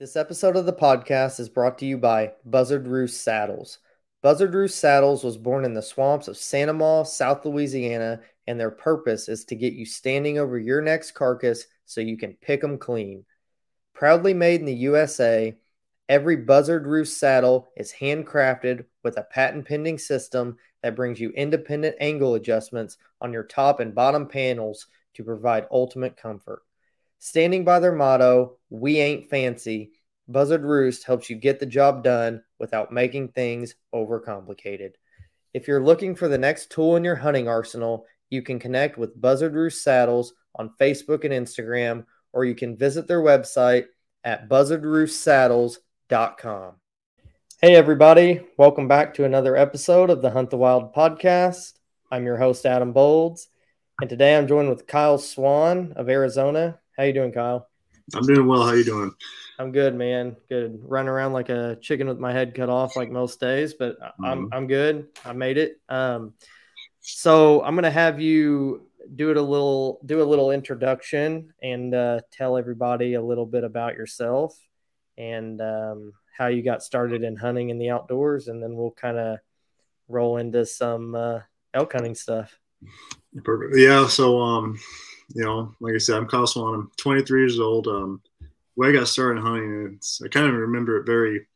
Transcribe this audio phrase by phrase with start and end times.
[0.00, 3.80] This episode of the podcast is brought to you by Buzzard Roost Saddles.
[4.22, 8.70] Buzzard Roost Saddles was born in the swamps of Santa Maw, South Louisiana, and their
[8.70, 12.78] purpose is to get you standing over your next carcass so you can pick them
[12.78, 13.24] clean.
[13.92, 15.58] Proudly made in the USA,
[16.08, 21.96] every Buzzard Roost saddle is handcrafted with a patent pending system that brings you independent
[21.98, 26.62] angle adjustments on your top and bottom panels to provide ultimate comfort.
[27.20, 29.90] Standing by their motto, We Ain't Fancy,
[30.28, 34.92] Buzzard Roost helps you get the job done without making things overcomplicated.
[35.52, 39.20] If you're looking for the next tool in your hunting arsenal, you can connect with
[39.20, 43.86] Buzzard Roost Saddles on Facebook and Instagram, or you can visit their website
[44.22, 46.72] at buzzardroostsaddles.com.
[47.60, 48.46] Hey, everybody.
[48.56, 51.72] Welcome back to another episode of the Hunt the Wild podcast.
[52.12, 53.48] I'm your host, Adam Bolds,
[54.00, 56.78] and today I'm joined with Kyle Swan of Arizona.
[56.98, 57.68] How you doing, Kyle?
[58.12, 58.66] I'm doing well.
[58.66, 59.12] How you doing?
[59.60, 60.34] I'm good, man.
[60.48, 60.80] Good.
[60.82, 64.24] Running around like a chicken with my head cut off, like most days, but mm-hmm.
[64.24, 65.06] I'm I'm good.
[65.24, 65.80] I made it.
[65.88, 66.34] Um,
[66.98, 72.18] so I'm gonna have you do it a little, do a little introduction, and uh,
[72.32, 74.58] tell everybody a little bit about yourself
[75.16, 79.18] and um, how you got started in hunting in the outdoors, and then we'll kind
[79.18, 79.38] of
[80.08, 81.38] roll into some uh,
[81.74, 82.58] elk hunting stuff.
[83.44, 83.76] Perfect.
[83.76, 84.08] Yeah.
[84.08, 84.80] So um,
[85.34, 86.74] you know, like I said, I'm Kyle Swan.
[86.74, 87.86] I'm 23 years old.
[87.86, 88.22] Um,
[88.74, 91.46] when I got started hunting, it's, I kind of remember it very,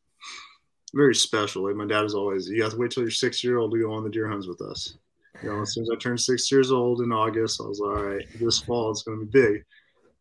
[0.94, 1.64] very special.
[1.66, 3.80] Like my dad is always, you have to wait till you're six year old to
[3.80, 4.94] go on the deer hunts with us.
[5.42, 7.96] You know, as soon as I turned six years old in August, I was like,
[7.96, 9.64] all right, this fall it's going to be big.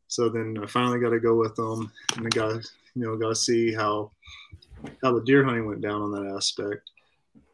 [0.08, 2.56] So then I finally got to go with them, and I got,
[2.96, 4.12] you know, got to see how
[5.02, 6.90] how the deer hunting went down on that aspect.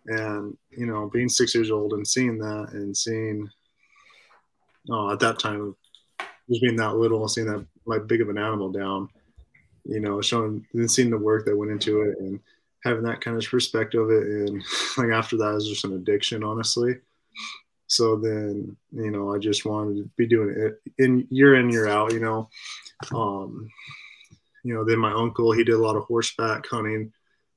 [0.07, 3.49] And you know, being six years old and seeing that, and seeing,
[4.89, 5.75] oh, at that time,
[6.49, 9.09] just being that little seeing that like big of an animal down,
[9.85, 12.39] you know, showing and seeing the work that went into it and
[12.83, 14.23] having that kind of perspective of it.
[14.23, 14.63] And
[14.97, 16.95] like after that, it was just an addiction, honestly.
[17.87, 21.87] So then, you know, I just wanted to be doing it in year in, year
[21.87, 22.49] out, you know.
[23.13, 23.69] Um,
[24.63, 27.13] you know, then my uncle, he did a lot of horseback hunting.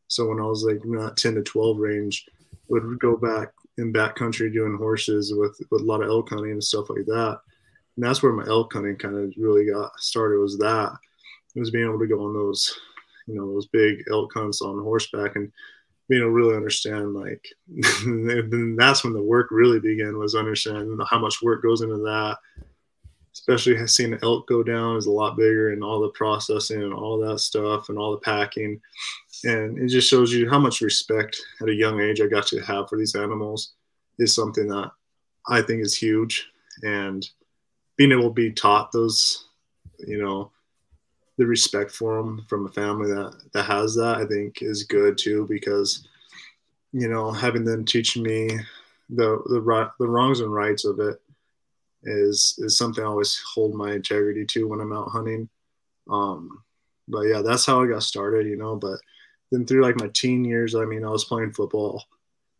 [0.06, 2.27] So when I was like not 10 to 12 range,
[2.69, 3.49] would go back
[3.79, 7.41] in backcountry doing horses with, with a lot of elk hunting and stuff like that
[8.00, 10.91] and that's where my elk hunting kind of really got started was that
[11.55, 12.75] it was being able to go on those
[13.27, 15.53] you know those big elk hunts on horseback and
[16.09, 17.47] being able to really understand like
[18.78, 22.38] that's when the work really began was understanding how much work goes into that.
[23.33, 26.93] Especially seeing the elk go down is a lot bigger and all the processing and
[26.93, 28.81] all that stuff and all the packing.
[29.44, 32.61] And it just shows you how much respect at a young age i got to
[32.61, 33.75] have for these animals
[34.19, 34.91] is something that
[35.49, 36.49] i think is huge.
[36.82, 37.28] And
[38.00, 39.49] being able to be taught those,
[39.99, 40.50] you know,
[41.37, 45.19] the respect for them from a family that that has that, I think is good
[45.19, 46.09] too because,
[46.94, 48.59] you know, having them teach me
[49.11, 51.21] the the the wrongs and rights of it
[52.05, 55.50] is is something I always hold my integrity to when I'm out hunting.
[56.09, 56.62] Um,
[57.06, 58.77] but yeah, that's how I got started, you know.
[58.77, 58.99] But
[59.53, 62.03] then through like my teen years, I mean, I was playing football,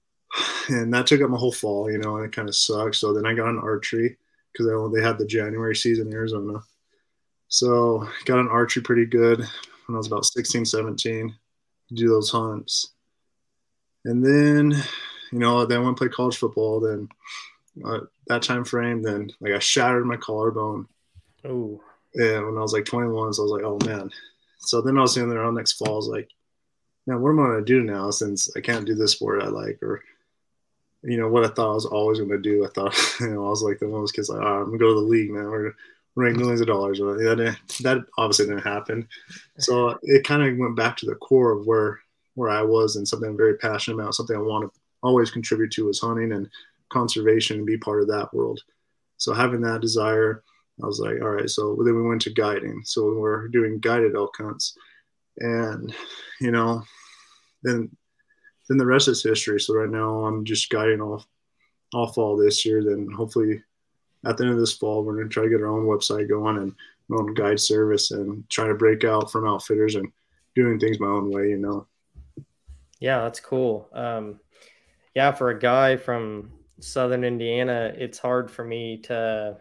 [0.69, 2.97] and that took up my whole fall, you know, and it kind of sucked.
[2.97, 4.19] So then I got an archery,
[4.53, 6.61] because they, they had the January season in Arizona.
[7.49, 11.34] So got an archery pretty good when I was about 16, 17
[11.88, 12.93] to do those hunts.
[14.05, 14.71] And then,
[15.33, 16.81] you know, then I went and played college football.
[16.81, 17.09] Then
[17.84, 20.87] uh, that time frame, then like I shattered my collarbone.
[21.44, 21.81] Oh.
[22.15, 24.10] And when I was like 21, so I was like, oh man.
[24.59, 26.31] So then I was sitting there on next fall, I was like,
[27.06, 29.49] man, what am I going to do now since I can't do this sport I
[29.49, 30.03] like or
[31.03, 32.65] you know what I thought I was always going to do.
[32.65, 34.66] I thought you know I was like the one of those kids like oh, I'm
[34.66, 35.44] gonna go to the league, man.
[35.44, 35.75] We're gonna
[36.16, 36.41] make mm-hmm.
[36.41, 36.99] millions of dollars.
[36.99, 39.09] That that obviously didn't happen.
[39.59, 42.00] So it kind of went back to the core of where
[42.34, 44.15] where I was and something I'm very passionate about.
[44.15, 46.49] Something I want to always contribute to is hunting and
[46.91, 48.60] conservation and be part of that world.
[49.16, 50.43] So having that desire,
[50.83, 51.49] I was like, all right.
[51.49, 52.83] So then we went to guiding.
[52.84, 54.77] So we're doing guided elk hunts,
[55.39, 55.94] and
[56.41, 56.83] you know,
[57.63, 57.91] then
[58.71, 59.61] then the rest is history.
[59.61, 61.27] So right now I'm just guiding off
[61.93, 62.84] off all this year.
[62.84, 63.61] Then hopefully
[64.25, 66.28] at the end of this fall, we're going to try to get our own website
[66.28, 66.72] going and
[67.11, 70.13] our own guide service and try to break out from outfitters and
[70.55, 71.89] doing things my own way, you know.
[73.01, 73.89] Yeah, that's cool.
[73.93, 74.39] Um,
[75.16, 79.57] yeah, for a guy from Southern Indiana, it's hard for me to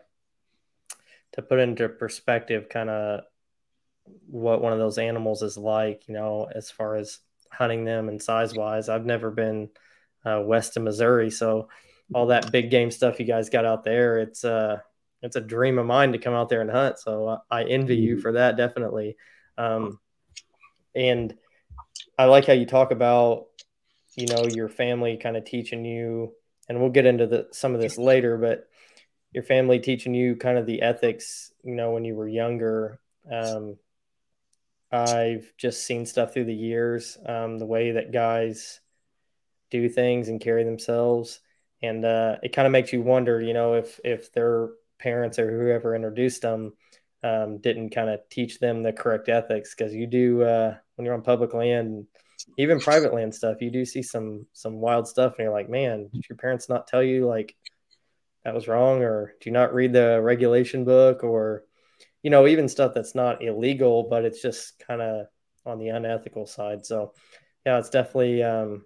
[1.32, 3.22] to put into perspective kind of
[4.28, 7.20] what one of those animals is like, you know, as far as
[7.52, 8.90] hunting them and size wise.
[8.90, 9.70] I've never been
[10.26, 11.70] uh, west of Missouri, so
[12.14, 14.80] all that big game stuff you guys got out there, it's uh
[15.22, 16.98] it's a dream of mine to come out there and hunt.
[17.00, 18.22] So I envy you mm-hmm.
[18.22, 19.18] for that, definitely.
[19.58, 20.00] Um,
[20.96, 21.36] and
[22.18, 23.48] I like how you talk about,
[24.16, 26.34] you know, your family kind of teaching you,
[26.68, 28.70] and we'll get into the, some of this later, but
[29.34, 33.00] your family teaching you kind of the ethics, you know, when you were younger.
[33.32, 33.78] Um,
[34.92, 38.80] I've just seen stuff through the years, um, the way that guys
[39.70, 41.42] do things and carry themselves,
[41.82, 45.50] and uh, it kind of makes you wonder, you know, if if their parents or
[45.50, 46.74] whoever introduced them
[47.24, 51.14] um, didn't kind of teach them the correct ethics, because you do uh, when you're
[51.14, 52.08] on public land,
[52.58, 56.10] even private land stuff, you do see some some wild stuff, and you're like, man,
[56.12, 57.56] did your parents not tell you like
[58.44, 61.64] that was wrong, or do you not read the regulation book, or
[62.24, 65.28] you know, even stuff that's not illegal, but it's just kind of
[65.66, 66.86] on the unethical side.
[66.86, 67.14] So,
[67.66, 68.86] yeah, it's definitely um,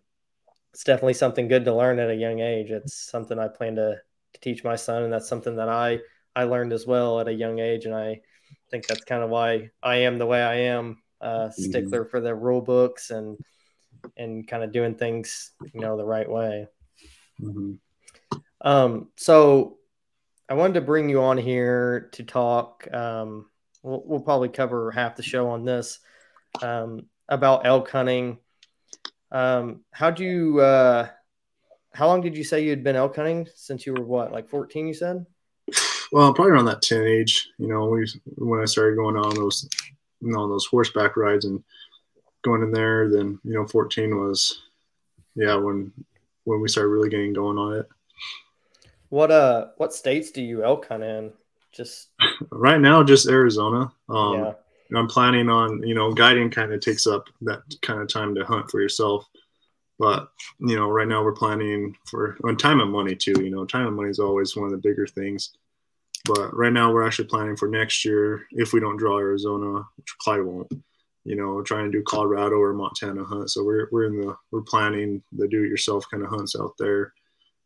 [0.73, 2.71] it's definitely something good to learn at a young age.
[2.71, 3.97] It's something I plan to,
[4.33, 5.99] to teach my son, and that's something that I
[6.35, 8.21] I learned as well at a young age, and I
[8.71, 10.97] think that's kind of why I am the way I am.
[11.21, 11.61] Uh, mm-hmm.
[11.61, 13.37] stickler for the rule books and
[14.17, 16.67] and kind of doing things you know the right way.
[17.41, 17.73] Mm-hmm.
[18.59, 19.77] Um, so
[20.49, 22.87] I wanted to bring you on here to talk.
[22.93, 23.49] Um,
[23.81, 25.99] we'll, we'll, probably cover half the show on this
[26.61, 28.39] um, about elk hunting.
[29.31, 30.59] Um, how'd you?
[30.59, 31.07] Uh,
[31.93, 34.49] how long did you say you had been elk hunting since you were what, like
[34.49, 34.87] fourteen?
[34.87, 35.25] You said.
[36.11, 37.49] Well, probably around that ten age.
[37.57, 39.67] You know, we when I started going on those,
[40.21, 41.63] you know, those horseback rides and
[42.43, 43.09] going in there.
[43.09, 44.61] Then you know, fourteen was,
[45.35, 45.91] yeah, when
[46.43, 47.87] when we started really getting going on it.
[49.13, 51.33] What uh what states do you elk hunt in?
[51.71, 52.07] Just
[52.49, 53.91] right now, just Arizona.
[54.09, 54.53] Um, yeah.
[54.95, 58.43] I'm planning on, you know, guiding kind of takes up that kind of time to
[58.43, 59.23] hunt for yourself.
[59.99, 60.29] But,
[60.61, 63.39] you know, right now we're planning for on time and money too.
[63.39, 65.51] You know, time and money is always one of the bigger things.
[66.25, 70.17] But right now we're actually planning for next year if we don't draw Arizona, which
[70.21, 70.73] Clyde won't.
[71.23, 73.51] You know, trying to do Colorado or Montana hunt.
[73.51, 77.13] So we're we're in the we're planning the do-it-yourself kind of hunts out there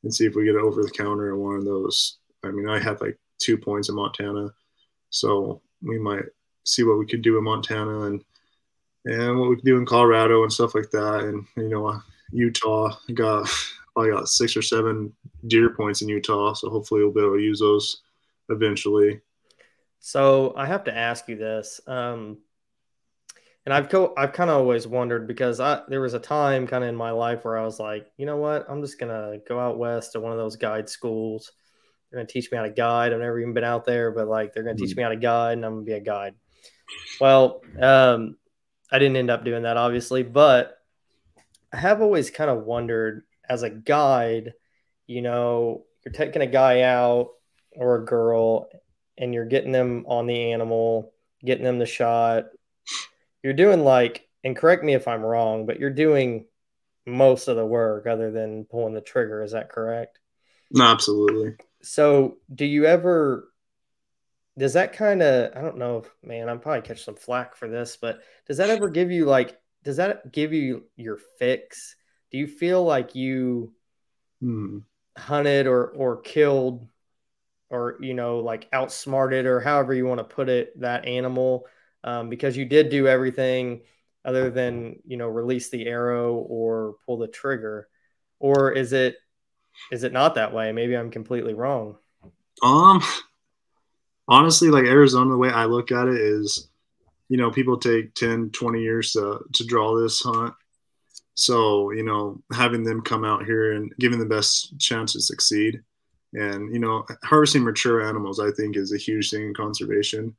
[0.03, 2.17] and see if we get over the counter in one of those.
[2.43, 4.53] I mean, I have like two points in Montana,
[5.09, 6.23] so we might
[6.65, 8.23] see what we could do in Montana and
[9.05, 11.23] and what we could do in Colorado and stuff like that.
[11.23, 12.01] And you know,
[12.31, 13.49] Utah got
[13.97, 15.13] I got six or seven
[15.47, 18.01] deer points in Utah, so hopefully we'll be able to use those
[18.49, 19.21] eventually.
[19.99, 21.81] So I have to ask you this.
[21.87, 22.37] Um,
[23.67, 26.85] and I've co- I've kind of always wondered because I there was a time kind
[26.85, 29.59] of in my life where I was like, you know what, I'm just gonna go
[29.59, 31.51] out west to one of those guide schools.
[32.09, 33.11] They're gonna teach me how to guide.
[33.11, 34.85] I've never even been out there, but like they're gonna mm-hmm.
[34.85, 36.35] teach me how to guide, and I'm gonna be a guide.
[37.19, 38.37] Well, um,
[38.89, 40.77] I didn't end up doing that, obviously, but
[41.73, 44.53] I have always kind of wondered as a guide,
[45.07, 47.31] you know, you're taking a guy out
[47.75, 48.69] or a girl,
[49.17, 51.11] and you're getting them on the animal,
[51.43, 52.45] getting them the shot
[53.43, 56.45] you're doing like, and correct me if I'm wrong, but you're doing
[57.05, 59.41] most of the work other than pulling the trigger.
[59.41, 60.19] Is that correct?
[60.71, 61.55] No, absolutely.
[61.81, 63.49] So, do you ever?
[64.57, 65.55] Does that kind of?
[65.55, 65.99] I don't know.
[65.99, 69.25] If, man, I'm probably catch some flack for this, but does that ever give you
[69.25, 69.57] like?
[69.83, 71.95] Does that give you your fix?
[72.31, 73.73] Do you feel like you
[74.41, 74.79] hmm.
[75.17, 76.87] hunted or or killed,
[77.69, 81.65] or you know, like outsmarted, or however you want to put it, that animal?
[82.03, 83.81] Um, because you did do everything
[84.27, 87.87] other than you know release the arrow or pull the trigger.
[88.39, 89.15] Or is it
[89.91, 90.71] is it not that way?
[90.71, 91.95] Maybe i'm completely wrong.
[92.61, 93.01] Um
[94.29, 96.67] honestly like arizona the way i look at it is
[97.29, 100.53] you know people take 10 20 years to, to draw this hunt.
[101.33, 105.81] So you know having them come out here and giving the best chance to succeed
[106.33, 110.35] and you know harvesting mature animals i think is a huge thing in conservation.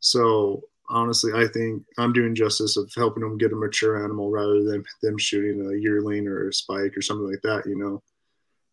[0.00, 4.62] So honestly, I think I'm doing justice of helping them get a mature animal rather
[4.64, 8.02] than them shooting a yearling or a spike or something like that, you know.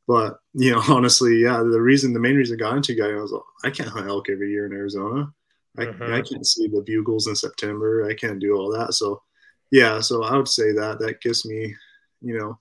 [0.07, 3.21] But you know, honestly, yeah, the reason, the main reason I got into guy, I
[3.21, 5.31] was like, I can't hunt elk every year in Arizona.
[5.77, 6.13] I, mm-hmm.
[6.13, 8.07] I can't see the bugles in September.
[8.09, 8.95] I can't do all that.
[8.95, 9.21] So,
[9.69, 11.75] yeah, so I would say that that gives me,
[12.21, 12.57] you know,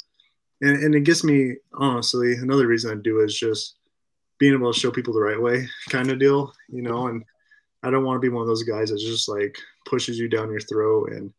[0.61, 3.77] and, and it gives me honestly another reason I do is just
[4.39, 7.25] being able to show people the right way, kind of deal, you know, and
[7.87, 10.51] I don't want to be one of those guys that just like pushes you down
[10.51, 11.33] your throat and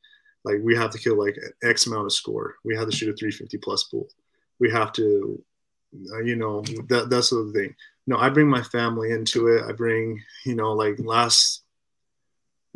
[0.46, 2.56] like we have to kill like X amount of score.
[2.64, 4.08] We have to shoot a 350 plus pool.
[4.60, 5.44] We have to,
[6.14, 7.76] uh, you know, that that's the thing.
[8.08, 9.64] No, I bring my family into it.
[9.68, 11.64] I bring, you know, like last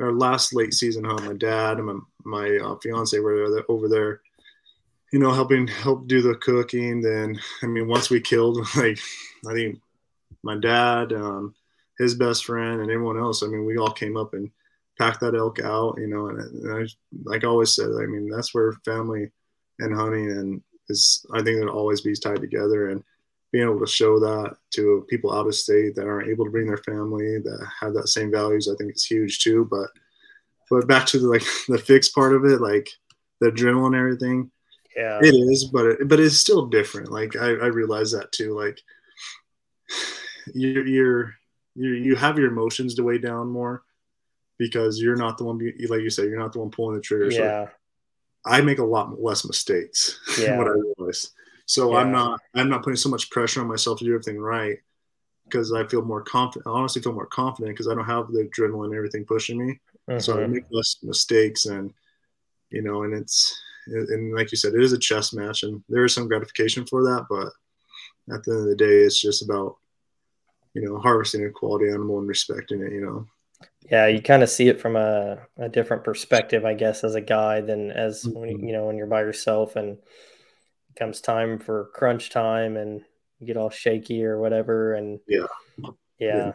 [0.02, 4.22] our last late season hunt, my dad and my, my uh, fiance were over there,
[5.14, 7.02] you know, helping help do the cooking.
[7.02, 9.00] Then, I mean, once we killed, like,
[9.48, 9.80] I think
[10.44, 11.56] my dad, um,
[11.98, 13.44] his best friend and everyone else.
[13.44, 14.50] I mean, we all came up and
[14.98, 16.88] packed that elk out, you know, and, and I,
[17.24, 19.30] like I always said, I mean, that's where family
[19.80, 23.04] and hunting and is, I think it'll always be tied together and
[23.52, 26.68] being able to show that to people out of state that aren't able to bring
[26.68, 29.68] their family that have that same values, I think it's huge too.
[29.70, 29.90] But,
[30.70, 32.90] but back to the, like the fixed part of it, like
[33.40, 34.52] the adrenaline and everything,
[34.96, 37.12] yeah, it is, but it, but it's still different.
[37.12, 38.58] Like I, I realize that too.
[38.58, 38.80] Like
[40.54, 41.36] you're, you're,
[41.76, 43.84] you you have your emotions to weigh down more
[44.58, 45.58] because you're not the one,
[45.90, 47.32] like you say, you're not the one pulling the trigger.
[47.32, 47.66] Yeah.
[47.66, 47.70] So
[48.46, 50.20] I make a lot less mistakes.
[50.40, 50.58] Yeah.
[50.58, 51.32] what I realize.
[51.66, 52.00] So Yeah.
[52.00, 54.78] I'm not, I'm not putting so much pressure on myself to do everything right
[55.46, 56.68] because I feel more confident.
[56.68, 59.80] I honestly feel more confident because I don't have the adrenaline and everything pushing me.
[60.20, 60.52] So I Mhm.
[60.52, 61.94] make less mistakes and,
[62.70, 66.06] you know, and it's, and like you said, it is a chess match and there
[66.06, 67.26] is some gratification for that.
[67.30, 67.48] But
[68.34, 69.78] at the end of the day, it's just about,
[70.74, 73.26] you know, harvesting a quality animal and respecting it, you know.
[73.90, 77.22] Yeah, you kind of see it from a, a different perspective, I guess, as a
[77.22, 81.92] guy than as when you, know when you're by yourself and it comes time for
[81.94, 83.02] crunch time and
[83.40, 84.94] you get all shaky or whatever.
[84.94, 85.48] And Yeah.
[86.20, 86.52] yeah,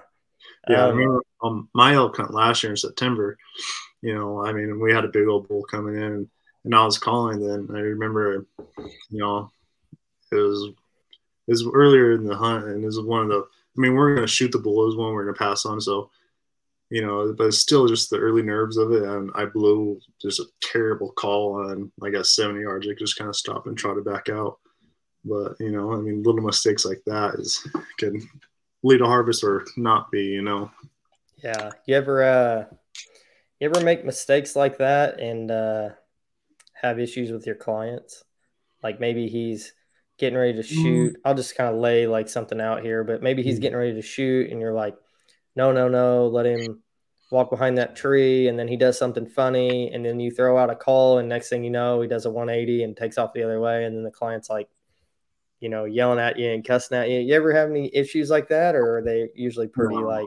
[0.68, 3.38] Yeah, I Um, remember um, my elk hunt last year in September.
[4.02, 6.28] You know, I mean, we had a big old bull coming in,
[6.64, 7.40] and I was calling.
[7.40, 8.46] Then I remember,
[9.10, 9.50] you know,
[10.32, 10.64] it was
[11.48, 13.46] it was earlier in the hunt, and it was one of the.
[13.76, 14.86] I mean, we're gonna shoot the bull.
[14.86, 15.80] Was one we're gonna pass on.
[15.80, 16.10] So,
[16.90, 20.40] you know, but it's still just the early nerves of it, and I blew just
[20.40, 21.92] a terrible call on.
[22.02, 22.88] I got 70 yards.
[22.88, 24.58] I just kind of stopped and trotted back out.
[25.24, 27.66] But you know, I mean, little mistakes like that is
[27.98, 28.26] can
[28.82, 30.24] lead to harvest or not be.
[30.24, 30.70] You know.
[31.42, 31.70] yeah.
[31.86, 32.64] You ever uh,
[33.60, 35.88] you ever make mistakes like that and uh,
[36.80, 38.24] have issues with your clients?
[38.82, 39.72] Like maybe he's
[40.18, 41.16] getting ready to shoot.
[41.24, 43.62] I'll just kind of lay like something out here, but maybe he's Mm.
[43.62, 44.96] getting ready to shoot, and you're like,
[45.54, 46.82] no, no, no, let him
[47.30, 50.70] walk behind that tree, and then he does something funny, and then you throw out
[50.70, 53.42] a call, and next thing you know, he does a 180 and takes off the
[53.42, 54.68] other way, and then the client's like,
[55.60, 57.18] you know, yelling at you and cussing at you.
[57.18, 60.02] You ever have any issues like that, or are they usually pretty No.
[60.06, 60.26] like,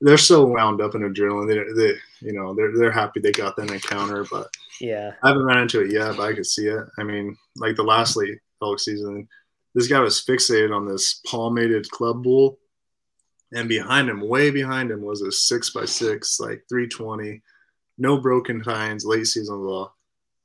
[0.00, 1.48] they're so wound up in adrenaline.
[1.48, 4.48] They, they, you know, they're they're happy they got that encounter, but
[4.80, 6.16] yeah, I haven't run into it yet.
[6.16, 6.84] But I could see it.
[6.98, 9.28] I mean, like the last late elk season,
[9.74, 12.58] this guy was fixated on this palmated club bull,
[13.52, 17.42] and behind him, way behind him, was a six by six, like three twenty,
[17.96, 19.92] no broken tines, late season law.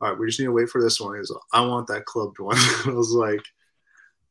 [0.01, 1.17] All right, we just need to wait for this one.
[1.17, 2.57] Like, I want that clubbed one.
[2.85, 3.41] I was like,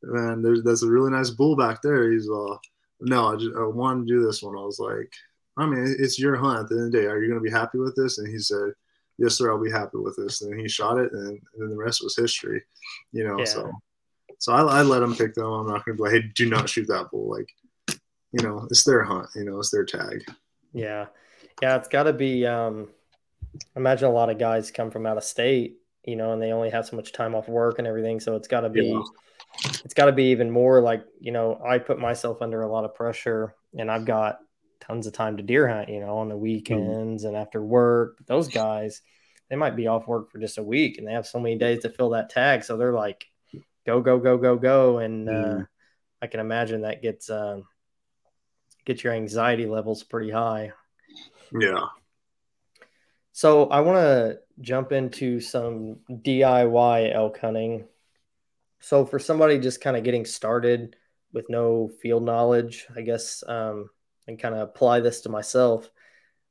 [0.03, 2.11] man, there's that's a really nice bull back there.
[2.11, 2.57] He's uh
[3.01, 4.57] no, I just I wanted to do this one.
[4.57, 5.13] I was like,
[5.57, 7.07] I mean, it's your hunt at the end of the day.
[7.07, 8.19] Are you going to be happy with this?
[8.19, 8.73] And he said,
[9.19, 9.51] Yes, sir.
[9.53, 10.43] I'll be happy with this.
[10.43, 12.63] And he shot it, and, and then the rest was history.
[13.13, 13.45] You know, Yeah.
[13.45, 13.71] so
[14.39, 15.47] so I, I let him pick them.
[15.47, 17.31] I'm not going to be like, Hey, do not shoot that bull.
[17.31, 17.49] Like,
[18.33, 19.29] you know, it's their hunt.
[19.37, 20.25] You know, it's their tag.
[20.73, 21.07] yeah,
[21.61, 21.77] yeah.
[21.77, 22.47] It's got to be.
[22.47, 22.89] Um,
[23.77, 26.71] imagine a lot of guys come from out of state, you know, and they only
[26.71, 28.87] have so much time off work and everything, so it's got to be.
[28.87, 29.03] Yeah.
[29.85, 32.87] it's got to be even more like you know i put myself under a lot
[32.87, 34.39] of pressure and i've got
[34.83, 38.27] tons of time to deer hunt you know on the weekends and after work but
[38.27, 39.01] those guys
[39.49, 41.83] they might be off work for just a week and they have so many days
[41.83, 43.25] to fill that tag so they're like
[43.87, 45.67] go go go go go and uh, Mhm.
[46.21, 47.65] i can imagine that gets um,
[48.85, 50.73] gets your anxiety levels pretty high
[51.53, 51.87] Yeah.
[53.33, 57.87] so I want to jump into some DIY elk hunting.
[58.81, 60.97] So for somebody just kind of getting started
[61.33, 63.89] with no field knowledge, I guess, um,
[64.33, 65.91] and kind of apply this to myself.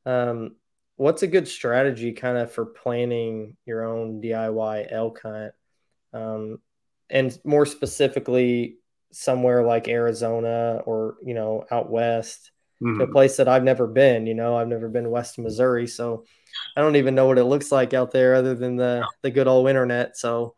[0.05, 0.55] Um,
[0.97, 5.53] what's a good strategy kind of for planning your own DIY elk hunt?
[6.13, 6.59] Um,
[7.09, 8.77] and more specifically,
[9.11, 12.51] somewhere like Arizona or, you know, out west
[12.95, 13.11] to a Mhm.
[13.11, 14.27] place that I've never been.
[14.27, 16.25] You know, I've never been west of Missouri, so
[16.75, 19.47] I don't even know what it looks like out there other than the the good
[19.47, 20.17] old internet.
[20.17, 20.55] So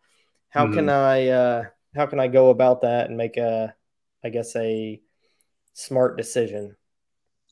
[0.50, 1.66] how can I uh,
[1.96, 3.76] how can I go about that and make a
[4.24, 5.02] I guess a
[5.74, 6.76] smart decision?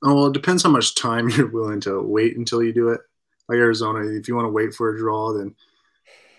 [0.04, 3.02] Oh, well, it depends how much time you're willing to wait until you do it.
[3.48, 5.56] Like Arizona, if you want to wait for a draw, then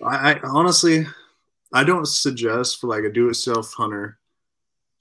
[0.05, 1.07] I, I honestly,
[1.73, 4.19] I don't suggest for like a do-it-self hunter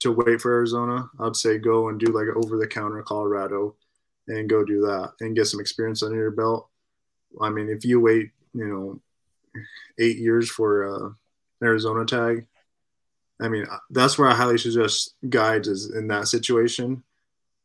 [0.00, 1.08] to wait for Arizona.
[1.20, 3.76] I'd say go and do like over-the-counter Colorado,
[4.28, 6.68] and go do that and get some experience under your belt.
[7.40, 9.62] I mean, if you wait, you know,
[9.98, 12.46] eight years for uh, Arizona tag,
[13.40, 17.02] I mean, that's where I highly suggest guides is in that situation.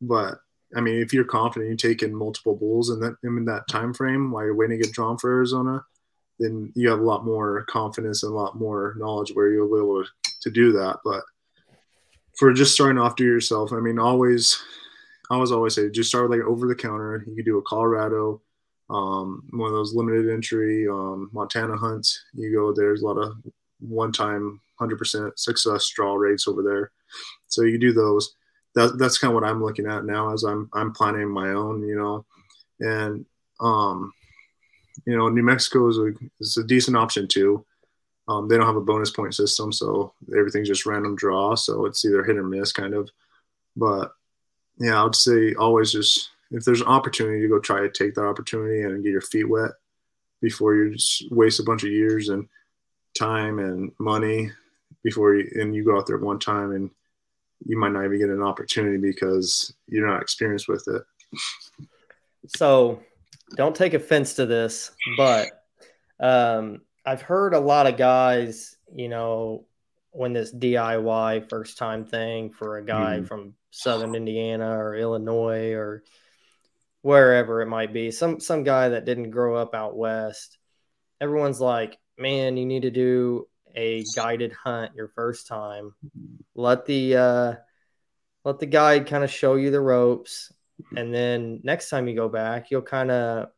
[0.02, 0.40] But
[0.76, 3.94] I mean, if you're confident you take in multiple bulls in that in that time
[3.94, 5.84] frame while you're waiting to get drawn for Arizona,
[6.40, 9.82] then you have a lot more confidence and a lot more knowledge where you'll be
[9.82, 10.10] able to,
[10.42, 10.98] to do that.
[11.04, 11.24] But
[12.38, 13.72] for just starting off, do yourself.
[13.74, 14.62] I mean, always,
[15.30, 17.24] I always always say just start like over the counter.
[17.28, 18.42] You could do a Colorado,
[18.90, 22.24] um, one of those limited entry um, Montana hunts.
[22.34, 23.38] You go there's a lot of
[23.80, 26.92] one time 100% success draw rates over there,
[27.48, 28.36] so you do those.
[28.76, 31.88] That, that's kind of what I'm looking at now as I'm I'm planning my own,
[31.88, 32.26] you know,
[32.80, 33.26] and
[33.60, 34.14] um,
[35.06, 37.66] you know New Mexico is a is a decent option too.
[38.28, 41.56] Um, they don't have a bonus point system, so everything's just random draw.
[41.56, 43.10] So it's either hit or miss, kind of.
[43.76, 44.12] But
[44.80, 48.16] yeah, I would say always just if there's an opportunity to go try to take
[48.16, 49.72] that opportunity and get your feet wet
[50.42, 52.48] before you just waste a bunch of years and
[53.18, 54.52] time and money
[55.04, 56.90] before you and you go out there one time and
[57.66, 61.04] you might not even get an opportunity because you're not experienced with it.
[62.56, 63.02] So
[63.56, 65.50] don't take offense to this, but
[66.20, 69.66] um, I've heard a lot of guys, you know,
[70.12, 73.26] when this DIY first time thing for a guy mm-hmm.
[73.26, 76.04] from Southern Indiana or Illinois or
[77.02, 80.58] wherever it might be, some some guy that didn't grow up out west.
[81.22, 83.48] Everyone's like, "Man, you need to do
[83.78, 85.94] a guided hunt your first time.
[86.56, 87.54] Let the uh,
[88.44, 90.52] let the guide kind of show you the ropes,
[90.96, 93.50] and then next time you go back, you'll kind of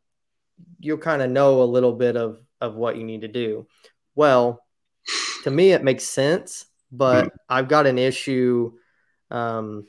[0.80, 3.66] you'll kind of know a little bit of of what you need to do.
[4.14, 4.62] Well,
[5.46, 7.32] to me, it makes sense, but mm.
[7.48, 8.74] I've got an issue.
[9.32, 9.86] Um,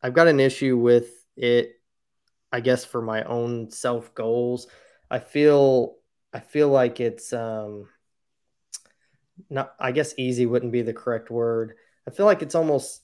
[0.00, 1.72] I've got an issue with it.
[2.52, 4.68] I guess for my own self goals,
[5.10, 5.96] I feel
[6.32, 7.88] I feel like it's um,
[9.50, 9.74] not.
[9.78, 11.74] I guess easy wouldn't be the correct word.
[12.06, 13.02] I feel like it's almost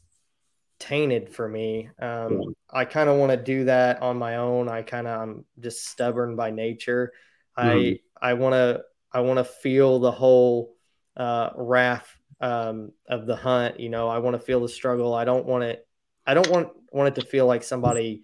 [0.79, 1.91] tainted for me.
[2.01, 2.49] Um, yeah.
[2.71, 4.69] I kind of want to do that on my own.
[4.69, 7.13] I kind of I'm just stubborn by nature.
[7.59, 7.99] Mm.
[8.21, 10.75] I I want to I want to feel the whole
[11.17, 12.09] uh, wrath
[12.41, 13.79] um, of the hunt.
[13.79, 15.15] You know, I want to feel the struggle.
[15.15, 15.87] I don't want it.
[16.27, 18.23] I don't want want it to feel like somebody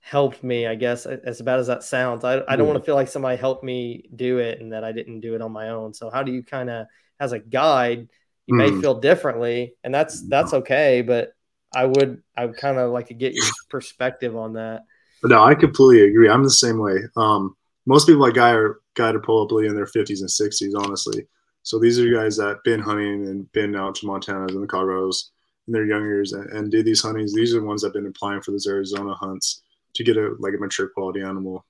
[0.00, 0.66] helped me.
[0.66, 3.38] I guess as bad as that sounds, I, I don't want to feel like somebody
[3.38, 5.94] helped me do it and that I didn't do it on my own.
[5.94, 6.86] So how do you kind of,
[7.20, 8.08] as a guide,
[8.46, 8.58] you mm.
[8.58, 11.02] may feel differently, and that's that's okay.
[11.02, 11.32] But
[11.74, 14.82] I would I would kind of like to get your perspective on that.
[15.22, 16.28] No, I completely agree.
[16.28, 16.98] I'm the same way.
[17.16, 21.26] Um, most people like guy are guy are probably in their 50s and 60s, honestly.
[21.62, 25.30] So these are guys that been hunting and been out to Montana's and the Colorados
[25.66, 27.32] in their young years and, and did these huntings.
[27.32, 29.62] These are the ones that have been applying for those Arizona hunts
[29.94, 31.64] to get a like a mature quality animal.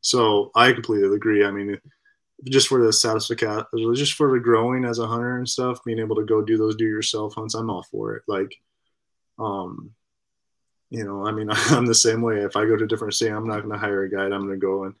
[0.00, 1.44] So I completely agree.
[1.44, 1.76] I mean,
[2.44, 6.16] just for the satisfaction, just for the growing as a hunter and stuff, being able
[6.16, 8.22] to go do those do yourself hunts, I'm all for it.
[8.28, 8.54] Like,
[9.38, 9.90] um,
[10.90, 12.36] you know, I mean, I'm the same way.
[12.36, 14.32] If I go to a different state, I'm not going to hire a guide.
[14.32, 14.94] I'm going to go and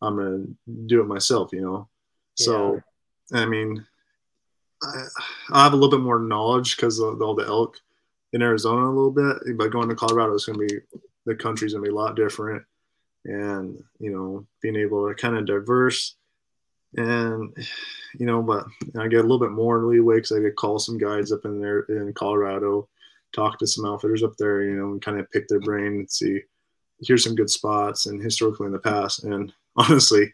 [0.00, 1.88] I'm going to do it myself, you know?
[2.34, 2.80] So.
[3.32, 3.84] I mean,
[4.82, 5.04] I,
[5.52, 7.78] I, have a little bit more knowledge because of all the elk
[8.32, 10.80] in Arizona a little bit, but going to Colorado is going to be,
[11.24, 12.62] the country's going to be a lot different.
[13.24, 16.16] And, you know, being able to kind of diverse
[16.96, 17.56] and,
[18.18, 18.66] you know, but
[18.98, 21.60] I get a little bit more leeway because I could call some guides up in
[21.60, 22.88] there in Colorado
[23.32, 26.10] talk to some outfitters up there, you know, and kind of pick their brain and
[26.10, 26.40] see
[27.00, 29.24] here's some good spots and historically in the past.
[29.24, 30.32] And honestly,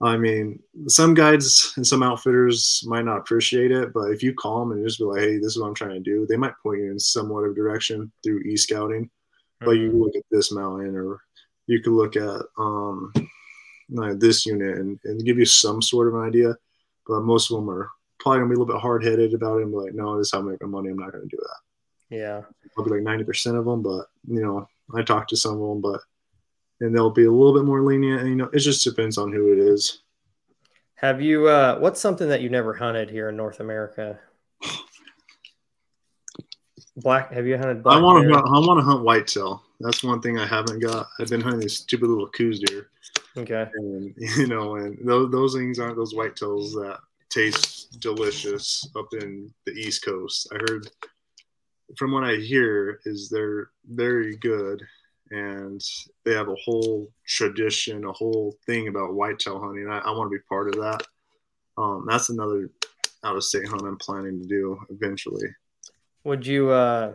[0.00, 4.60] I mean, some guides and some outfitters might not appreciate it, but if you call
[4.60, 6.58] them and just be like, "Hey, this is what I'm trying to do," they might
[6.62, 9.04] point you in somewhat of a direction through e scouting.
[9.04, 9.64] Mm-hmm.
[9.64, 10.02] But you mm-hmm.
[10.02, 11.20] look at this mountain, or
[11.68, 13.12] you could look at um,
[13.90, 16.56] like this unit and, and give you some sort of an idea.
[17.06, 19.62] But most of them are probably gonna be a little bit hard headed about it
[19.62, 20.90] and be like, "No, this is how I make my money.
[20.90, 22.42] I'm not gonna do that." Yeah.
[22.74, 26.00] Probably like 90% of them, but you know, I talked to some of them, but
[26.80, 28.20] and they'll be a little bit more lenient.
[28.20, 30.02] And, you know, it just depends on who it is.
[30.96, 34.18] Have you, uh, what's something that you never hunted here in North America?
[36.96, 37.96] Black, have you hunted black?
[37.96, 39.64] I want to, I want to hunt whitetail.
[39.80, 41.08] That's one thing I haven't got.
[41.18, 42.90] I've been hunting these stupid little Coues deer.
[43.36, 43.66] Okay.
[43.74, 46.98] And, you know, and those, those things aren't those whitetails that
[47.30, 50.48] taste delicious up in the East Coast.
[50.52, 50.88] I heard
[51.96, 54.82] from what I hear, is they're very good,
[55.30, 55.80] and
[56.24, 59.88] they have a whole tradition, a whole thing about whitetail hunting.
[59.88, 61.02] I, I want to be part of that.
[61.76, 62.70] Um, that's another
[63.24, 65.48] out of state hunt I'm planning to do eventually.
[66.24, 66.70] Would you?
[66.70, 67.14] Uh,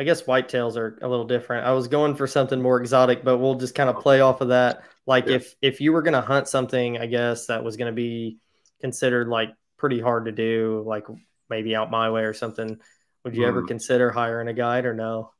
[0.00, 1.66] I guess whitetails are a little different.
[1.66, 4.48] I was going for something more exotic, but we'll just kind of play off of
[4.48, 4.82] that.
[5.06, 5.34] Like yeah.
[5.34, 8.38] if if you were going to hunt something, I guess that was going to be
[8.80, 11.04] considered like pretty hard to do, like
[11.50, 12.80] maybe out my way or something
[13.24, 13.66] would you ever hmm.
[13.66, 15.32] consider hiring a guide or no?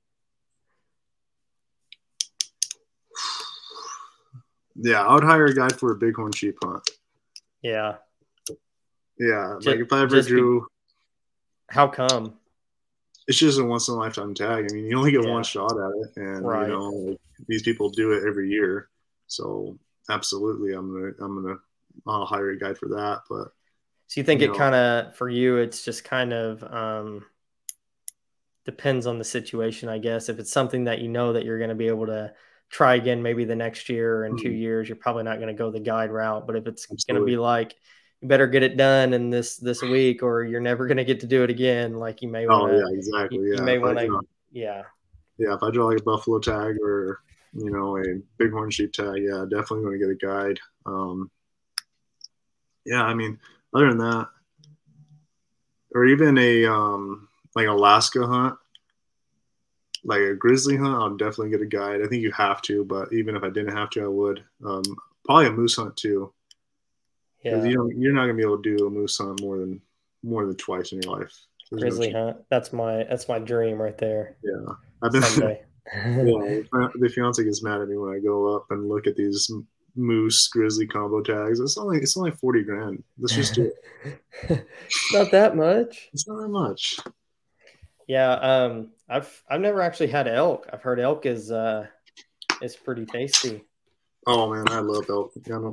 [4.76, 6.88] Yeah, I would hire a guide for a bighorn sheep hunt.
[7.62, 7.96] Yeah.
[9.18, 10.60] Yeah, just, like if I ever drew.
[10.60, 10.66] Be,
[11.68, 12.39] how come?
[13.30, 14.66] It's just a once in a lifetime tag.
[14.68, 15.30] I mean, you only get yeah.
[15.30, 16.66] one shot at it, and right.
[16.66, 17.16] you know
[17.46, 18.88] these people do it every year.
[19.28, 19.78] So
[20.10, 21.58] absolutely, I'm gonna I'm gonna
[22.08, 23.20] I'll hire a guide for that.
[23.30, 23.52] But
[24.08, 27.24] so you think you it kind of for you, it's just kind of um,
[28.64, 30.28] depends on the situation, I guess.
[30.28, 32.32] If it's something that you know that you're going to be able to
[32.68, 34.42] try again, maybe the next year or in mm-hmm.
[34.42, 36.48] two years, you're probably not going to go the guide route.
[36.48, 37.76] But if it's going to be like
[38.20, 41.20] you better get it done in this this week, or you're never going to get
[41.20, 42.72] to do it again, like you may want.
[42.72, 43.38] Oh yeah, exactly.
[43.38, 44.20] You, yeah, you may want to.
[44.52, 44.82] Yeah.
[45.38, 47.20] Yeah, if I draw like a buffalo tag or
[47.54, 50.60] you know a bighorn sheep tag, yeah, definitely going to get a guide.
[50.84, 51.30] Um,
[52.84, 53.38] yeah, I mean,
[53.74, 54.28] other than that,
[55.94, 58.56] or even a um, like Alaska hunt,
[60.04, 62.02] like a grizzly hunt, I'll definitely get a guide.
[62.02, 64.44] I think you have to, but even if I didn't have to, I would.
[64.64, 64.82] Um,
[65.24, 66.32] probably a moose hunt too.
[67.42, 69.80] Yeah, you know, you're not gonna be able to do a moose hunt more than
[70.22, 71.32] more than twice in your life.
[71.70, 72.36] There's grizzly no hunt.
[72.50, 74.36] That's my that's my dream right there.
[74.42, 75.22] Yeah, I've been.
[75.94, 79.50] yeah, the fiance gets mad at me when I go up and look at these
[79.96, 81.60] moose grizzly combo tags.
[81.60, 83.02] It's only it's only forty grand.
[83.18, 83.72] Let's just do
[84.04, 84.66] it.
[85.12, 86.10] not that much.
[86.12, 86.98] It's not that much.
[88.06, 90.68] Yeah, um, I've I've never actually had elk.
[90.72, 91.86] I've heard elk is uh
[92.60, 93.62] is pretty tasty.
[94.26, 95.32] Oh man, I love elk.
[95.46, 95.70] Yeah,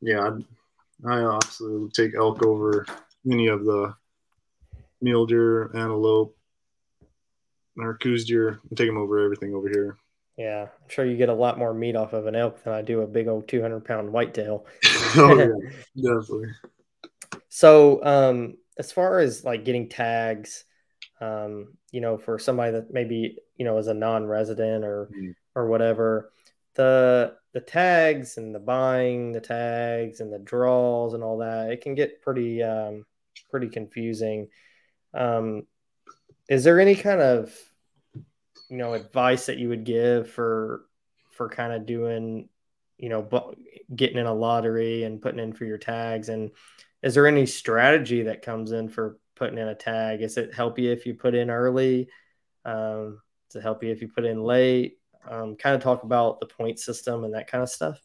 [0.00, 0.30] yeah I,
[1.06, 2.86] I absolutely take elk over
[3.30, 3.94] any of the
[5.00, 6.36] mule deer, antelope,
[7.76, 8.60] or Coues deer.
[8.70, 9.96] I take them over everything over here.
[10.36, 12.82] Yeah, I'm sure you get a lot more meat off of an elk than I
[12.82, 14.66] do a big old 200 pound whitetail.
[15.16, 16.48] oh, yeah, definitely.
[17.48, 20.64] So, um, as far as like getting tags,
[21.20, 25.30] um, you know, for somebody that maybe you know is a non-resident or mm-hmm.
[25.54, 26.32] or whatever,
[26.74, 31.80] the the tags and the buying the tags and the draws and all that, it
[31.80, 33.06] can get pretty um,
[33.50, 34.48] pretty confusing.
[35.12, 35.66] Um,
[36.48, 37.56] is there any kind of
[38.68, 40.86] you know advice that you would give for
[41.30, 42.48] for kind of doing
[42.98, 43.54] you know
[43.94, 46.28] getting in a lottery and putting in for your tags?
[46.28, 46.50] And
[47.02, 50.22] is there any strategy that comes in for putting in a tag?
[50.22, 52.08] Is it help you if you put in early?
[52.64, 53.20] Um,
[53.62, 54.98] help you if you put in late
[55.30, 57.98] um, kind of talk about the point system and that kind of stuff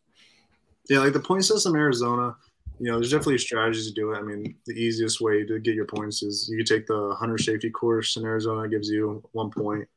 [0.89, 2.35] yeah like the point system arizona
[2.79, 5.75] you know there's definitely strategies to do it i mean the easiest way to get
[5.75, 9.49] your points is you take the hunter safety course in arizona it gives you one
[9.49, 9.87] point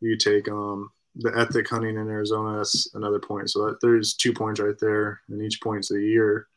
[0.00, 2.58] you take um, the ethic hunting in Arizona.
[2.58, 3.50] That's another point.
[3.50, 6.48] So that, there's two points right there, and each point's a year.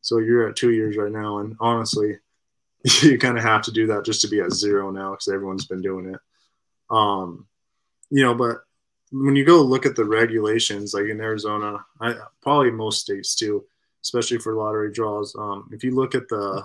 [0.00, 2.18] So you're at two years right now, and honestly,
[3.02, 5.66] you kind of have to do that just to be at zero now because everyone's
[5.66, 6.20] been doing it.
[6.90, 7.46] Um,
[8.10, 8.58] you know, but
[9.12, 13.64] when you go look at the regulations, like in Arizona, I, probably most states too,
[14.02, 15.36] especially for lottery draws.
[15.36, 16.64] Um, if you look at the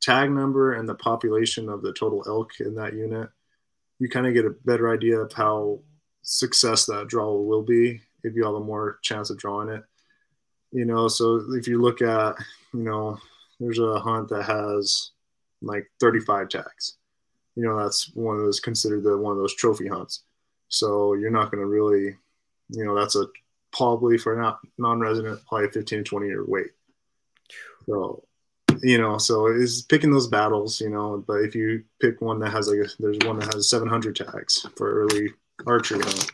[0.00, 3.30] tag number and the population of the total elk in that unit,
[3.98, 5.80] you kind of get a better idea of how
[6.20, 9.82] success that draw will be if you have a more chance of drawing it.
[10.70, 12.34] You know, so if you look at,
[12.74, 13.18] you know,
[13.58, 15.12] there's a hunt that has
[15.62, 16.96] like 35 tags.
[17.54, 20.24] You know, that's one of those considered the one of those trophy hunts.
[20.72, 22.16] So you're not going to really,
[22.70, 23.26] you know, that's a
[23.72, 26.68] probably for not non-resident, probably a 15 to 20 year wait.
[27.86, 28.24] So
[28.82, 31.22] you know, so it's picking those battles, you know.
[31.26, 34.66] But if you pick one that has like, a, there's one that has 700 tags
[34.76, 35.30] for early
[35.66, 36.30] archery hunt.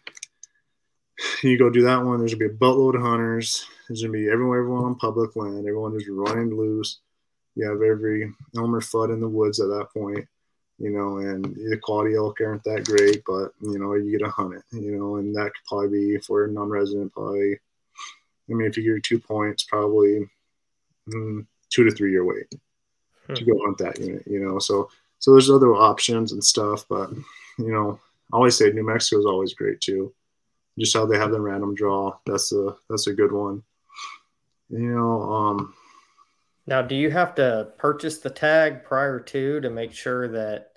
[1.42, 2.18] You go do that one.
[2.18, 3.66] There's gonna be a boatload of hunters.
[3.88, 5.66] There's gonna be everyone, everyone on public land.
[5.66, 7.00] Everyone is running loose.
[7.56, 10.26] You have every Elmer Fudd in the woods at that point,
[10.78, 11.18] you know.
[11.18, 14.62] And the quality elk aren't that great, but you know you get to hunt it,
[14.72, 15.16] you know.
[15.16, 17.12] And that could probably be for a non-resident.
[17.12, 17.54] Probably,
[18.50, 20.28] I mean, if you get two points, probably.
[21.08, 22.46] Mm, two to three year wait
[23.26, 23.34] hmm.
[23.34, 24.58] to go hunt that unit, you know.
[24.58, 27.10] So so there's other options and stuff, but
[27.58, 27.98] you know,
[28.32, 30.12] I always say New Mexico is always great too.
[30.78, 33.62] Just how they have the random draw, that's a that's a good one.
[34.70, 35.74] You know, um
[36.66, 40.67] now do you have to purchase the tag prior to to make sure that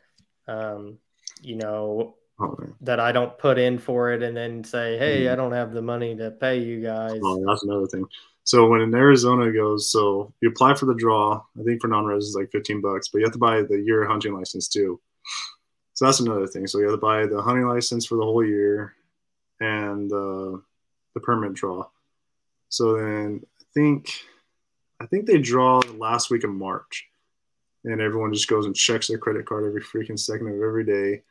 [0.51, 0.97] um
[1.41, 5.33] you know oh, that I don't put in for it and then say, Hey, mm-hmm.
[5.33, 7.19] I don't have the money to pay you guys.
[7.23, 8.05] Oh, that's another thing.
[8.43, 11.41] So when in Arizona goes, so you apply for the draw.
[11.59, 14.05] I think for non-res is like 15 bucks, but you have to buy the year
[14.05, 14.99] hunting license too.
[15.93, 16.65] So that's another thing.
[16.65, 18.95] So you have to buy the hunting license for the whole year
[19.59, 20.57] and uh,
[21.13, 21.85] the permit draw.
[22.69, 24.11] So then I think
[24.99, 27.07] I think they draw the last week of March,
[27.83, 31.23] and everyone just goes and checks their credit card every freaking second of every day,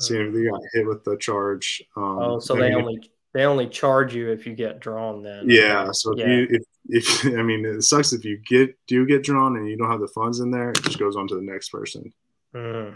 [0.00, 1.82] seeing if they got hit with the charge.
[1.96, 3.00] Um, oh, so they only
[3.32, 5.44] they only charge you if you get drawn then.
[5.48, 5.90] Yeah.
[5.92, 6.26] So if yeah.
[6.26, 9.76] you if, if I mean it sucks if you get do get drawn and you
[9.76, 12.12] don't have the funds in there, it just goes on to the next person.
[12.54, 12.94] Mm.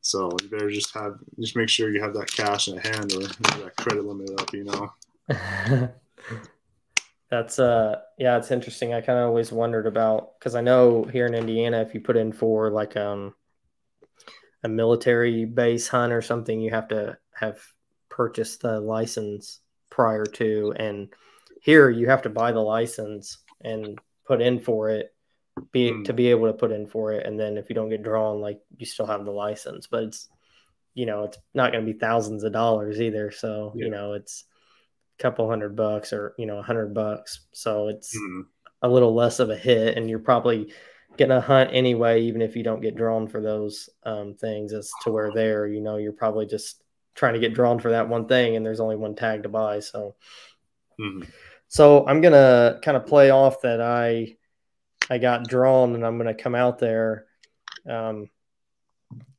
[0.00, 3.22] So you better just have just make sure you have that cash in hand or
[3.22, 4.92] that credit limit up, you know.
[7.32, 8.92] That's uh yeah, it's interesting.
[8.92, 12.18] I kind of always wondered about because I know here in Indiana, if you put
[12.18, 13.34] in for like um
[14.62, 17.58] a military base hunt or something, you have to have
[18.10, 21.08] purchased the license prior to, and
[21.62, 25.14] here you have to buy the license and put in for it,
[25.72, 26.04] be mm.
[26.04, 28.42] to be able to put in for it, and then if you don't get drawn,
[28.42, 30.28] like you still have the license, but it's
[30.92, 33.30] you know it's not going to be thousands of dollars either.
[33.30, 33.86] So yeah.
[33.86, 34.44] you know it's
[35.22, 38.40] couple hundred bucks or you know a hundred bucks so it's mm-hmm.
[38.82, 40.72] a little less of a hit and you're probably
[41.16, 44.90] getting a hunt anyway even if you don't get drawn for those um, things as
[45.02, 46.82] to where there you know you're probably just
[47.14, 49.78] trying to get drawn for that one thing and there's only one tag to buy
[49.78, 50.16] so
[51.00, 51.22] mm-hmm.
[51.68, 54.34] so i'm gonna kind of play off that i
[55.08, 57.26] i got drawn and i'm gonna come out there
[57.88, 58.28] um,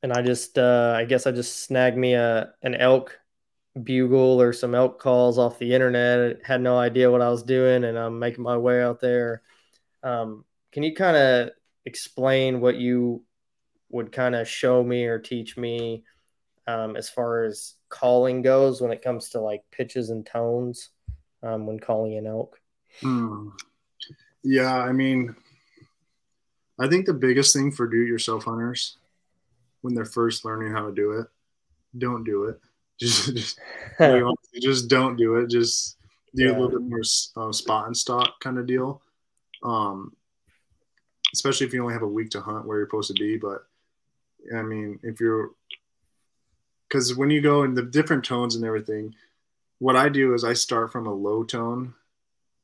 [0.02, 3.20] and i just uh, i guess i just snagged me a an elk
[3.82, 6.40] bugle or some elk calls off the internet.
[6.44, 9.42] I had no idea what I was doing, and I'm making my way out there.
[10.04, 11.50] Um, can you kind of
[11.86, 13.24] explain what you
[13.90, 16.04] would kind of show me or teach me
[16.68, 20.90] um, as far as calling goes when it comes to like pitches and tones
[21.42, 22.60] um, when calling an elk?
[23.02, 23.50] Hmm.
[24.44, 25.36] Yeah, I mean,
[26.80, 28.98] I think the biggest thing for do-it-yourself hunters
[29.82, 31.28] when they're first learning how to do it,
[31.98, 32.60] don't do it
[33.00, 33.60] just just,
[34.62, 35.50] just don't do it.
[35.50, 35.98] Just
[36.36, 36.52] do yeah.
[36.52, 37.02] a little bit more
[37.38, 39.02] uh, spot and stock kind of deal.
[39.64, 40.14] Um,
[41.34, 43.38] especially if you only have a week to hunt where you're supposed to be.
[43.38, 43.66] But
[44.56, 45.52] I mean, if you're
[46.88, 49.16] because when you go in the different tones and everything,
[49.80, 51.94] what I do is I start from a low tone,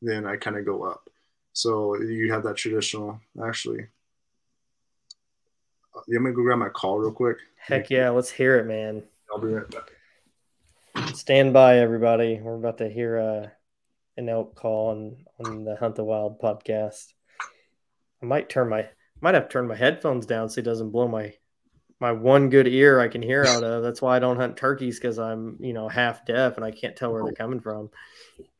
[0.01, 1.09] then I kind of go up.
[1.53, 3.19] So you have that traditional.
[3.43, 3.87] Actually,
[5.95, 7.37] I'm gonna go grab my call real quick.
[7.57, 9.03] Heck yeah, let's hear it, man.
[9.31, 9.91] I'll be right back.
[11.19, 12.39] Stand by, everybody.
[12.41, 13.47] We're about to hear uh,
[14.15, 17.12] an elk call on, on the Hunt the Wild podcast.
[18.23, 18.88] I might turn my
[19.19, 21.34] might have turned my headphones down so it doesn't blow my
[21.99, 23.84] my one good ear I can hear out of.
[23.84, 26.95] That's why I don't hunt turkeys because I'm you know half deaf and I can't
[26.95, 27.89] tell where they're coming from.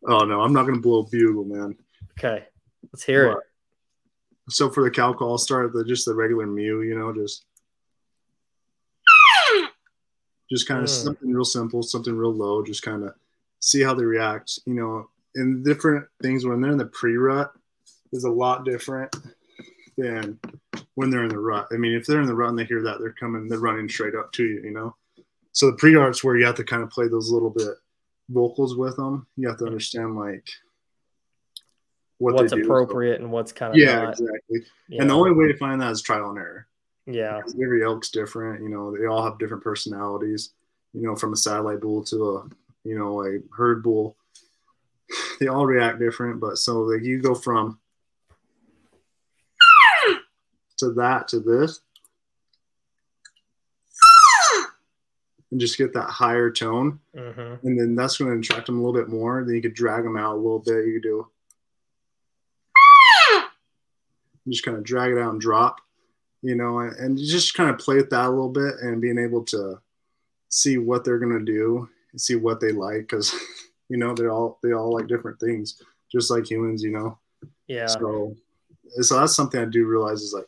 [0.06, 1.78] Oh no, I'm not gonna blow a bugle, man.
[2.20, 2.44] Okay,
[2.92, 3.44] let's hear but, it.
[4.50, 7.46] So for the cow call, I'll start the just the regular mew, you know, just
[10.52, 11.04] just kind of mm.
[11.04, 13.14] something real simple, something real low, just kind of
[13.60, 14.60] see how they react.
[14.66, 17.52] You know, and different things when they're in the pre rut
[18.12, 19.16] is a lot different
[19.98, 20.40] than
[20.96, 21.68] when they're in the rut.
[21.72, 23.90] I mean, if they're in the rut and they hear that, they're coming, they're running
[23.90, 24.96] straight up to you, you know?
[25.52, 27.76] So the pre rut's where you have to kind of play those little bit
[28.30, 29.28] vocals with them.
[29.36, 30.48] You have to understand like
[32.18, 34.10] what what's appropriate and what's kind of yeah, not.
[34.12, 34.60] exactly.
[34.88, 35.02] Yeah.
[35.02, 36.68] And the only way to find that is trial and error.
[37.10, 37.42] Yeah.
[37.62, 38.62] Every elk's different.
[38.64, 40.52] You know, they all have different personalities.
[40.94, 42.50] You know, from a satellite bull to a,
[42.84, 44.16] you know, a herd bull,
[45.40, 46.40] they all react different.
[46.40, 47.80] But so like you go from
[50.78, 51.82] to that to this,
[55.52, 57.68] and just get that higher tone, mm-hmm.
[57.68, 59.44] and then that's going to attract them a little bit more.
[59.44, 60.86] Then you could drag them out a little bit.
[60.86, 61.28] You could do.
[64.48, 65.80] just kind of drag it out and drop
[66.42, 69.44] you know, and just kind of play with that a little bit and being able
[69.46, 69.80] to
[70.50, 73.34] see what they're gonna do, see what they like, because
[73.90, 77.18] you know they're all they all like different things, just like humans, you know.
[77.68, 77.88] Yeah.
[77.88, 78.36] So,
[79.02, 80.48] so that's something I do realize is like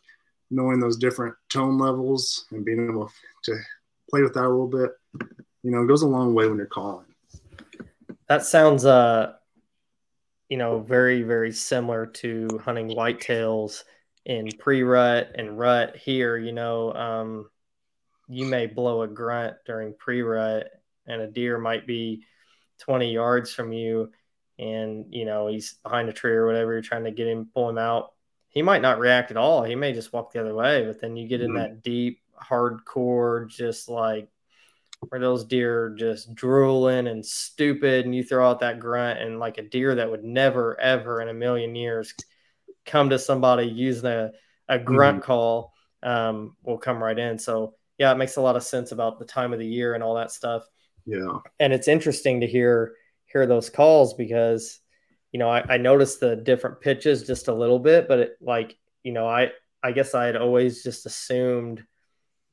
[0.49, 3.11] knowing those different tone levels and being able
[3.43, 3.55] to
[4.09, 4.91] play with that a little bit,
[5.63, 7.05] you know, goes a long way when you're calling.
[8.27, 9.33] That sounds, uh,
[10.49, 13.83] you know, very very similar to hunting whitetails
[14.25, 17.49] in pre-rut and rut here, you know, um,
[18.27, 20.67] you may blow a grunt during pre-rut
[21.05, 22.23] and a deer might be
[22.79, 24.11] 20 yards from you
[24.57, 27.69] and you know he's behind a tree or whatever you're trying to get him pull
[27.69, 28.13] him out
[28.49, 31.15] he might not react at all he may just walk the other way but then
[31.15, 31.57] you get in mm-hmm.
[31.57, 34.29] that deep hardcore just like
[35.09, 39.39] where those deer are just drooling and stupid and you throw out that grunt and
[39.39, 42.13] like a deer that would never ever in a million years
[42.85, 44.31] come to somebody using a,
[44.67, 45.25] a grunt mm-hmm.
[45.25, 47.37] call um, will come right in.
[47.37, 50.03] So yeah, it makes a lot of sense about the time of the year and
[50.03, 50.63] all that stuff.
[51.05, 51.39] Yeah.
[51.59, 54.79] And it's interesting to hear hear those calls because
[55.31, 58.77] you know I, I noticed the different pitches just a little bit, but it, like
[59.03, 59.51] you know I
[59.83, 61.83] I guess I had always just assumed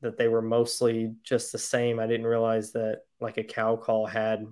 [0.01, 1.99] that they were mostly just the same.
[1.99, 4.45] I didn't realize that like a cow call had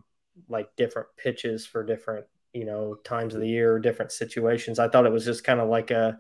[0.50, 5.05] like different pitches for different you know times of the year different situations i thought
[5.05, 6.17] it was just kind of like a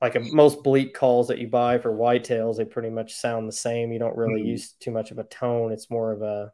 [0.00, 3.52] like a most bleat calls that you buy for whitetails they pretty much sound the
[3.52, 4.50] same you don't really mm-hmm.
[4.50, 6.52] use too much of a tone it's more of a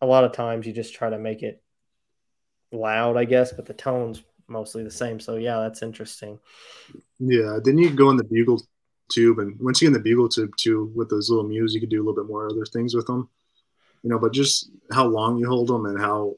[0.00, 1.62] a lot of times you just try to make it
[2.72, 5.20] loud, I guess, but the tone's mostly the same.
[5.20, 6.38] So yeah, that's interesting.
[7.18, 7.58] Yeah.
[7.62, 8.62] Then you go in the bugle
[9.10, 11.80] tube, and once you get in the bugle tube too, with those little mews, you
[11.80, 13.28] could do a little bit more other things with them.
[14.02, 16.34] You know, but just how long you hold them and how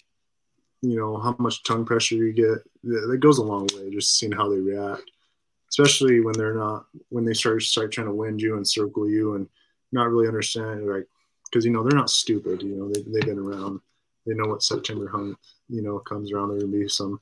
[0.83, 4.33] you know how much tongue pressure you get that goes a long way just seeing
[4.33, 5.03] how they react.
[5.69, 9.35] Especially when they're not when they start start trying to wind you and circle you
[9.35, 9.49] and
[9.93, 11.07] not really understanding like
[11.45, 13.81] because you know they're not stupid you know they, they've been around.
[14.27, 15.37] They know what september hunt
[15.69, 16.51] you know comes around.
[16.51, 17.21] There will be some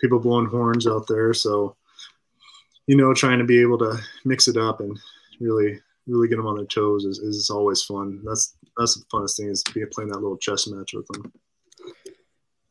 [0.00, 1.32] people blowing horns out there.
[1.34, 1.76] So
[2.86, 4.98] you know trying to be able to mix it up and
[5.40, 8.20] really really get them on their toes is, is always fun.
[8.24, 11.32] That's that's the funnest thing is to be playing that little chess match with them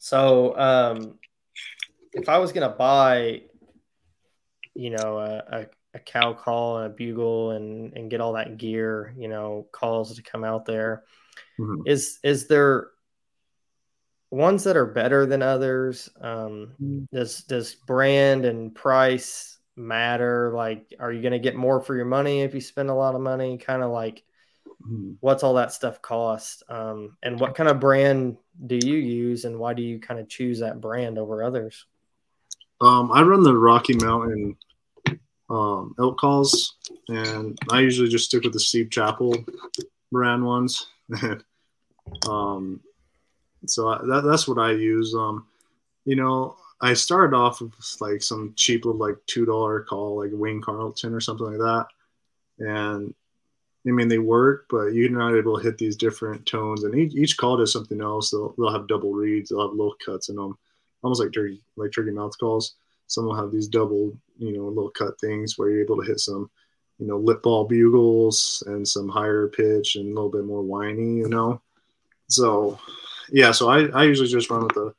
[0.04, 1.18] so, um,
[2.12, 3.44] if I was gonna buy,
[4.76, 8.58] you know, a, a, a, cow call and a bugle and and get all that
[8.58, 11.06] gear, you know, calls to come out there,
[11.58, 11.84] mm-hmm.
[11.86, 12.90] is is there
[14.30, 16.10] ones that are better than others?
[16.20, 17.04] Um, mm-hmm.
[17.14, 20.52] Does does brand and price matter?
[20.54, 23.22] Like, are you gonna get more for your money if you spend a lot of
[23.22, 23.58] money?
[23.58, 24.22] Kind of like.
[25.22, 26.64] What's all that stuff cost?
[26.68, 30.28] Um, and what kind of brand do you use and why do you kind of
[30.28, 31.86] choose that brand over others?
[32.82, 34.58] Um, i run the rocky mountain
[35.50, 36.76] um, elk calls
[37.08, 39.36] and i usually just stick with the Steve Chappell
[40.12, 40.88] brand ones.
[42.30, 42.82] Um,
[43.66, 45.16] so I, that, that's what i use.
[45.16, 45.48] Um,
[46.04, 50.32] you know i started off with like some cheap little like two dollar call like
[50.34, 51.88] wayne carlton or something like that.
[52.60, 53.16] And
[53.86, 56.84] I mean, they work, but you're not able to hit these different tones.
[56.84, 58.32] And each, each call does something else.
[58.32, 59.50] They'll, they'll have double reeds.
[59.50, 60.58] They'll have little cuts in them,
[61.04, 62.76] almost like turkey, like turkey mouth calls.
[63.08, 66.22] Some will have these double, you know, little cut things where you're able to hit
[66.22, 66.50] some,
[66.98, 71.18] you know, lip ball bugles and some higher pitch and a little bit more whiny,
[71.18, 71.62] you know.
[72.30, 72.80] So,
[73.32, 73.52] yeah.
[73.52, 74.94] So I, I usually just run with the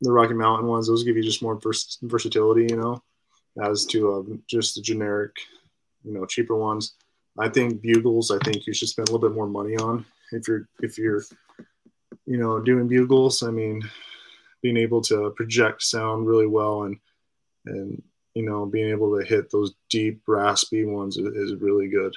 [0.00, 0.86] the Rocky Mountain ones.
[0.86, 3.02] Those give you just more vers- versatility, you know,
[3.60, 5.32] as to uh, just the generic,
[6.04, 6.94] you know, cheaper ones
[7.38, 8.30] I think bugles.
[8.30, 11.22] I think you should spend a little bit more money on if you're if you're
[12.26, 13.42] you know doing bugles.
[13.42, 13.82] I mean,
[14.62, 16.96] being able to project sound really well and
[17.66, 18.02] and
[18.34, 22.14] you know being able to hit those deep raspy ones is, really good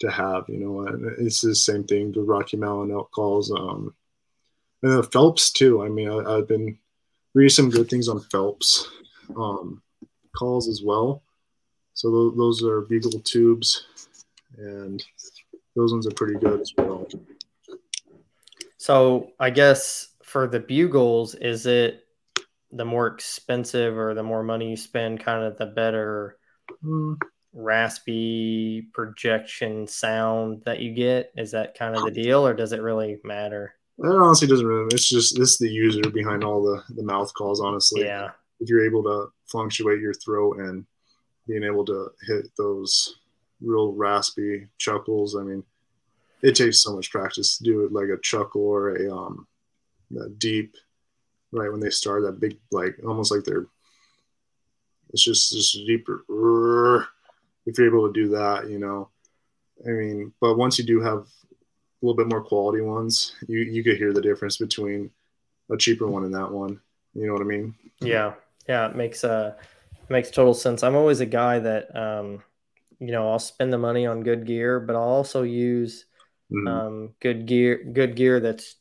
[0.00, 0.44] to have.
[0.48, 2.12] You know, and it's the same thing.
[2.12, 3.50] The Rocky Mountain elk calls.
[3.50, 3.94] Um,
[4.82, 5.82] and the Phelps too.
[5.82, 6.76] I mean, I, have been
[7.34, 8.90] reading some good things on Phelps
[9.36, 9.80] um,
[10.36, 11.22] calls as well.
[11.94, 13.86] So those, those are bugle tubes
[14.58, 15.02] and
[15.74, 17.06] those ones are pretty good as well.
[18.78, 22.00] So I guess for the bugles, is it
[22.72, 26.38] the more expensive or the more money you spend, kind of the better
[26.84, 27.16] mm.
[27.52, 31.32] raspy projection sound that you get?
[31.36, 33.74] Is that kind of the deal, or does it really matter?
[33.98, 34.88] It honestly doesn't really.
[34.92, 37.60] It's just this the user behind all the the mouth calls.
[37.60, 38.30] Honestly, yeah.
[38.58, 40.86] If you're able to fluctuate your throat and
[41.46, 43.16] being able to hit those
[43.62, 45.36] real raspy chuckles.
[45.36, 45.64] I mean,
[46.42, 49.46] it takes so much practice to do it like a chuckle or a um
[50.20, 50.74] a deep
[51.52, 53.66] right when they start that big like almost like they're
[55.10, 56.24] it's just just deeper
[57.66, 59.08] if you're able to do that you know.
[59.86, 61.26] I mean but once you do have a
[62.02, 65.10] little bit more quality ones you you could hear the difference between
[65.70, 66.80] a cheaper one and that one.
[67.14, 67.74] You know what i mean?
[68.00, 68.34] Yeah.
[68.68, 69.54] Yeah it makes uh
[69.92, 70.82] it makes total sense.
[70.82, 72.42] I'm always a guy that um
[73.02, 76.06] you know, I'll spend the money on good gear, but I'll also use
[76.52, 76.68] mm-hmm.
[76.68, 78.76] um, good gear, good gear that's,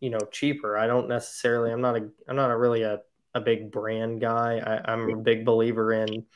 [0.00, 0.76] you know, cheaper.
[0.76, 3.00] I don't necessarily, I'm not a, I'm not a really a,
[3.34, 4.58] a big brand guy.
[4.58, 6.26] I, I'm a big believer in,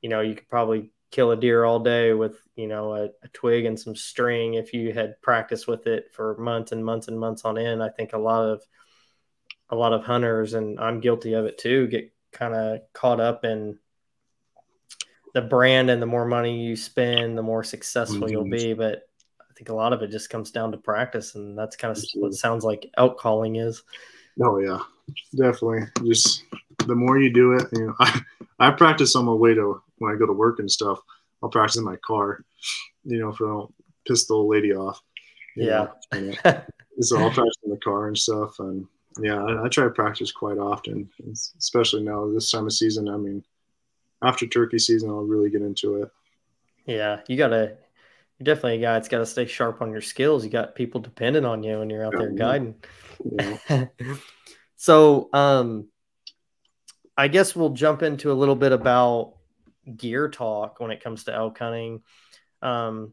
[0.00, 3.28] you know, you could probably kill a deer all day with, you know, a, a
[3.32, 7.18] twig and some string if you had practiced with it for months and months and
[7.18, 7.82] months on end.
[7.82, 8.62] I think a lot of,
[9.70, 13.44] a lot of hunters, and I'm guilty of it too, get kind of caught up
[13.44, 13.78] in
[15.34, 18.32] the brand and the more money you spend, the more successful mm-hmm.
[18.32, 18.72] you'll be.
[18.74, 19.08] But
[19.40, 22.02] I think a lot of it just comes down to practice, and that's kind of
[22.14, 23.82] what sounds like elk calling is.
[24.42, 24.78] Oh yeah,
[25.36, 25.82] definitely.
[26.06, 26.44] Just
[26.86, 28.20] the more you do it, you know, I
[28.58, 31.00] I practice on my way to when I go to work and stuff.
[31.42, 32.44] I'll practice in my car,
[33.04, 33.74] you know, for don't
[34.06, 35.00] piss the old lady off.
[35.54, 35.88] Yeah.
[37.00, 38.86] so I'll practice in the car and stuff, and
[39.20, 41.08] yeah, I, I try to practice quite often,
[41.58, 43.08] especially now this time of season.
[43.08, 43.44] I mean,
[44.22, 46.10] after turkey season, I'll really get into it.
[46.86, 47.76] Yeah, you gotta.
[48.38, 50.44] You're definitely a guy that's got to stay sharp on your skills.
[50.44, 52.76] You got people dependent on you when you're out there guiding.
[53.24, 53.86] Yeah.
[54.76, 55.88] so, um,
[57.16, 59.34] I guess we'll jump into a little bit about
[59.96, 62.02] gear talk when it comes to elk hunting.
[62.62, 63.12] Um,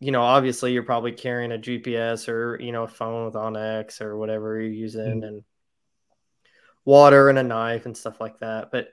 [0.00, 4.00] you know, obviously you're probably carrying a GPS or you know a phone with onX
[4.00, 5.24] or whatever you're using, mm-hmm.
[5.24, 5.44] and
[6.84, 8.70] water and a knife and stuff like that.
[8.70, 8.88] But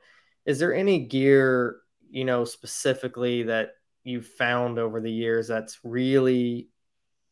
[0.46, 1.78] is there any gear,
[2.10, 3.72] you know, specifically that
[4.04, 6.70] you've found over the years that's really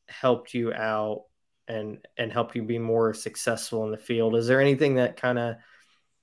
[0.08, 1.26] helped you out
[1.68, 4.36] and and helped you be more successful in the field?
[4.36, 5.56] Is there anything that kind of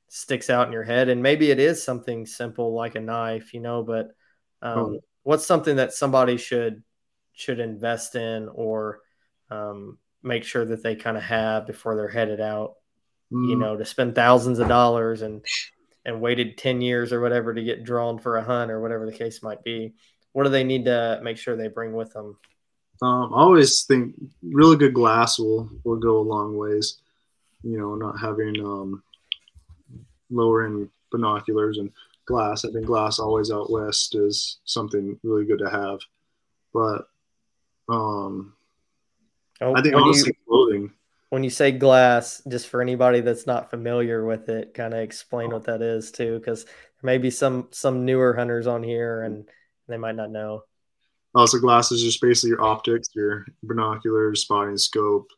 [0.09, 1.09] sticks out in your head?
[1.09, 4.09] And maybe it is something simple like a knife, you know, but
[4.61, 5.01] um, oh.
[5.23, 6.83] what's something that somebody should
[7.33, 9.01] should invest in or
[9.51, 12.75] um, make sure that they kind of have before they're headed out?
[13.33, 13.49] Mm.
[13.49, 15.45] You know, to spend thousands of dollars and
[16.05, 19.13] and waited 10 years or whatever to get drawn for a hunt or whatever the
[19.13, 19.93] case might be
[20.33, 22.39] what do they need to make sure they bring with them?
[23.03, 26.99] Um, i always think really good glass will will go a long ways
[27.63, 29.03] you know not having um,
[30.31, 31.91] lower end binoculars and
[32.27, 32.65] glass.
[32.65, 35.99] I think glass always out west is something really good to have.
[36.73, 37.09] But
[37.89, 38.53] um
[39.61, 40.93] oh, i think honestly you, clothing
[41.31, 45.51] when you say glass, just for anybody that's not familiar with it, kind of explain
[45.51, 46.75] what that is too, because there
[47.05, 49.49] may be some some newer hunters on here and
[49.89, 50.65] they might not know.
[51.35, 55.29] Oh, so glass is just basically your optics, your binoculars, spotting scope,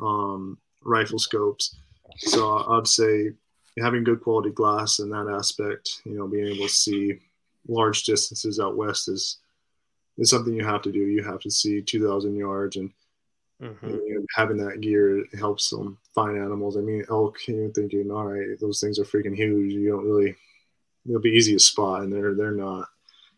[0.00, 1.76] um, rifle scopes.
[2.18, 3.30] So I'd say
[3.78, 7.18] having good quality glass in that aspect, you know, being able to see
[7.66, 9.38] large distances out west is
[10.18, 10.98] is something you have to do.
[10.98, 12.90] You have to see 2,000 yards and
[13.60, 13.86] Mm-hmm.
[13.86, 16.76] And having that gear helps them find animals.
[16.76, 19.72] I mean, elk, you're thinking, all right, those things are freaking huge.
[19.72, 20.34] You don't really,
[21.04, 22.88] they'll be easy to spot, and they're they're not.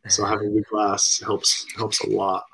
[0.08, 2.44] So having a good glass helps helps a lot.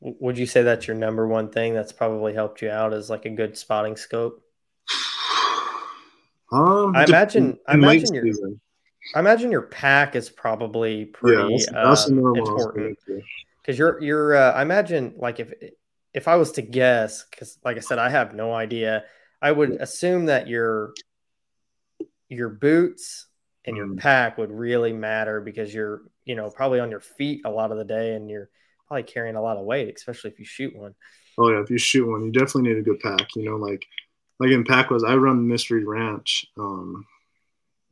[0.00, 3.24] Would you say that's your number one thing that's probably helped you out is like
[3.24, 4.42] a good spotting scope?
[6.50, 7.58] Um, I imagine.
[7.66, 8.24] I imagine your.
[9.14, 12.98] I imagine your pack is probably pretty yeah, that's, that's uh, important
[13.68, 15.52] because you're you're uh, I imagine like if
[16.14, 19.04] if I was to guess because like I said I have no idea
[19.42, 20.94] I would assume that your
[22.30, 23.26] your boots
[23.66, 23.98] and your mm.
[23.98, 27.76] pack would really matter because you're you know probably on your feet a lot of
[27.76, 28.48] the day and you're
[28.86, 30.94] probably carrying a lot of weight especially if you shoot one.
[31.36, 33.36] Oh yeah, if you shoot one, you definitely need a good pack.
[33.36, 33.84] You know, like
[34.40, 36.46] like in pack was I run Mystery Ranch.
[36.58, 37.04] Um,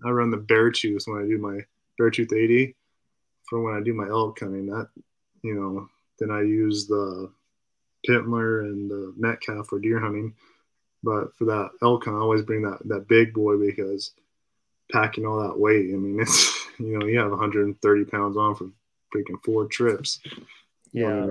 [0.03, 1.61] I run the Beartooth when I do my
[2.01, 2.75] Beartooth 80
[3.49, 4.67] for when I do my elk hunting.
[4.67, 4.89] That
[5.47, 5.89] you know,
[6.19, 7.31] then I use the
[8.09, 10.35] Pintler and the Metcalf for deer hunting.
[11.03, 14.13] But for that elk hunt, I always bring that that big boy because
[14.91, 15.93] packing all that weight.
[15.93, 18.71] I mean, it's you know, you have 130 pounds on for
[19.15, 20.21] freaking four trips.
[20.93, 21.27] Yeah.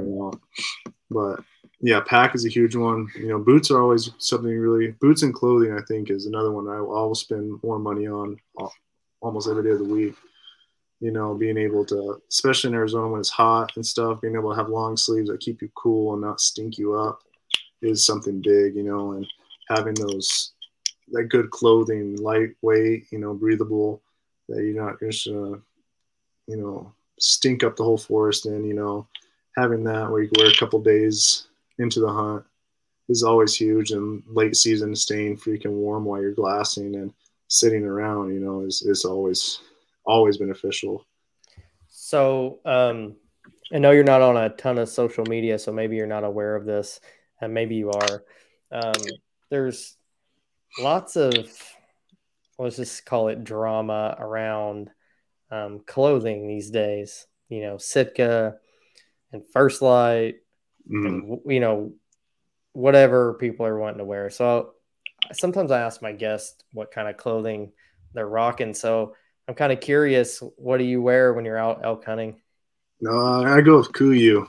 [1.10, 1.42] But
[1.82, 3.08] yeah, pack is a huge one.
[3.16, 4.92] You know, boots are always something really.
[4.92, 8.68] Boots and clothing, I think, is another one I will spend more money on uh,
[9.22, 10.16] almost every day of the week
[11.06, 14.50] you know, being able to, especially in Arizona when it's hot and stuff, being able
[14.50, 17.20] to have long sleeves that keep you cool and not stink you up
[17.84, 19.28] is something big, you know, and
[19.70, 20.54] having those,
[21.12, 24.02] that good clothing, lightweight, you know, breathable,
[24.50, 25.60] that you're not just, uh,
[26.48, 28.48] you know, stink up the whole forest.
[28.48, 29.08] And, you know,
[29.56, 31.46] having that where you can wear a couple days
[31.78, 32.44] into the hunt
[33.10, 33.92] is always huge.
[33.92, 37.14] And late season staying freaking warm while you're glassing and
[37.48, 39.60] sitting around, you know, is, is always
[40.06, 41.06] always beneficial.
[41.88, 43.16] So, um,
[43.74, 46.56] I know you're not on a ton of social media, so maybe you're not aware
[46.56, 47.00] of this,
[47.42, 48.24] and maybe you are.
[48.72, 49.02] Um,
[49.50, 49.96] there's
[50.80, 51.34] lots of
[52.58, 54.90] let's just call it drama around
[55.52, 57.28] um, clothing these days.
[57.50, 58.56] You know, Sitka
[59.32, 60.36] and First Lite,
[60.90, 61.06] mm-hmm.
[61.06, 61.94] and you know,
[62.74, 64.30] whatever people are wanting to wear.
[64.30, 64.74] So
[65.34, 67.72] sometimes I ask my guests what kind of clothing
[68.14, 68.74] they're rocking.
[68.74, 69.16] So
[69.48, 70.40] I'm kind of curious.
[70.58, 72.42] What do you wear when you're out elk hunting?
[73.02, 74.48] No, I go with KUIU.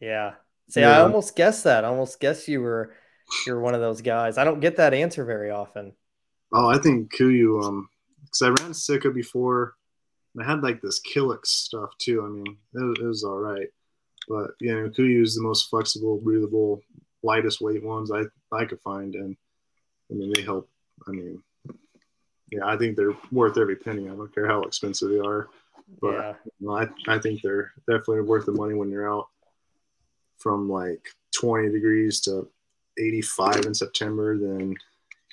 [0.00, 0.34] Yeah.
[0.68, 0.98] See, yeah.
[0.98, 1.84] I almost guessed that.
[1.84, 2.94] I almost guessed you were
[3.46, 4.38] you're one of those guys.
[4.38, 5.92] I don't get that answer very often.
[6.52, 7.62] Oh, I think KUIU.
[7.64, 7.88] Um,
[8.24, 9.74] because I ran Sitka before,
[10.34, 12.24] and I had like this Killik stuff too.
[12.24, 13.68] I mean, it, it was all right,
[14.28, 16.80] but you know, KUIU is the most flexible, breathable,
[17.22, 18.22] lightest weight ones I
[18.52, 19.36] I could find, and
[20.10, 20.68] I mean they help.
[21.08, 21.42] I mean,
[22.50, 24.08] yeah, I think they're worth every penny.
[24.08, 25.48] I don't care how expensive they are,
[26.00, 26.34] but yeah.
[26.44, 29.28] you know, I I think they're definitely worth the money when you're out
[30.38, 31.06] from like
[31.38, 32.48] 20 degrees to
[32.98, 34.38] 85 in September.
[34.38, 34.74] Then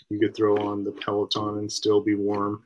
[0.09, 2.63] you could throw on the Peloton and still be warm.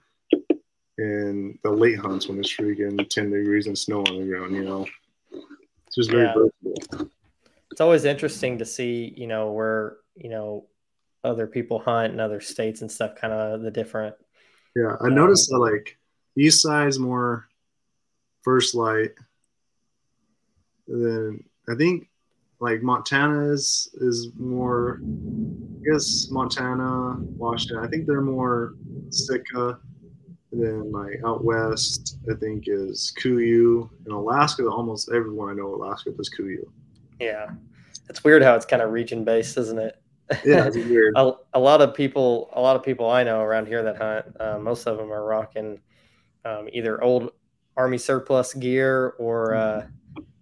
[0.97, 4.63] And the late hunts when it's freaking 10 degrees and snow on the ground, you
[4.63, 4.85] know,
[5.31, 6.33] it's just very yeah.
[6.61, 7.09] versatile.
[7.71, 10.65] It's always interesting to see, you know, where you know
[11.23, 14.15] other people hunt in other states and stuff, kind of the different
[14.75, 15.97] yeah, I um, noticed that like
[16.37, 17.47] east side's more
[18.41, 19.13] First Lite.
[20.87, 22.09] Then I think
[22.59, 27.83] like Montana is is more I guess Montana, Washington.
[27.83, 28.75] I think they're more
[29.09, 29.79] Sitka.
[30.51, 33.89] And then like out west, I think is KUIU.
[34.05, 36.67] In Alaska, almost everyone I know Alaska does KUIU.
[37.19, 37.51] Yeah,
[38.09, 40.00] it's weird how it's kind of region based, isn't it?
[40.45, 41.13] Yeah, it's weird.
[41.17, 44.25] a, a, lot of people, a lot of people I know around here that hunt,
[44.39, 45.79] uh, most of them are rocking
[46.45, 47.31] um, either old
[47.77, 49.87] army surplus gear or uh,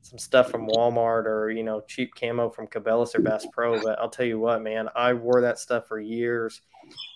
[0.01, 3.81] some stuff from Walmart or you know cheap camo from Cabela's or Bass Pro.
[3.81, 6.61] But I'll tell you what, man, I wore that stuff for years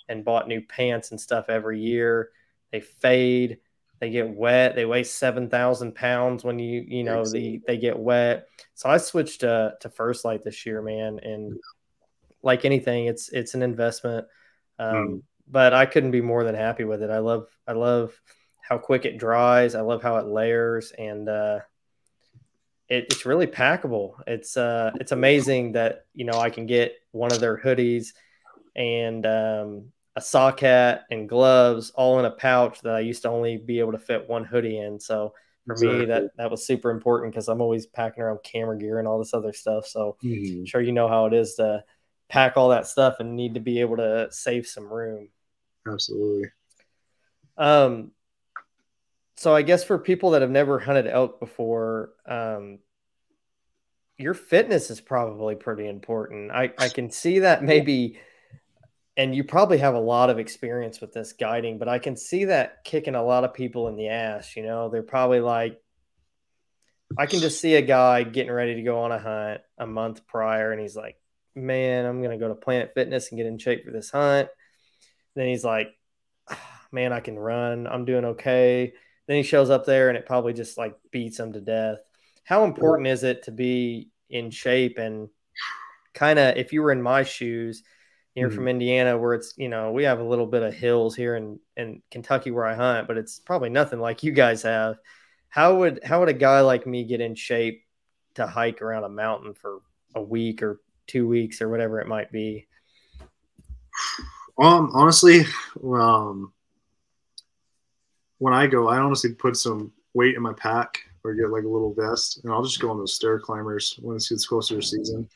[0.10, 2.30] and bought new pants and stuff every year.
[2.72, 3.60] They fade,
[4.00, 7.98] they get wet, they weigh seven thousand pounds when you you know the they get
[7.98, 8.48] wet.
[8.76, 11.58] So I switched to to First Lite this year, man, and
[12.44, 14.28] like anything, it's it's an investment.
[14.78, 15.22] Um, mm.
[15.48, 17.10] But I couldn't be more than happy with it.
[17.10, 18.20] I love I love
[18.62, 19.76] how quick it dries.
[19.76, 21.60] I love how it layers, and uh,
[22.88, 24.16] it, it's really packable.
[24.28, 28.10] It's uh, it's amazing that you know I can get one of their hoodies
[28.76, 29.86] and um,
[30.16, 33.80] a sock hat and gloves all in a pouch that I used to only be
[33.80, 35.00] able to fit one hoodie in.
[35.00, 35.34] So
[35.66, 36.00] for exactly.
[36.00, 39.20] me, that that was super important because I'm always packing around camera gear and all
[39.20, 39.88] this other stuff.
[39.88, 40.60] So mm-hmm.
[40.60, 41.84] I'm sure you know how it is to
[42.34, 45.30] pack all that stuff and need to be able to save some room.
[45.88, 46.50] Absolutely.
[47.60, 48.10] Um,
[49.36, 52.80] so I guess for people that have never hunted elk before, um,
[54.18, 56.50] your fitness is probably pretty important.
[56.52, 58.20] I, I can see that maybe,
[59.16, 62.46] and you probably have a lot of experience with this guiding, but I can see
[62.46, 64.56] that kicking a lot of people in the ass.
[64.56, 65.80] You know, they're probably like,
[67.16, 70.26] I can just see a guy getting ready to go on a hunt a month
[70.26, 71.16] prior, and he's like,
[71.56, 74.50] man, I'm going to go to Planet Fitness and get in shape for this hunt.
[75.36, 75.90] Then he's like,
[76.92, 77.88] man, I can run.
[77.88, 78.94] I'm doing okay.
[79.28, 81.98] Then he shows up there and it probably just like beats him to death.
[82.44, 85.30] How important is it to be in shape and
[86.14, 87.84] kind of if you were in my shoes,
[88.36, 88.56] you're mm-hmm.
[88.56, 91.60] from Indiana where it's, you know, we have a little bit of hills here in,
[91.78, 94.96] in Kentucky where I hunt, but it's probably nothing like you guys have.
[95.50, 97.84] How would how would a guy like me get in shape
[98.36, 99.82] to hike around a mountain for
[100.16, 102.68] a week or two weeks or whatever it might be?
[104.60, 105.46] Um, honestly,
[105.84, 106.54] um,
[108.38, 111.68] when I go, I honestly put some weight in my pack or get like a
[111.68, 114.82] little vest, and I'll just go on those stair climbers when it gets closer to
[114.82, 115.28] season.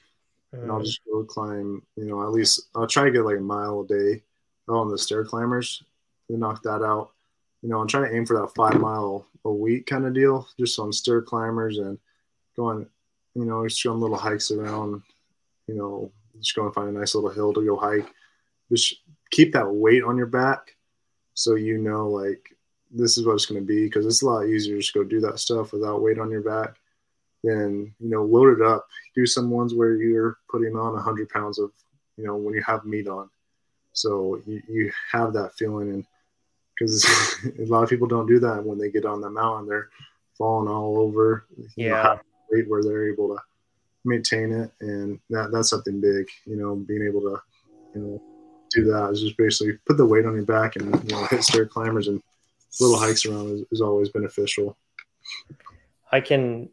[0.54, 0.86] And I'll mm.
[0.86, 3.88] just go climb, you know, at least I'll try to get like a mile a
[3.88, 4.24] day
[4.68, 5.84] on the stair climbers.
[6.30, 7.12] We knock that out.
[7.62, 10.48] You know, I'm trying to aim for that five mile a week kind of deal,
[10.60, 11.98] just on stair climbers and
[12.56, 12.88] going,
[13.36, 15.02] you know, just going little hikes around
[15.68, 18.08] you know, just go and find a nice little hill to go hike.
[18.72, 18.96] Just
[19.32, 20.76] keep that weight on your back
[21.38, 22.50] so you know like
[22.90, 25.04] this is what it's going to be because it's a lot easier to just go
[25.04, 26.78] do that stuff without weight on your back
[27.44, 28.88] than you know load it up.
[29.14, 31.72] Do some ones where you're putting on 100 pounds of
[32.18, 33.30] you know when you have meat on.
[33.94, 36.06] So you, you have that feeling and
[36.74, 37.06] because
[37.60, 39.68] a lot of people don't do that when they get on the mountain.
[39.68, 39.90] They're
[40.40, 41.46] falling all over
[41.76, 42.02] yeah.
[42.02, 43.42] know, weight where they're able to
[44.08, 46.28] maintain it, and that that's something big.
[46.46, 47.42] You know, being able to
[47.96, 48.22] you know
[48.72, 51.44] do that is just basically put the weight on your back and you know hit
[51.44, 52.22] stair climbers and
[52.80, 54.78] little hikes around is, is always beneficial.
[56.12, 56.70] I can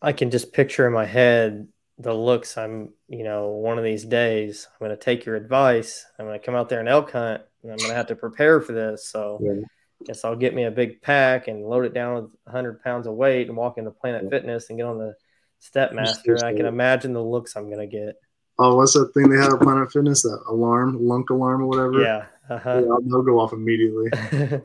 [0.00, 1.68] I can just picture in my head
[1.98, 6.06] the looks I'm, you know, one of these days I'm going to take your advice.
[6.18, 8.16] I'm going to come out there and elk hunt and I'm going to have to
[8.16, 9.08] prepare for this.
[9.08, 9.60] So yeah.
[10.06, 13.14] guess I'll get me a big pack and load it down with 100 pounds of
[13.14, 14.30] weight and walk into Planet yeah.
[14.30, 15.14] Fitness and get on the
[15.60, 16.42] Stepmaster.
[16.42, 18.16] I can imagine the looks I'm gonna get.
[18.58, 20.22] Oh, what's that thing they have at Planet Fitness?
[20.22, 22.02] That alarm, lunk alarm, or whatever.
[22.02, 22.82] Yeah, uh-huh.
[22.84, 24.10] yeah they'll go off immediately.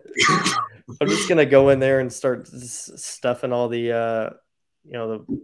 [1.02, 4.30] I'm just gonna go in there and start stuffing all the, uh,
[4.84, 5.42] you know, the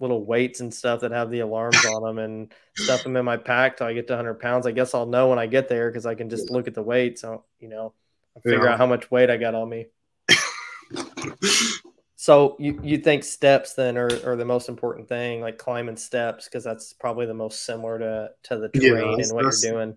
[0.00, 3.36] little weights and stuff that have the alarms on them, and stuff them in my
[3.36, 4.66] pack till I get to 100 pounds.
[4.66, 6.82] I guess I'll know when I get there because I can just look at the
[6.82, 7.18] weight.
[7.18, 7.94] So you know,
[8.42, 8.72] figure yeah.
[8.72, 9.86] out how much weight I got on me.
[12.20, 16.46] So you, you think steps then are, are the most important thing, like climbing steps,
[16.46, 19.96] because that's probably the most similar to, to the terrain yeah, and what you're doing.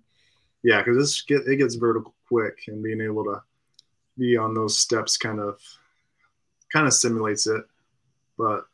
[0.61, 3.41] Yeah, because get, it gets vertical quick, and being able to
[4.19, 5.59] be on those steps kind of
[6.71, 7.63] kind of simulates it.
[8.37, 8.67] But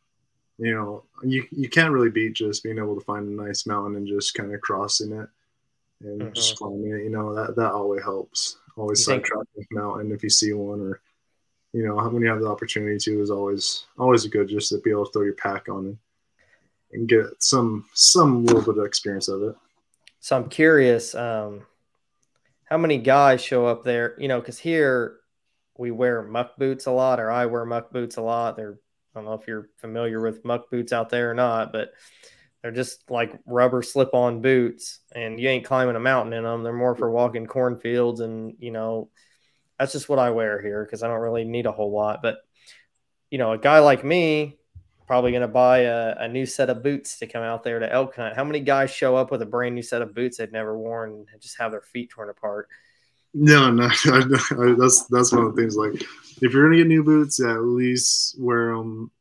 [0.57, 3.95] you know, you you can't really beat just being able to find a nice mountain
[3.95, 5.29] and just kind of crossing it
[6.01, 6.33] and mm-hmm.
[6.33, 7.03] just climbing it.
[7.05, 8.57] You know, that that always helps.
[8.75, 10.99] Always sidetrack the mountain if you see one or
[11.73, 14.91] you know, when you have the opportunity to is always always good just to be
[14.91, 15.97] able to throw your pack on and,
[16.93, 19.55] and get some some little bit of experience of it.
[20.19, 21.65] So I'm curious, um,
[22.65, 24.15] how many guys show up there?
[24.19, 25.17] You know, because here
[25.77, 28.55] we wear muck boots a lot, or I wear muck boots a lot.
[28.57, 28.79] They're
[29.15, 31.91] I don't know if you're familiar with muck boots out there or not, but
[32.61, 36.63] They're just like rubber slip on boots, and you ain't climbing a mountain in them.
[36.63, 39.09] They're more for walking cornfields, and you know,
[39.79, 42.21] that's just what I wear here because I don't really need a whole lot.
[42.21, 42.37] But
[43.29, 44.57] you know, a guy like me,
[45.05, 47.91] probably going to buy a, a, new set of boots to come out there to
[47.91, 48.35] elk hunt.
[48.35, 51.25] How many guys show up with a brand new set of boots they've never worn
[51.31, 52.67] and just have their feet torn apart?
[53.33, 53.87] No, no,
[54.77, 55.75] that's that's one of the things.
[55.75, 55.93] Like,
[56.41, 59.11] if you're gonna get new boots, at least wear them.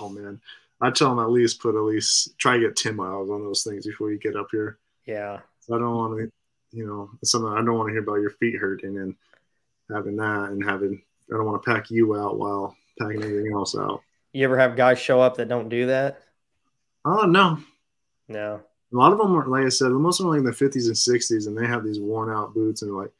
[0.00, 0.40] Oh man,
[0.80, 3.64] I tell them at least put at least try to get ten miles on those
[3.64, 4.78] things before you get up here.
[5.04, 5.40] Yeah,
[5.72, 6.32] I don't want to,
[6.72, 9.14] you know, something I don't want to hear about your feet hurting and
[9.92, 11.02] having that and having
[11.32, 14.02] I don't want to pack you out while packing everything else out.
[14.32, 16.22] You ever have guys show up that don't do that?
[17.04, 17.58] Oh no,
[18.28, 18.60] no.
[18.92, 20.50] A lot of them are, like I said, most of them are like in the
[20.50, 23.12] 50s and 60s, and they have these worn out boots, and like,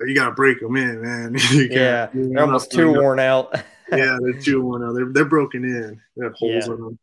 [0.00, 1.36] you got to break them in, man.
[1.52, 3.52] yeah, they're almost too worn out.
[3.92, 4.94] yeah, they're too worn out.
[4.94, 6.00] They're, they're broken in.
[6.16, 6.74] They have holes yeah.
[6.74, 6.98] in them.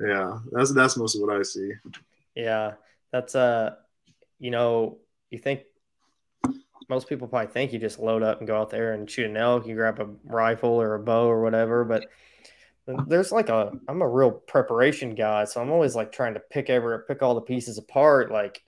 [0.00, 1.72] Yeah, that's that's most of what I see.
[2.36, 2.74] Yeah,
[3.10, 3.74] that's uh,
[4.38, 4.98] you know,
[5.30, 5.62] you think
[6.88, 9.36] most people probably think you just load up and go out there and shoot an
[9.36, 9.66] elk.
[9.66, 12.06] You grab a rifle or a bow or whatever, but
[13.06, 16.70] there's like a I'm a real preparation guy, so I'm always like trying to pick
[16.70, 18.62] ever pick all the pieces apart, like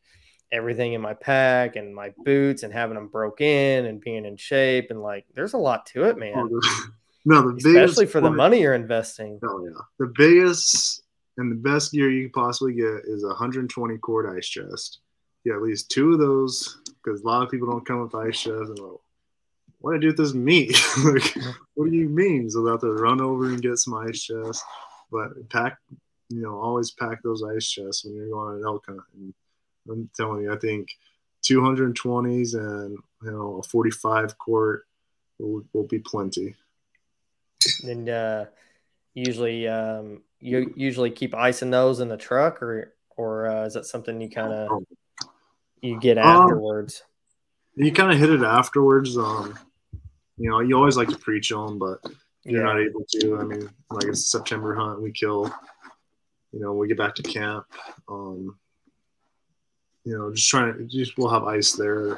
[0.53, 4.37] everything in my pack and my boots and having them broke in and being in
[4.37, 6.35] shape and like there's a lot to it, man.
[6.37, 6.61] Oh,
[7.25, 9.41] no, the especially for the money you're investing.
[9.43, 11.03] Oh yeah, the biggest
[11.39, 14.99] and the best gear you can possibly get is a 120 quart ice chest.
[15.45, 18.41] Yeah, at least two of those because a lot of people don't come with ice
[18.41, 18.99] chests and like,
[19.79, 20.79] what do I do with this meat?
[21.05, 21.35] like,
[21.75, 22.51] what do you mean?
[22.51, 24.63] So they have to run over and get some ice chests,
[25.11, 25.79] but pack,
[26.29, 29.01] you know, always pack those ice chests when you're going on an elk hunt.
[29.15, 29.35] And
[29.91, 30.91] I'm telling you, I think
[31.43, 34.87] 220s and you know a 45 quart
[35.39, 36.55] will, will be plenty.
[37.83, 38.45] And uh,
[39.15, 43.75] usually, um, you usually keep ice in those in the truck, or or uh, is
[43.75, 44.85] that something you kind of oh
[45.83, 47.03] you get um, afterwards?
[47.05, 49.17] Um, you kind of hit it afterwards.
[49.17, 49.59] Um,
[50.37, 51.99] you know, you always like to preach on, but
[52.45, 52.73] you're yeah.
[52.73, 53.39] not able to.
[53.39, 55.53] I mean, like it's a September hunt, we kill.
[56.53, 57.67] You know, we get back to camp.
[58.09, 58.59] Um,
[60.05, 62.17] you know, just trying to just we'll have ice there,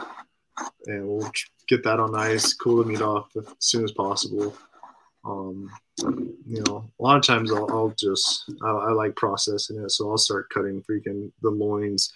[0.86, 1.30] and we'll
[1.68, 4.56] get that on ice, cool the meat off as soon as possible.
[5.24, 9.90] Um, you know, a lot of times I'll, I'll just I, I, like processing it,
[9.90, 12.12] so I'll start cutting freaking the loins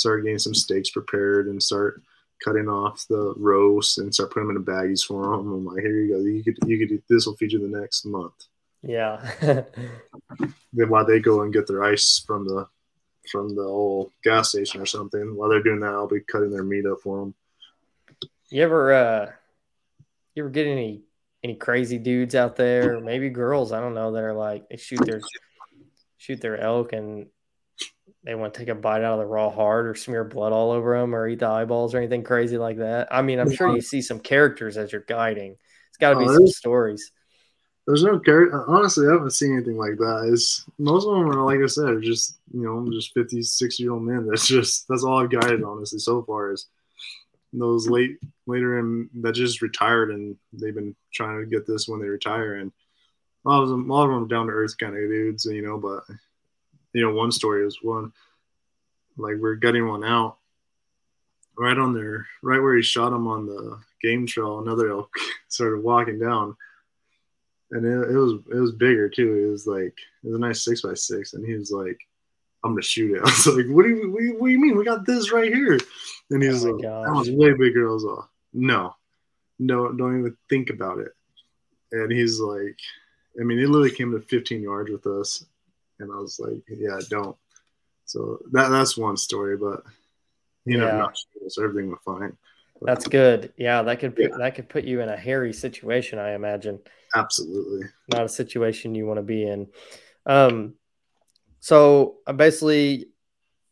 [0.00, 2.02] start getting some steaks prepared and start
[2.44, 5.52] cutting off the roast and start putting them in the baggies for them.
[5.52, 6.20] I'm like, here you go.
[6.20, 8.32] You could, you could, this will feed you the next month.
[8.82, 9.30] Yeah.
[9.40, 12.66] then while they go and get their ice from the,
[13.30, 16.64] from the old gas station or something, while they're doing that, I'll be cutting their
[16.64, 17.34] meat up for them.
[18.48, 19.32] You ever, uh,
[20.34, 21.02] you ever get any,
[21.44, 25.04] any crazy dudes out there, maybe girls, I don't know, that are like, they shoot
[25.04, 25.20] their,
[26.16, 27.26] shoot their elk and
[28.22, 30.72] they want to take a bite out of the raw heart or smear blood all
[30.72, 33.08] over them or eat the eyeballs or anything crazy like that.
[33.10, 35.56] I mean, I'm sure you see some characters as you're guiding.
[35.88, 37.12] It's got to be oh, some stories.
[37.86, 38.68] There's no character.
[38.68, 40.28] Honestly, I haven't seen anything like that.
[40.30, 43.92] It's, most of them are, like I said, just, you know, just 50, 60 year
[43.92, 44.26] old men.
[44.26, 46.66] That's just, that's all I've guided, honestly, so far is
[47.54, 52.00] those late, later in that just retired and they've been trying to get this when
[52.00, 52.56] they retire.
[52.56, 52.70] And
[53.46, 56.04] all of them, all of them down to earth kind of dudes, you know, but
[56.92, 58.12] you know, one story was one
[59.16, 60.38] like we're getting one out
[61.58, 64.60] right on there, right where he shot him on the game trail.
[64.60, 65.10] Another elk
[65.48, 66.56] started walking down,
[67.70, 69.46] and it, it, was it was bigger too.
[69.46, 71.98] It was like it was a nice six by six, and he was like,
[72.64, 74.52] "I'm gonna shoot it." I was like, "What do you what do you, what do
[74.52, 74.76] you mean?
[74.76, 75.78] We got this right here."
[76.30, 77.06] And he's oh like, gosh.
[77.06, 78.94] "That was way bigger." I was like, "No,
[79.58, 81.12] no, don't even think about it."
[81.92, 82.78] And he's like,
[83.38, 85.44] I mean, it literally came to 15 yards with us,
[86.00, 87.36] and I was like, yeah, don't.
[88.06, 89.82] So that that's one story, but
[90.64, 90.96] you know, yeah.
[90.96, 92.36] not sure, so everything was fine.
[92.80, 93.52] But, that's good.
[93.56, 94.36] Yeah, that could put, yeah.
[94.38, 96.80] that could put you in a hairy situation, I imagine.
[97.14, 97.88] Absolutely.
[98.08, 99.68] Not a situation you want to be in.
[100.26, 100.74] Um,
[101.60, 103.06] so I basically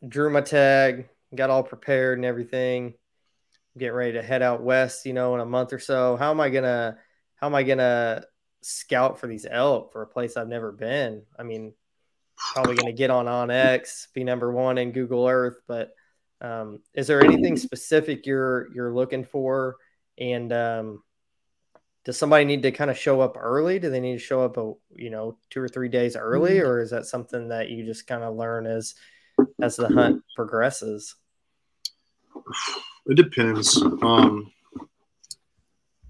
[0.07, 2.95] drew my tag, got all prepared and everything.
[3.79, 6.16] getting ready to head out west, you know, in a month or so.
[6.16, 6.99] How am I gonna
[7.37, 8.24] how am I gonna
[8.61, 11.22] scout for these elk for a place I've never been?
[11.39, 11.72] I mean,
[12.53, 15.61] probably going to get on onX, be number one in Google Earth.
[15.66, 15.91] But
[16.41, 19.76] um, is there anything specific you're you're looking for?
[20.18, 21.03] And um,
[22.05, 23.78] does somebody need to kind of show up early?
[23.78, 26.68] Do they need to show up a you know two or three days early, mm-hmm.
[26.68, 28.95] or is that something that you just kind of learn as
[29.61, 31.14] as the hunt progresses?
[33.07, 33.82] It depends.
[34.03, 34.53] Um,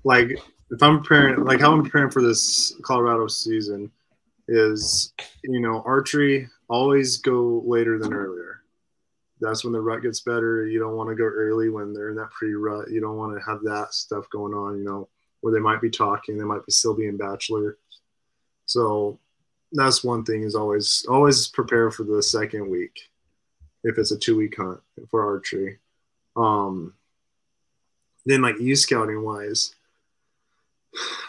[0.05, 0.31] like
[0.71, 3.91] if I'm preparing, like how I'm preparing for this Colorado season,
[4.49, 5.13] is
[5.45, 8.63] you know archery always go later than earlier.
[9.41, 10.67] That's when the rut gets better.
[10.67, 12.91] You don't want to go early when they're in that pre rut.
[12.91, 14.79] You don't want to have that stuff going on.
[14.79, 15.09] You know
[15.41, 17.79] where they might be talking, they might be still being bachelor.
[18.67, 19.19] So
[19.73, 22.99] that's one thing is always always prepare for the second week
[23.85, 24.81] if it's a two week hunt
[25.11, 25.79] for archery.
[26.37, 26.95] Um,
[28.27, 29.75] then like e scouting wise,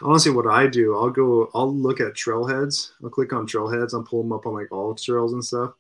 [0.02, 2.92] honestly, what I do, I'll go, I'll look at trailheads.
[3.04, 3.94] I'll click on trailheads.
[3.94, 5.74] I'll pull them up on like AllTrails and stuff,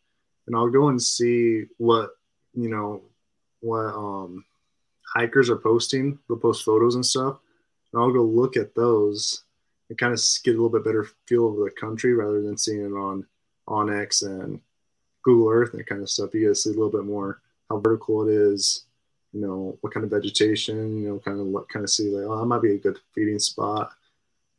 [0.47, 2.11] and I'll go and see what
[2.53, 3.01] you know
[3.61, 4.45] what um
[5.13, 6.19] hikers are posting.
[6.27, 7.39] They'll post photos and stuff,
[7.91, 9.43] and I'll go look at those
[9.89, 12.85] and kind of get a little bit better feel of the country rather than seeing
[12.85, 13.25] it on
[13.67, 14.59] onX and
[15.23, 16.33] Google Earth and kind of stuff.
[16.33, 18.85] You get to see a little bit more how vertical it is,
[19.33, 22.25] you know, what kind of vegetation, you know, kind of what kind of see like,
[22.25, 23.91] oh, that might be a good feeding spot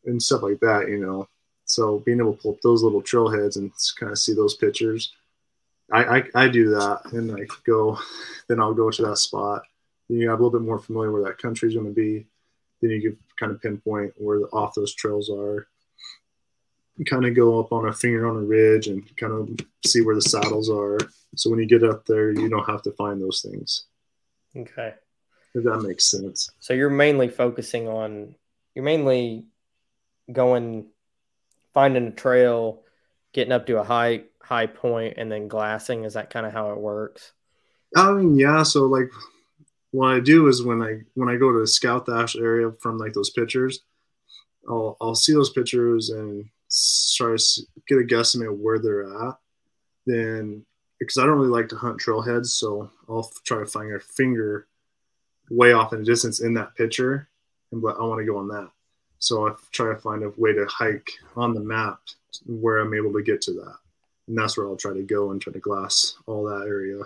[0.05, 1.29] and stuff like that, you know.
[1.65, 5.13] So being able to pull up those little trailheads and kind of see those pictures,
[5.93, 7.99] I, I, I do that and I go,
[8.49, 9.63] then I'll go to that spot.
[10.09, 12.27] Then You have a little bit more familiar where that country is going to be.
[12.81, 15.67] Then you can kind of pinpoint where the, off those trails are.
[16.97, 20.03] You kind of go up on a finger on a ridge and kind of see
[20.03, 20.99] where the saddles are.
[21.37, 23.85] So when you get up there, you don't have to find those things.
[24.57, 24.95] Okay.
[25.55, 26.51] If that makes sense.
[26.61, 28.35] So you're mainly focusing on
[28.75, 29.47] you're mainly
[30.33, 30.87] going
[31.75, 32.83] finding a trail,
[33.33, 36.05] getting up to a high high point and then glassing.
[36.05, 37.33] Is that kind of how it works?
[37.97, 38.63] I mean, yeah.
[38.63, 39.11] So like
[39.91, 43.13] what I do is when I when I go to scout that area from like
[43.13, 43.81] those pictures,
[44.69, 46.45] I'll I'll see those pictures and
[47.17, 49.35] try to get a guesstimate where they're at.
[50.07, 50.65] Then
[51.01, 54.69] because I don't really like to hunt trailheads, so I'll try to find a finger
[55.51, 57.29] way off in the distance in that picture,
[57.73, 58.71] and but I want to go on that.
[59.19, 61.99] So I try to find a way to hike on the map
[62.47, 63.77] where I'm able to get to that,
[64.29, 67.01] and that's where I'll try to go and try to glass all that area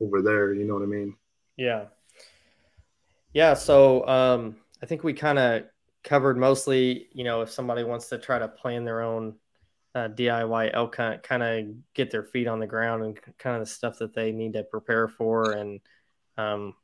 [0.00, 0.52] over there.
[0.52, 1.16] You know what I mean?
[1.56, 1.86] Yeah.
[3.32, 3.54] Yeah.
[3.54, 5.64] So um, I think we kind of
[6.04, 7.08] covered mostly.
[7.12, 9.34] You know, if somebody wants to try to plan their own
[9.94, 13.62] uh, DIY elk hunt, kind of get their feet on the ground and kind of
[13.62, 15.80] the stuff that they need to prepare for and
[16.36, 16.74] um,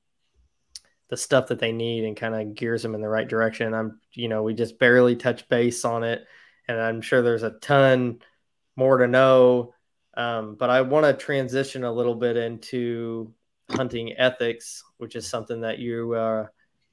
[1.08, 3.74] the stuff that they need and kind of gears them in the right direction.
[3.74, 6.26] I'm, you know, we just barely touch base on it,
[6.68, 8.18] and I'm sure there's a ton
[8.74, 9.72] more to know.
[10.14, 13.32] Um, but I want to transition a little bit into
[13.70, 16.46] hunting ethics, which is something that you uh,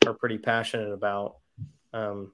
[0.06, 1.38] are pretty passionate about.
[1.94, 2.34] Um,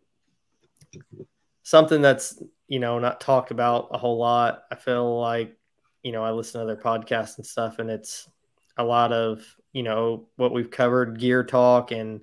[1.63, 4.63] something that's you know not talked about a whole lot.
[4.71, 5.57] I feel like
[6.03, 8.29] you know I listen to other podcasts and stuff, and it's
[8.77, 9.43] a lot of
[9.73, 12.21] you know what we've covered, gear talk and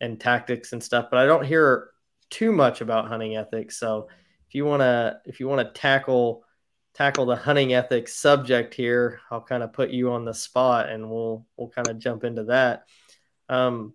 [0.00, 1.90] and tactics and stuff, but I don't hear
[2.30, 3.76] too much about hunting ethics.
[3.76, 4.08] So
[4.48, 6.44] if you want to if you want to tackle
[6.94, 11.10] tackle the hunting ethics subject here, I'll kind of put you on the spot and
[11.10, 12.84] we'll we'll kind of jump into that.
[13.48, 13.94] Um,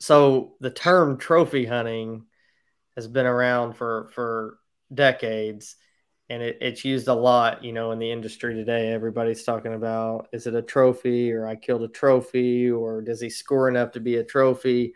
[0.00, 2.24] so the term trophy hunting
[2.96, 4.58] has been around for for
[4.92, 5.76] decades
[6.30, 8.92] and it, it's used a lot you know in the industry today.
[8.92, 13.30] Everybody's talking about is it a trophy or i killed a trophy or does he
[13.30, 14.94] score enough to be a trophy?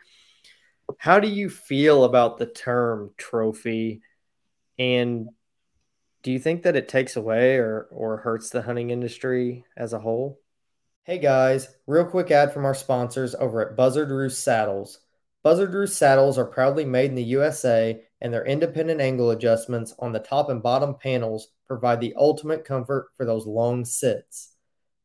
[0.98, 4.02] How do you feel about the term trophy?
[4.78, 5.28] And
[6.22, 9.98] do you think that it takes away or or hurts the hunting industry as a
[9.98, 10.38] whole?
[11.04, 14.98] Hey guys real quick ad from our sponsors over at buzzard roost saddles.
[15.42, 20.12] Buzzard Roost saddles are proudly made in the USA, and their independent angle adjustments on
[20.12, 24.54] the top and bottom panels provide the ultimate comfort for those long sits.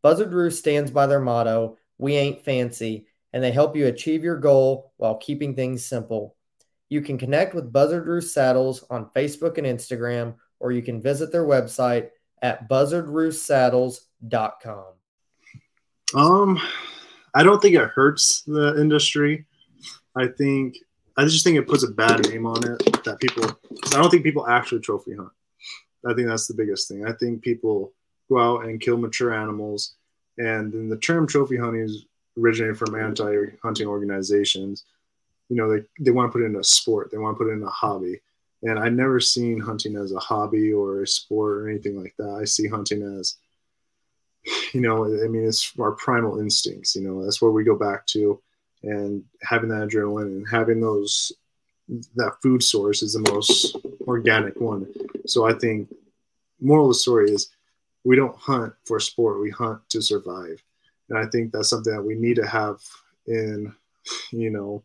[0.03, 4.38] Buzzard Roost stands by their motto, We ain't fancy, and they help you achieve your
[4.38, 6.36] goal while keeping things simple.
[6.89, 11.32] You can connect with Buzzard Roost Saddles on Facebook and Instagram, or you can visit
[11.32, 12.09] their website
[12.41, 14.86] at buzzardroostsaddles.com.
[16.15, 16.61] Um,
[17.34, 19.45] I don't think it hurts the industry.
[20.15, 20.78] I think
[21.18, 23.43] I just think it puts a bad name on it that people.
[23.88, 25.32] I don't think people actually trophy hunt.
[26.05, 27.05] I think that's the biggest thing.
[27.05, 27.91] I think people
[28.30, 29.95] go out and kill mature animals,
[30.38, 32.05] and then the term trophy hunting is
[32.38, 34.84] originated from anti-hunting organizations.
[35.49, 37.09] You know, they they want to put it in a sport.
[37.11, 38.22] They want to put it in a hobby.
[38.63, 42.39] And I've never seen hunting as a hobby or a sport or anything like that.
[42.41, 43.36] I see hunting as,
[44.74, 46.95] you know, I mean, it's our primal instincts.
[46.95, 48.41] You know, that's where we go back to
[48.84, 51.32] and having that adrenaline and having those
[52.16, 54.88] that food source is the most organic one.
[55.26, 55.94] So I think
[56.60, 57.50] moral of the story is
[58.04, 60.62] we don't hunt for sport, we hunt to survive.
[61.10, 62.80] And I think that's something that we need to have
[63.28, 63.74] in,
[64.32, 64.84] you know,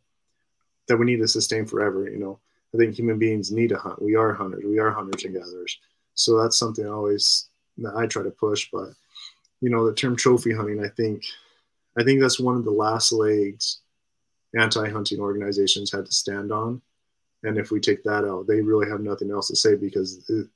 [0.89, 2.09] that we need to sustain forever.
[2.09, 2.39] You know,
[2.75, 4.01] I think human beings need to hunt.
[4.01, 4.65] We are hunters.
[4.65, 5.79] We are hunters and gatherers.
[6.15, 8.69] So that's something I always that I try to push.
[8.73, 8.91] But
[9.61, 11.25] you know, the term trophy hunting, I think,
[11.99, 13.82] I think that's one of the last legs
[14.59, 16.81] anti-hunting organizations had to stand on.
[17.45, 20.49] And if we take that out, they really have nothing else to say because it,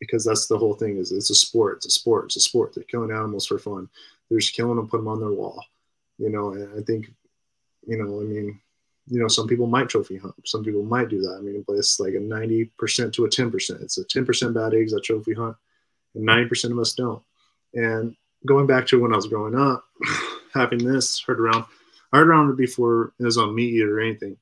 [0.00, 2.74] because that's the whole thing is it's a sport, it's a sport, it's a sport.
[2.74, 3.88] They're killing animals for fun.
[4.28, 5.64] They're just killing them, put them on their wall.
[6.18, 7.10] You know, and I think,
[7.86, 8.60] you know, I mean,
[9.06, 10.34] you know, some people might trophy hunt.
[10.44, 11.36] Some people might do that.
[11.38, 13.82] I mean, but it's like a 90% to a 10%.
[13.82, 15.56] It's a 10% bad eggs that trophy hunt,
[16.14, 17.22] and 90% of us don't.
[17.74, 18.16] And
[18.46, 19.84] going back to when I was growing up,
[20.54, 21.64] having this heard around,
[22.14, 24.36] I heard before it was on MeatEater or anything.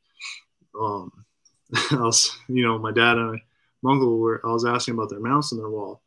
[0.79, 1.11] Um,
[1.91, 3.41] I was, you know, my dad and
[3.81, 6.03] my uncle were, I was asking about their mounts on their wall.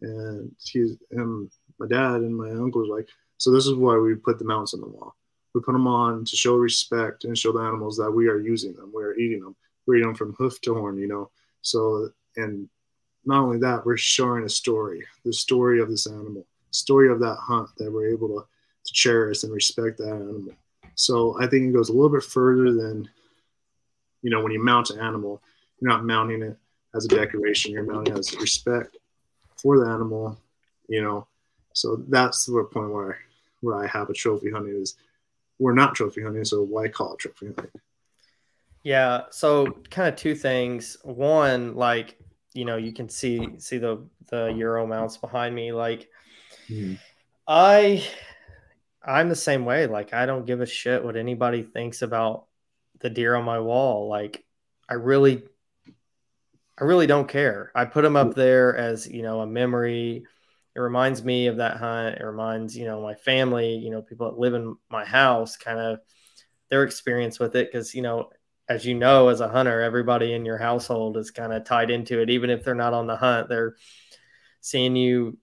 [0.00, 4.14] And he's, and my dad and my uncle was like, so this is why we
[4.14, 5.14] put the mounts on the wall.
[5.54, 8.72] We put them on to show respect and show the animals that we are using
[8.72, 11.30] them, we are eating them, we're eating them from hoof to horn, you know.
[11.60, 12.66] So, and
[13.26, 17.36] not only that, we're showing a story, the story of this animal, story of that
[17.36, 18.46] hunt that we're able to,
[18.86, 20.54] to cherish and respect that animal.
[20.98, 23.08] So I think it goes a little bit further than,
[24.20, 25.40] you know, when you mount an animal,
[25.80, 26.58] you're not mounting it
[26.92, 28.96] as a decoration, you're mounting it as respect
[29.56, 30.36] for the animal,
[30.88, 31.28] you know.
[31.72, 33.20] So that's the point where
[33.60, 34.96] where I have a trophy hunting is
[35.60, 37.80] we're not trophy hunting, so why call it trophy hunting?
[38.82, 40.96] Yeah, so kind of two things.
[41.04, 42.18] One, like
[42.54, 45.70] you know, you can see see the the Euro mounts behind me.
[45.70, 46.08] Like,
[46.68, 46.94] mm-hmm.
[47.46, 48.04] I
[49.02, 49.86] I'm the same way.
[49.86, 52.46] Like, I don't give a shit what anybody thinks about
[53.00, 54.08] the deer on my wall.
[54.08, 54.44] Like,
[54.88, 55.44] I really,
[56.78, 57.70] I really don't care.
[57.74, 58.34] I put them up mm.
[58.34, 60.24] there as you know a memory
[60.78, 62.18] it reminds me of that hunt.
[62.18, 65.80] It reminds, you know, my family, you know, people that live in my house kind
[65.80, 65.98] of
[66.70, 67.72] their experience with it.
[67.72, 68.30] Cause, you know,
[68.68, 72.22] as you know, as a hunter, everybody in your household is kind of tied into
[72.22, 72.30] it.
[72.30, 73.74] Even if they're not on the hunt, they're
[74.60, 75.36] seeing you.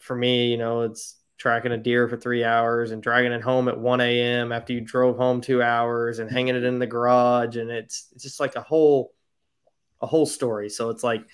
[0.00, 3.68] For me, you know, it's tracking a deer for three hours and dragging it home
[3.68, 4.52] at 1 a.m.
[4.52, 7.56] after you drove home two hours and hanging it in the garage.
[7.56, 9.12] And it's, it's just like a whole,
[10.00, 10.68] a whole story.
[10.68, 11.24] So it's like,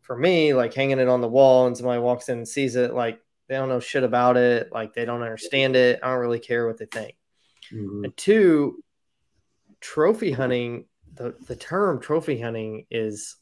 [0.00, 2.94] for me, like hanging it on the wall and somebody walks in and sees it,
[2.94, 6.00] like they don't know shit about it, like they don't understand it.
[6.02, 7.16] I don't really care what they think.
[7.72, 8.04] Mm-hmm.
[8.04, 8.82] And two,
[9.80, 13.36] trophy hunting, the, the term trophy hunting is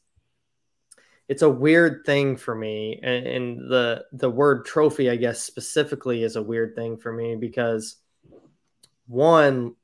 [1.27, 2.99] it's a weird thing for me.
[3.01, 7.35] And, and the the word trophy, I guess specifically is a weird thing for me
[7.35, 7.97] because
[9.07, 9.75] one,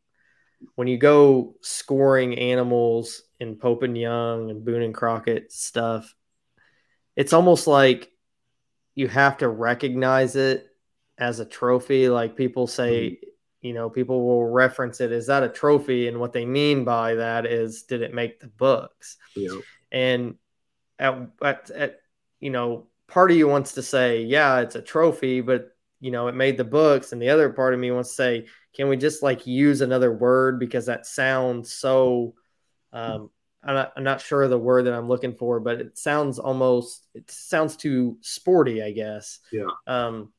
[0.76, 6.14] when you go scoring animals in Pope and Young and Boone and Crockett stuff,
[7.16, 8.12] it's almost like
[8.96, 10.68] you have to recognize it
[11.18, 12.10] as a trophy.
[12.10, 13.68] Like people say, mm-hmm.
[13.68, 15.12] you know, people will reference it.
[15.12, 16.08] Is that a trophy?
[16.08, 19.18] And what they mean by that is, did it make the books?
[19.36, 19.58] Yeah.
[19.92, 20.36] And
[21.02, 21.99] at, at, at,
[22.39, 26.28] you know, part of you wants to say, yeah, it's a trophy, but you know,
[26.28, 27.12] it made the books.
[27.12, 30.12] And the other part of me wants to say, can we just like use another
[30.12, 32.36] word because that sounds so
[32.93, 33.30] um,
[33.64, 37.08] I'm not, I'm not sure the word that I'm looking for, but it sounds almost
[37.14, 39.39] it sounds too sporty, I guess.
[39.52, 39.68] Yeah.
[39.86, 40.34] Um,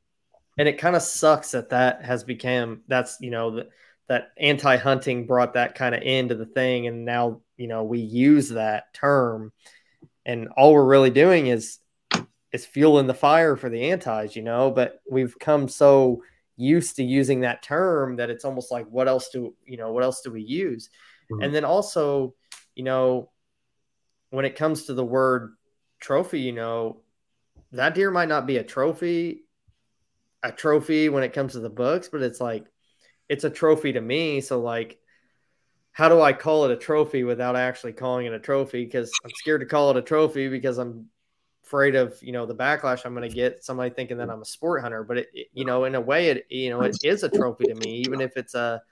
[0.58, 3.68] and it kind of sucks that that has become that's you know that
[4.08, 8.50] that anti-hunting brought that kind of into the thing, and now you know we use
[8.50, 9.52] that term,
[10.24, 11.78] and all we're really doing is
[12.52, 14.70] is fueling the fire for the antis, you know.
[14.70, 16.22] But we've come so
[16.56, 20.04] used to using that term that it's almost like what else do you know what
[20.04, 20.90] else do we use?
[21.30, 21.42] Mm-hmm.
[21.42, 22.34] And then also
[22.74, 23.30] you know,
[24.30, 25.54] when it comes to the word
[26.00, 27.02] trophy, you know,
[27.72, 29.44] that deer might not be a trophy,
[30.42, 32.66] a trophy when it comes to the books, but it's like
[33.28, 34.40] it's a trophy to me.
[34.40, 34.98] So like
[35.92, 38.84] how do I call it a trophy without actually calling it a trophy?
[38.84, 41.06] Because I'm scared to call it a trophy because I'm
[41.64, 43.64] afraid of you know the backlash I'm going to get.
[43.64, 46.28] Somebody thinking that I'm a sport hunter, but it, it, you know in a way
[46.28, 48.82] it you know it is a trophy to me, even if it's a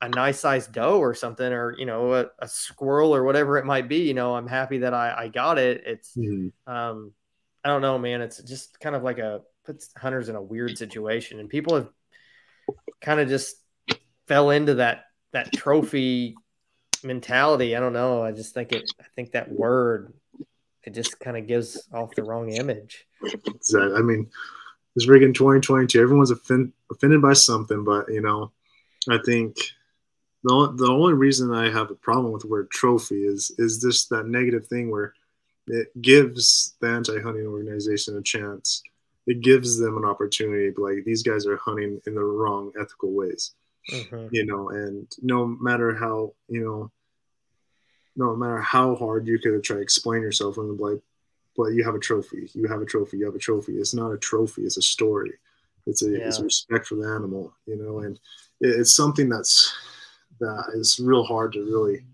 [0.00, 3.64] a nice sized doe or something, or you know, a, a, squirrel or whatever it
[3.64, 5.82] might be, you know, I'm happy that I, I got it.
[5.84, 6.72] It's, mm-hmm.
[6.72, 7.12] um,
[7.64, 8.20] I don't know, man.
[8.20, 11.88] It's just kind of like a puts hunters in a weird situation, and people have
[13.00, 13.56] kind of just
[14.28, 16.36] fell into that that trophy
[17.02, 17.76] mentality.
[17.76, 18.22] I don't know.
[18.22, 18.90] I just think it.
[19.00, 20.12] I think that word
[20.86, 23.06] it just kind of gives off the wrong image.
[23.22, 23.94] Exactly.
[23.96, 24.30] I mean,
[24.94, 26.00] it's rigging 2022.
[26.00, 28.52] Everyone's offend, offended by something, but you know,
[29.10, 29.56] I think
[30.44, 34.06] the the only reason I have a problem with the word trophy is is this
[34.06, 35.12] that negative thing where
[35.66, 38.82] it gives the anti-hunting organization a chance.
[39.26, 40.72] It gives them an opportunity.
[40.76, 43.54] Like these guys are hunting in the wrong ethical ways,
[43.90, 44.28] mm-hmm.
[44.30, 44.70] you know.
[44.70, 46.90] And no matter how you know,
[48.16, 51.00] no matter how hard you could try to explain yourself, and like
[51.56, 52.50] but you have a trophy.
[52.54, 53.18] You have a trophy.
[53.18, 53.72] You have a trophy.
[53.78, 54.62] It's not a trophy.
[54.62, 55.32] It's a story.
[55.86, 56.26] It's a yeah.
[56.26, 58.16] it's a respect for the animal, you know, and
[58.60, 59.74] it, it's something that's
[60.40, 62.04] that is real hard to really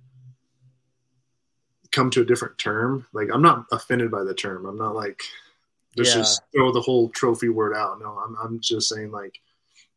[1.91, 3.07] come to a different term.
[3.13, 4.67] Like I'm not offended by the term.
[4.67, 5.21] I'm not like
[5.97, 6.21] let's yeah.
[6.21, 7.99] just throw the whole trophy word out.
[8.01, 9.41] No, I'm I'm just saying like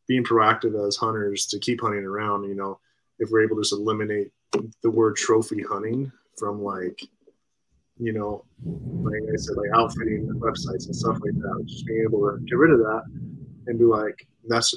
[0.08, 2.48] being proactive as hunters to keep hunting around.
[2.48, 2.80] You know,
[3.20, 4.32] if we're able to just eliminate
[4.82, 7.02] the word trophy hunting from like
[7.98, 12.30] you know, like I said, like outfitting websites and stuff like that, just being able
[12.30, 13.04] to get rid of that
[13.68, 14.76] and be like, that's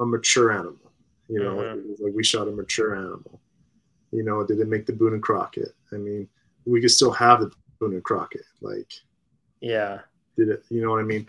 [0.00, 0.92] a mature animal.
[1.28, 2.04] You know, mm-hmm.
[2.04, 3.40] like we shot a mature animal.
[4.12, 5.74] You know, did it make the Boone and Crockett?
[5.92, 6.28] I mean,
[6.64, 7.50] we could still have the
[7.80, 8.44] Boone and Crockett.
[8.60, 8.92] Like,
[9.60, 10.00] yeah,
[10.36, 10.64] did it?
[10.68, 11.26] You know what I mean?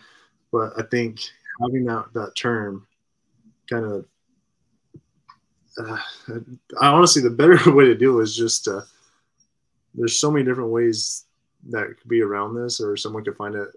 [0.51, 1.21] But I think
[1.61, 2.85] having that that term
[3.69, 4.05] kind of,
[5.77, 5.97] uh,
[6.79, 8.81] I honestly, the better way to do it is just uh,
[9.93, 11.25] there's so many different ways
[11.69, 13.69] that could be around this, or someone could find it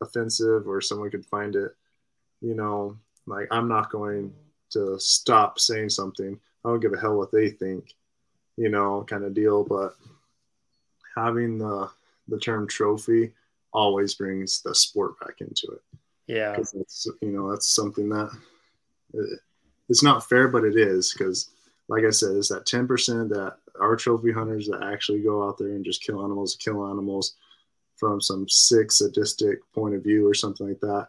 [0.00, 1.74] offensive, or someone could find it,
[2.40, 4.32] you know, like I'm not going
[4.70, 6.38] to stop saying something.
[6.64, 7.94] I don't give a hell what they think,
[8.56, 9.64] you know, kind of deal.
[9.64, 9.94] But
[11.16, 11.90] having the
[12.28, 13.32] the term trophy
[13.72, 15.82] always brings the sport back into it.
[16.26, 18.30] Yeah, that's you know that's something that
[19.16, 19.36] Uh,
[19.88, 21.50] it's not fair, but it is because,
[21.88, 25.56] like I said, it's that ten percent that are trophy hunters that actually go out
[25.58, 27.36] there and just kill animals, kill animals
[27.96, 31.06] from some sick sadistic point of view or something like that,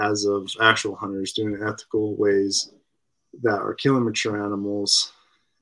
[0.00, 2.70] as of actual hunters doing ethical ways
[3.42, 5.12] that are killing mature animals.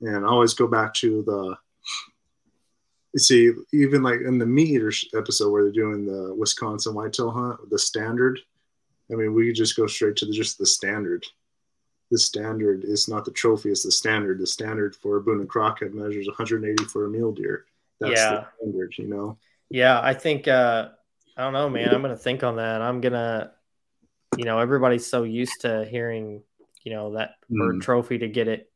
[0.00, 1.56] And I always go back to the
[3.14, 7.70] you see, even like in the MeatEater's episode where they're doing the Wisconsin whitetail hunt,
[7.70, 8.40] the standard.
[9.10, 11.24] I mean, we could just go straight to the, just the standard.
[12.14, 14.38] The standard is not the trophy; it's the standard.
[14.38, 17.64] The standard for a Boone and Crockett measures 180 for a mule deer.
[17.98, 18.30] That's yeah.
[18.30, 19.36] the standard, you know.
[19.68, 20.90] Yeah, I think uh,
[21.36, 21.92] I don't know, man.
[21.92, 22.82] I'm gonna think on that.
[22.82, 23.50] I'm gonna,
[24.36, 26.44] you know, everybody's so used to hearing,
[26.84, 27.82] you know, that bird mm.
[27.82, 28.70] trophy to get it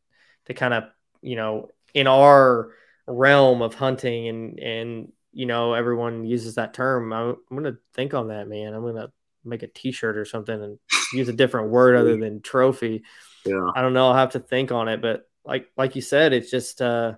[0.46, 0.86] to kind of,
[1.22, 2.72] you know, in our
[3.06, 8.12] realm of hunting and and you know everyone uses that term I'm, I'm, gonna think
[8.12, 9.10] on that man i'm gonna
[9.44, 10.78] make a t-shirt or something and
[11.14, 13.04] use a different word other than trophy
[13.48, 16.32] yeah i don't know i'll have to think on it but like like you said
[16.32, 17.14] it just uh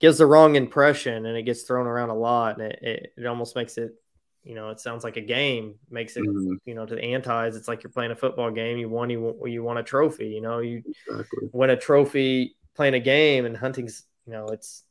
[0.00, 3.26] gives the wrong impression and it gets thrown around a lot and it, it, it
[3.26, 3.94] almost makes it
[4.42, 6.54] you know it sounds like a game makes it mm-hmm.
[6.64, 9.40] you know to the antis it's like you're playing a football game you won you,
[9.46, 11.48] you want a trophy you know you exactly.
[11.52, 14.82] win a trophy playing a game and hunting's you know it's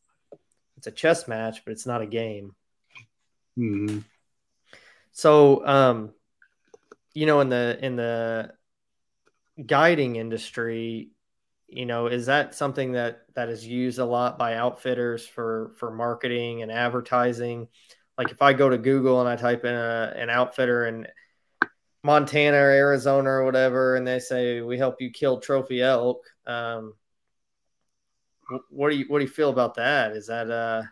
[0.81, 2.55] it's a chess match, but it's not a game.
[3.55, 3.99] Mm-hmm.
[5.11, 6.13] So, um,
[7.13, 8.51] you know, in the in the
[9.65, 11.11] guiding industry,
[11.67, 15.91] you know, is that something that that is used a lot by outfitters for for
[15.91, 17.67] marketing and advertising?
[18.17, 21.07] Like if I go to Google and I type in a, an outfitter in
[22.03, 26.93] Montana or Arizona or whatever, and they say we help you kill trophy elk, um,
[28.69, 30.11] what do you what do you feel about that?
[30.11, 30.83] Is that uh,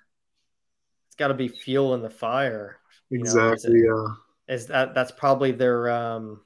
[1.07, 2.79] it's got to be fuel in the fire.
[3.11, 3.41] Exactly.
[3.41, 4.53] Know, is, it, yeah.
[4.55, 6.41] is that that's probably their um,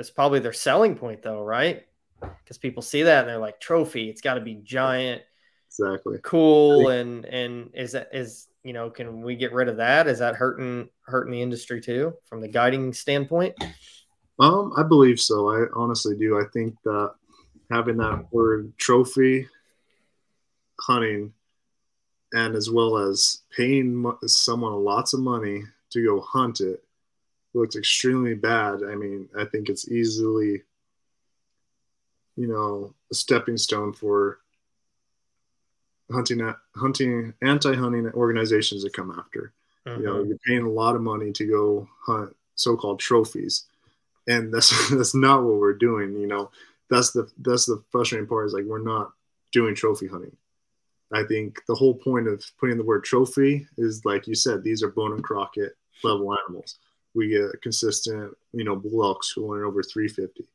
[0.00, 1.84] that's probably their selling point though, right?
[2.22, 4.08] Because people see that and they're like, trophy.
[4.08, 5.20] It's got to be giant.
[5.68, 6.16] Exactly.
[6.22, 10.06] Cool and and is that is you know can we get rid of that?
[10.06, 13.54] Is that hurting hurting the industry too from the guiding standpoint?
[14.38, 15.50] Um, I believe so.
[15.50, 16.40] I honestly do.
[16.40, 17.12] I think that
[17.70, 19.46] having that word trophy
[20.80, 21.30] hunting
[22.32, 26.82] and as well as paying someone lots of money to go hunt it
[27.54, 28.82] looks extremely bad.
[28.82, 30.62] I mean, I think it's easily,
[32.36, 34.38] you know, a stepping stone for
[36.10, 39.52] hunting hunting anti-hunting organizations that come after.
[39.86, 40.00] Mm-hmm.
[40.00, 40.28] You know, mm-hmm.
[40.28, 43.66] you're paying a lot of money to go hunt so-called trophies,
[44.28, 46.14] and that's that's not what we're doing.
[46.14, 46.50] You know,
[46.88, 49.12] that's the that's the frustrating part is like we're not
[49.52, 50.36] doing trophy hunting.
[51.12, 54.82] I think the whole point of putting the word trophy is like you said, these
[54.82, 56.78] are Boone and Crockett level animals.
[57.14, 60.46] We get consistent, you know, bull elks who are over 350.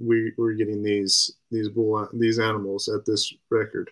[0.00, 3.90] We we're getting these these bull these animals at this record,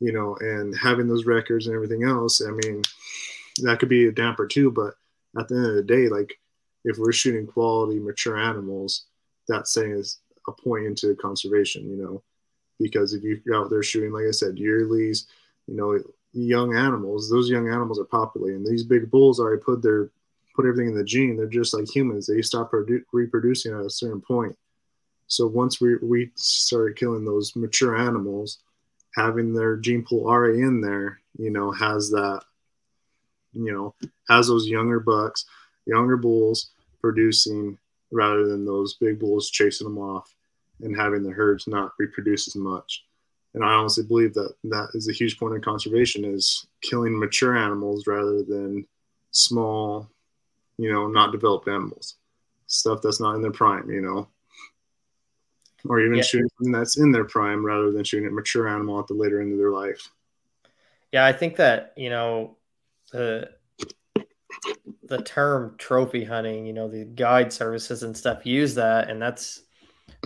[0.00, 2.42] you know, and having those records and everything else.
[2.42, 2.82] I mean,
[3.62, 4.94] that could be a damper too, but
[5.38, 6.38] at the end of the day, like
[6.84, 9.04] if we're shooting quality mature animals,
[9.48, 12.22] that's saying is a point into conservation, you know
[12.80, 15.26] because if you're out there shooting, like I said, yearlies,
[15.66, 15.98] you know,
[16.32, 18.64] young animals, those young animals are populating.
[18.64, 20.10] These big bulls already put their
[20.54, 21.36] put everything in the gene.
[21.36, 22.26] They're just like humans.
[22.26, 24.56] They stop produ- reproducing at a certain point.
[25.26, 28.58] So once we we started killing those mature animals,
[29.14, 32.42] having their gene pool already in there, you know, has that
[33.54, 33.94] you know,
[34.28, 35.46] has those younger bucks,
[35.86, 37.78] younger bulls producing
[38.10, 40.34] rather than those big bulls chasing them off
[40.80, 43.04] and having the herds not reproduce as much.
[43.54, 47.56] And I honestly believe that that is a huge point in conservation is killing mature
[47.56, 48.86] animals rather than
[49.30, 50.08] small,
[50.78, 52.16] you know, not developed animals,
[52.66, 54.28] stuff that's not in their prime, you know,
[55.88, 56.22] or even yeah.
[56.22, 59.40] shooting something that's in their prime rather than shooting a mature animal at the later
[59.40, 60.08] end of their life.
[61.12, 62.56] Yeah, I think that you know
[63.12, 63.50] the
[65.04, 69.62] the term trophy hunting, you know, the guide services and stuff use that, and that's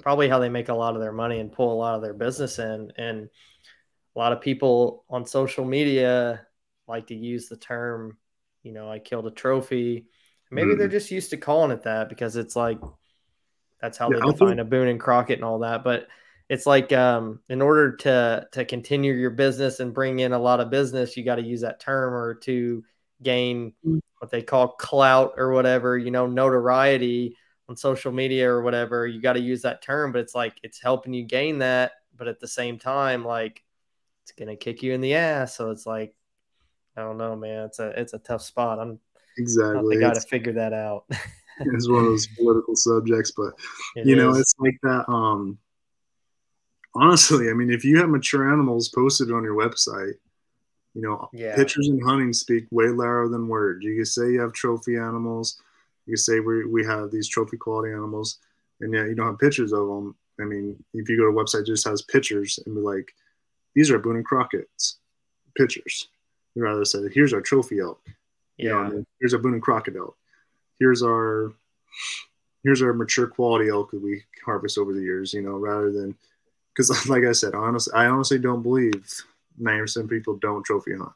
[0.03, 2.15] probably how they make a lot of their money and pull a lot of their
[2.15, 2.93] business in.
[2.97, 3.29] And
[4.15, 6.47] a lot of people on social media
[6.87, 8.17] like to use the term,
[8.63, 10.07] you know, I killed a trophy.
[10.51, 10.79] Maybe mm.
[10.79, 12.79] they're just used to calling it that because it's like
[13.81, 15.85] that's how yeah, they define a Boone and Crockett and all that.
[15.85, 16.09] But
[16.49, 20.61] it's like um, in order to to continue your business and bring in a lot
[20.61, 22.83] of business, you got to use that term or to
[23.23, 24.01] gain mm.
[24.19, 27.37] what they call clout or whatever, you know, notoriety
[27.69, 30.81] on social media or whatever, you got to use that term, but it's like it's
[30.81, 33.63] helping you gain that, but at the same time, like
[34.23, 35.57] it's gonna kick you in the ass.
[35.57, 36.15] So it's like,
[36.97, 37.67] I don't know, man.
[37.67, 38.79] It's a it's a tough spot.
[38.79, 38.99] I'm
[39.39, 39.97] exactly.
[39.97, 41.05] I got to figure that out.
[41.61, 43.53] it's one of those political subjects, but
[43.97, 45.09] it you know, it's like that.
[45.09, 45.59] Um,
[46.95, 50.14] honestly, I mean, if you have mature animals posted on your website,
[50.95, 51.55] you know, yeah.
[51.55, 53.84] pictures and hunting speak way louder than words.
[53.84, 55.61] You can say you have trophy animals
[56.09, 58.39] you say we, we have these trophy quality animals
[58.80, 60.16] and yet you don't have pictures of them.
[60.41, 63.12] I mean, if you go to a website, just has pictures and be like,
[63.74, 64.99] these are Boone and Crockett's
[65.57, 66.09] pictures.
[66.55, 68.01] You rather say, here's our trophy elk.
[68.59, 68.89] You yeah.
[68.89, 70.17] know, here's our Boone and Crockett elk.
[70.79, 71.53] Here's our
[72.65, 75.33] here's our mature quality elk that we harvest over the years.
[75.33, 76.17] You know, rather than
[76.75, 79.07] because, like I said, honestly, I honestly don't believe
[79.59, 81.13] ninety percent of people don't trophy hunt.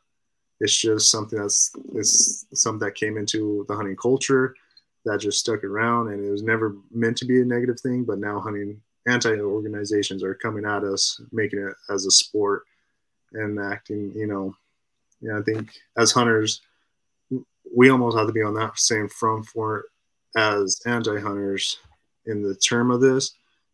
[0.60, 4.54] It's just something that's it's something that came into the hunting culture
[5.04, 8.18] that just stuck around and it was never meant to be a negative thing but
[8.18, 12.64] now hunting anti organizations are coming at us making it as a sport
[13.32, 14.54] and acting you know
[15.20, 16.60] yeah i think as hunters
[17.74, 19.84] we almost have to be on that same front for
[20.36, 21.78] as anti-hunters
[22.26, 23.32] in the term of this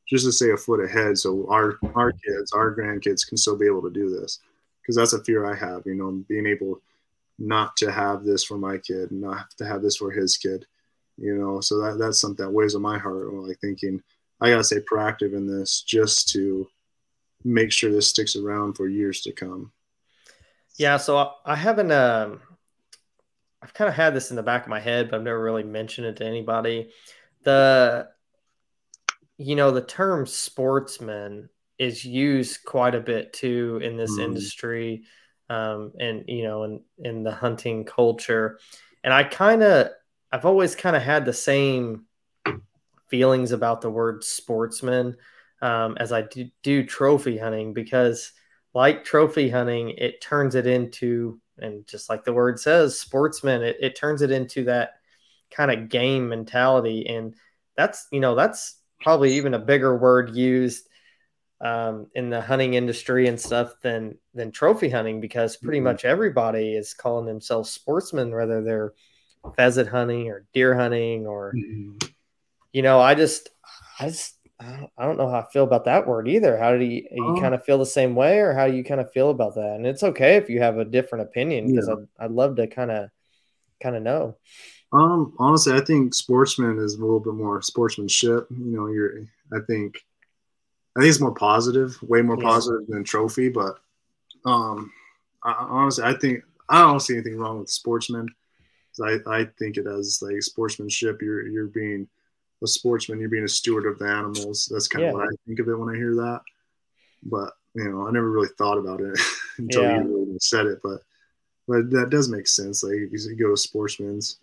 [0.08, 3.66] just to stay a foot ahead so our our kids our grandkids can still be
[3.66, 4.40] able to do this.
[4.80, 6.80] Because that's a fear i have you know being able
[7.38, 10.66] not to have this for my kid not have to have this for his kid
[11.20, 11.60] you know?
[11.60, 14.02] So that that's something that weighs on my heart like thinking
[14.40, 16.68] i gotta stay proactive in this just to
[17.44, 19.72] make sure this sticks around for years to come.
[20.76, 22.40] Yeah so i haven't um
[23.62, 25.64] i've kind of had this in the back of my head but i've never really
[25.64, 26.90] mentioned it to anybody
[27.44, 28.08] the
[29.36, 31.48] you know the term sportsman
[31.78, 34.24] is used quite a bit too in this mm.
[34.24, 35.04] industry
[35.50, 38.58] um, and you know in in the hunting culture
[39.04, 39.90] and i kind of
[40.30, 42.04] I've always kind of had the same
[43.08, 45.16] feelings about the word sportsman
[45.60, 48.32] um, as I do, do, trophy hunting because,
[48.74, 53.76] like trophy hunting, it turns it into, and just like the word says, sportsman, it,
[53.80, 55.00] it turns it into that
[55.50, 57.06] kind of game mentality.
[57.06, 57.34] And
[57.76, 60.88] that's, you know, that's probably even a bigger word used
[61.60, 65.84] um, in the hunting industry and stuff than than trophy hunting because pretty mm-hmm.
[65.84, 68.92] much everybody is calling themselves sportsmen, whether they're
[69.56, 71.96] pheasant hunting or deer hunting or mm-hmm.
[72.72, 73.50] you know i just
[74.00, 76.58] i just I don't know how I feel about that word either.
[76.58, 78.82] How do you, you uh, kind of feel the same way, or how do you
[78.82, 79.76] kind of feel about that?
[79.76, 81.94] And it's okay if you have a different opinion because yeah.
[82.18, 83.10] I'd, I'd love to kind of
[83.80, 84.36] kind of know.
[84.92, 88.48] Um, honestly, I think sportsman is a little bit more sportsmanship.
[88.50, 89.20] You know, you're.
[89.52, 89.98] I think,
[90.96, 92.48] I think it's more positive, way more yeah.
[92.48, 93.48] positive than trophy.
[93.48, 93.78] But,
[94.44, 94.90] um,
[95.42, 98.28] I, honestly, I think I don't see anything wrong with sportsman.
[99.00, 101.22] I, I think it as like sportsmanship.
[101.22, 102.08] You're you're being
[102.62, 103.20] a sportsman.
[103.20, 104.68] You're being a steward of the animals.
[104.70, 105.08] That's kind yeah.
[105.08, 106.40] of what I think of it when I hear that.
[107.22, 109.18] But you know, I never really thought about it
[109.58, 109.98] until yeah.
[109.98, 110.80] you really said it.
[110.82, 111.00] But
[111.66, 112.82] but that does make sense.
[112.82, 114.38] Like you go to sportsmen's,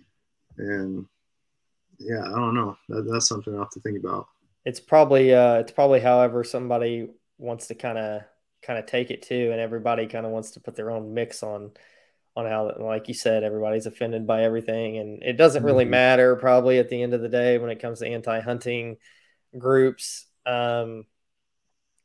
[0.58, 1.06] and
[2.00, 2.78] yeah, I don't know.
[2.90, 4.28] That, that's something I have to think about.
[4.66, 8.22] It's probably uh, it's probably however somebody wants to kind of
[8.62, 11.44] kind of take it too, and everybody kind of wants to put their own mix
[11.44, 11.72] on
[12.36, 15.92] on how, like you said, everybody's offended by everything, and it doesn't really mm-hmm.
[15.92, 18.98] matter probably at the end of the day when it comes to anti-hunting
[19.58, 20.26] groups.
[20.46, 21.06] Um,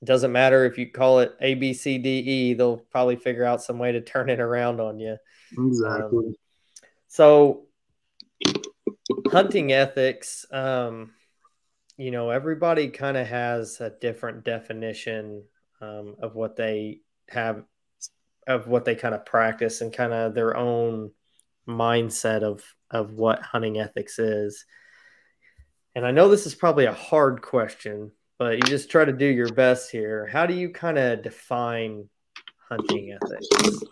[0.02, 3.62] doesn't matter if you call it A, B, C, D, E; they'll probably figure out
[3.62, 5.16] some way to turn it around on you.
[5.58, 6.26] Exactly.
[6.26, 6.34] Um,
[7.08, 7.66] so,
[9.26, 10.46] hunting ethics.
[10.50, 11.10] Um,
[11.96, 15.42] you know, everybody kind of has a different definition
[15.82, 17.64] um, of what they have
[18.50, 21.12] of what they kind of practice and kind of their own
[21.68, 24.64] mindset of of what hunting ethics is.
[25.94, 29.26] And I know this is probably a hard question, but you just try to do
[29.26, 30.26] your best here.
[30.26, 32.08] How do you kind of define
[32.68, 33.82] hunting ethics?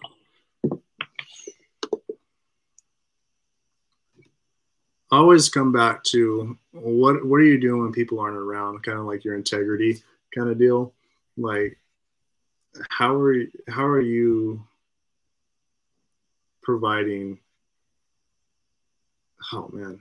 [5.11, 8.83] Always come back to what what are you doing when people aren't around?
[8.83, 10.03] Kind of like your integrity
[10.35, 10.93] kind of deal.
[11.37, 11.78] Like
[12.91, 14.65] how are you, how are you
[16.63, 17.39] providing
[19.53, 20.01] oh man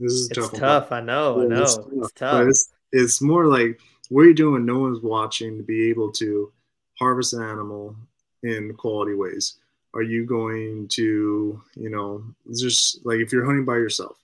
[0.00, 0.52] this is tough.
[0.54, 0.92] tough.
[0.92, 1.42] I know.
[1.42, 1.62] I know.
[1.62, 2.48] It's, it's tough.
[2.48, 3.78] It's, it's, more like
[4.08, 4.64] what are you doing?
[4.64, 6.50] No one's watching to be able to
[6.98, 7.94] harvest an animal
[8.42, 9.56] in quality ways.
[9.92, 12.24] Are you going to, you know,
[12.56, 14.16] just like if you're hunting by yourself,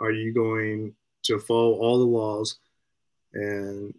[0.00, 2.58] are you going to follow all the laws
[3.32, 3.94] and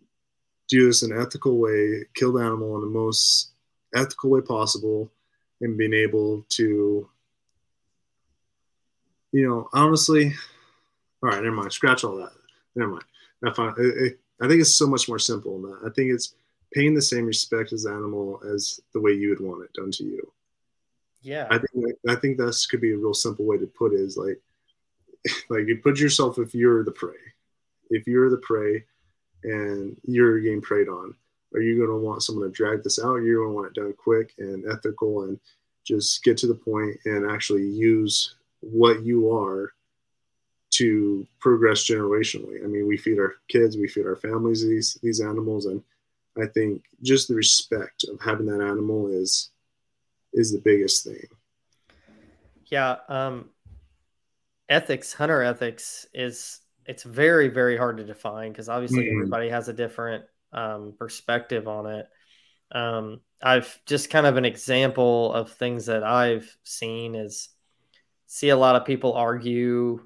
[0.72, 3.52] do this in an ethical way, kill the animal in the most
[3.94, 5.12] ethical way possible,
[5.60, 7.10] and being able to,
[9.34, 10.34] you know, honestly,
[11.22, 11.74] all right, never mind.
[11.74, 12.32] Scratch all that.
[12.76, 13.04] Never mind.
[13.46, 15.80] I, find, it, it, I think it's so much more simple than that.
[15.86, 16.36] I think it's
[16.74, 19.92] paying the same respect as the animal as the way you would want it done
[19.92, 20.32] to you.
[21.22, 21.48] Yeah.
[21.52, 24.18] I think I think this could be a real simple way to put it is
[24.18, 24.42] like
[25.50, 27.14] like you put yourself if you're the prey.
[27.92, 28.86] If you're the prey
[29.44, 31.14] and you're getting preyed on,
[31.54, 33.18] are you going to want someone to drag this out?
[33.18, 35.40] You're going to want it done quick and ethical and
[35.86, 39.74] just get to the point and actually use what you are
[40.72, 42.64] to progress generationally.
[42.64, 45.84] I mean, we feed our kids, we feed our families these these animals, and
[46.42, 49.50] I think just the respect of having that animal is
[50.34, 51.28] is the biggest thing.
[52.68, 53.50] Yeah, um,
[54.70, 59.18] ethics, hunter ethics is it's very very hard to define because obviously mm-hmm.
[59.18, 62.08] everybody has a different um, perspective on it.
[62.72, 67.50] Um, I've just kind of an example of things that I've seen is
[68.28, 70.02] see a lot of people argue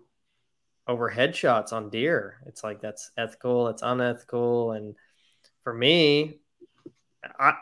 [0.87, 2.37] over headshots on deer.
[2.45, 4.95] It's like that's ethical, it's unethical, and
[5.63, 6.39] for me,
[7.39, 7.53] I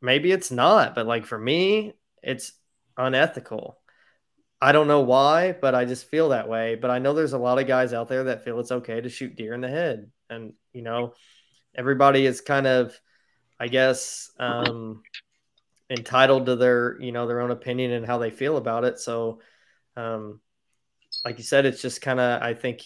[0.00, 2.52] maybe it's not, but like for me, it's
[2.96, 3.78] unethical.
[4.64, 6.74] I don't know why, but I just feel that way.
[6.74, 9.08] But I know there's a lot of guys out there that feel it's okay to
[9.08, 11.12] shoot deer in the head, and you know,
[11.74, 12.98] everybody is kind of,
[13.60, 15.02] I guess, um,
[15.90, 18.98] entitled to their you know their own opinion and how they feel about it.
[18.98, 19.40] So.
[19.96, 20.40] Um,
[21.24, 22.82] like you said, it's just kind of I think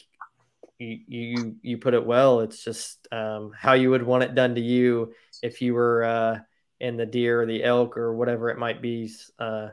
[0.78, 2.40] you you you put it well.
[2.40, 6.38] It's just um, how you would want it done to you if you were uh,
[6.80, 9.68] in the deer or the elk or whatever it might be uh,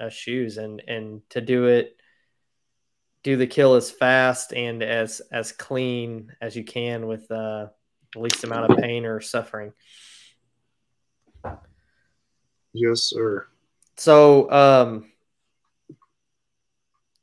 [0.00, 1.96] uh, shoes, and and to do it,
[3.22, 7.66] do the kill as fast and as as clean as you can with uh,
[8.14, 9.72] the least amount of pain or suffering.
[12.72, 13.46] Yes, sir.
[13.96, 15.10] So, um,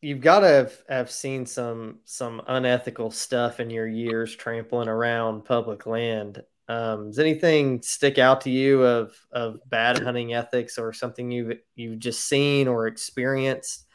[0.01, 5.45] you've got to have, have seen some some unethical stuff in your years trampling around
[5.45, 6.43] public land.
[6.67, 11.57] Um, does anything stick out to you of of bad hunting ethics or something you've
[11.75, 13.85] you've just seen or experienced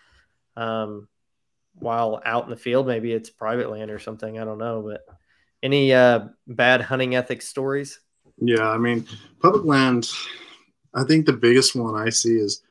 [0.56, 1.08] um,
[1.74, 2.86] while out in the field?
[2.86, 4.38] Maybe it's private land or something.
[4.38, 5.04] I don't know, but
[5.62, 8.00] any uh, bad hunting ethics stories?
[8.38, 9.06] Yeah, I mean,
[9.40, 10.10] public land.
[10.94, 12.62] I think the biggest one I see is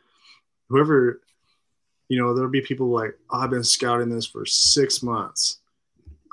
[0.70, 1.22] whoever
[2.12, 5.60] you know, there'll be people like, oh, I've been scouting this for six months.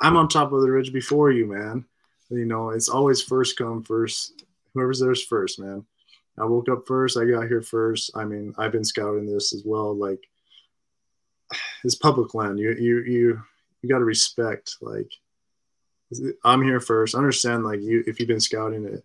[0.03, 1.85] I'm on top of the ridge before you, man.
[2.31, 4.45] You know, it's always first come first.
[4.75, 5.85] Whoever's there's first, man.
[6.39, 7.17] I woke up first.
[7.17, 8.11] I got here first.
[8.15, 9.97] I mean, I've been scouting this as well.
[9.97, 10.21] Like,
[11.85, 12.59] it's public land.
[12.59, 13.43] You you you
[13.83, 14.77] you got to respect.
[14.81, 15.11] Like,
[16.45, 17.15] I'm here first.
[17.15, 17.65] Understand.
[17.65, 19.05] Like, you if you've been scouting it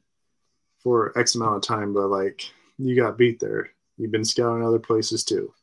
[0.79, 3.69] for X amount of time, but like, you got beat there.
[3.97, 5.53] You've been scouting other places too.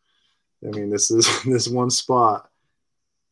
[0.66, 2.50] I mean, this is this one spot.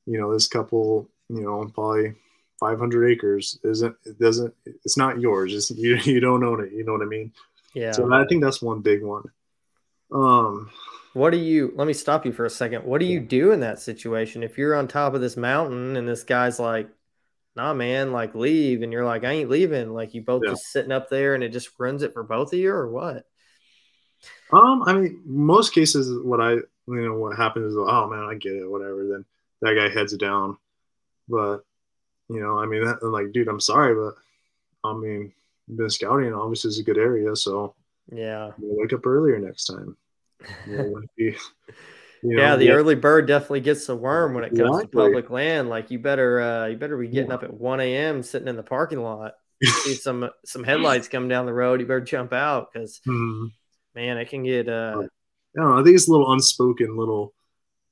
[0.06, 1.08] You know, this couple.
[1.30, 2.14] You know, probably
[2.60, 3.94] 500 acres isn't.
[4.04, 4.54] It doesn't.
[4.66, 5.54] It's not yours.
[5.54, 6.72] It's, you you don't own it.
[6.72, 7.32] You know what I mean?
[7.74, 7.92] Yeah.
[7.92, 9.24] So I think that's one big one.
[10.12, 10.70] Um.
[11.14, 11.72] What do you?
[11.74, 12.84] Let me stop you for a second.
[12.84, 16.06] What do you do in that situation if you're on top of this mountain and
[16.06, 16.88] this guy's like,
[17.56, 20.52] "Nah, man, like leave," and you're like, "I ain't leaving." Like you both yeah.
[20.52, 23.24] just sitting up there and it just runs it for both of you, or what?
[24.52, 26.58] Um, I mean, most cases, what I
[26.88, 29.24] you know what happens is oh man i get it whatever then
[29.60, 30.56] that guy heads down
[31.28, 31.64] but
[32.28, 34.14] you know i mean that, like dude i'm sorry but
[34.88, 35.32] i mean
[35.68, 37.74] been scouting obviously is a good area so
[38.12, 39.96] yeah wake up earlier next time
[40.66, 42.72] you know, be, you know, yeah the yeah.
[42.72, 44.86] early bird definitely gets the worm when it comes exactly.
[44.86, 47.34] to public land like you better uh you better be getting yeah.
[47.34, 51.46] up at 1 a.m sitting in the parking lot see some some headlights come down
[51.46, 53.46] the road you better jump out because mm-hmm.
[53.94, 55.80] man it can get uh I don't know.
[55.80, 57.34] I think it's a little unspoken little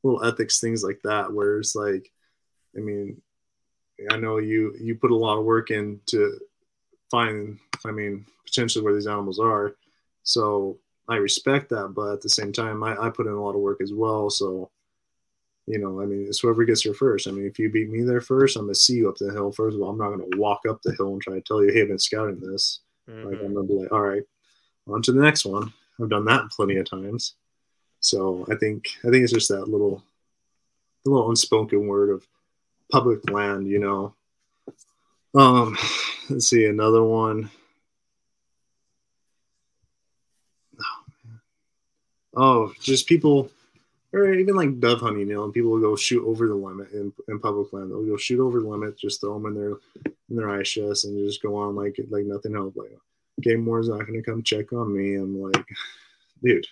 [0.04, 2.08] little ethics things like that where it's like
[2.76, 3.20] i mean
[4.10, 6.39] i know you you put a lot of work in to
[7.10, 9.74] find i mean potentially where these animals are
[10.23, 10.78] so
[11.09, 13.60] i respect that but at the same time i, I put in a lot of
[13.60, 14.70] work as well so
[15.66, 17.27] you know, I mean, it's whoever gets here first.
[17.27, 19.51] I mean, if you beat me there first, I'm gonna see you up the hill.
[19.51, 21.73] First of all, I'm not gonna walk up the hill and try to tell you,
[21.73, 22.81] hey, I've been scouting this.
[23.10, 23.28] Mm-hmm.
[23.28, 24.23] Like I'm gonna be like, all right,
[24.86, 25.73] on to the next one.
[26.01, 27.35] I've done that plenty of times.
[27.98, 30.05] So I think I think it's just that little
[31.05, 32.27] the little unspoken word of
[32.90, 34.14] public land, you know.
[35.34, 35.76] Um,
[36.30, 37.50] let's see another one.
[42.34, 43.50] Oh, just people
[44.12, 46.90] or even like dove hunting, you know, and people will go shoot over the limit
[46.92, 47.90] in, in public land.
[47.90, 49.76] They'll go shoot over the limit, just throw them in their
[50.30, 52.74] in their ice chest, and just go on like like nothing else.
[52.76, 52.96] Like
[53.40, 55.14] game warden's not going to come check on me.
[55.14, 55.66] I'm like,
[56.42, 56.66] dude.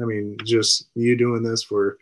[0.00, 1.98] I mean, just you doing this for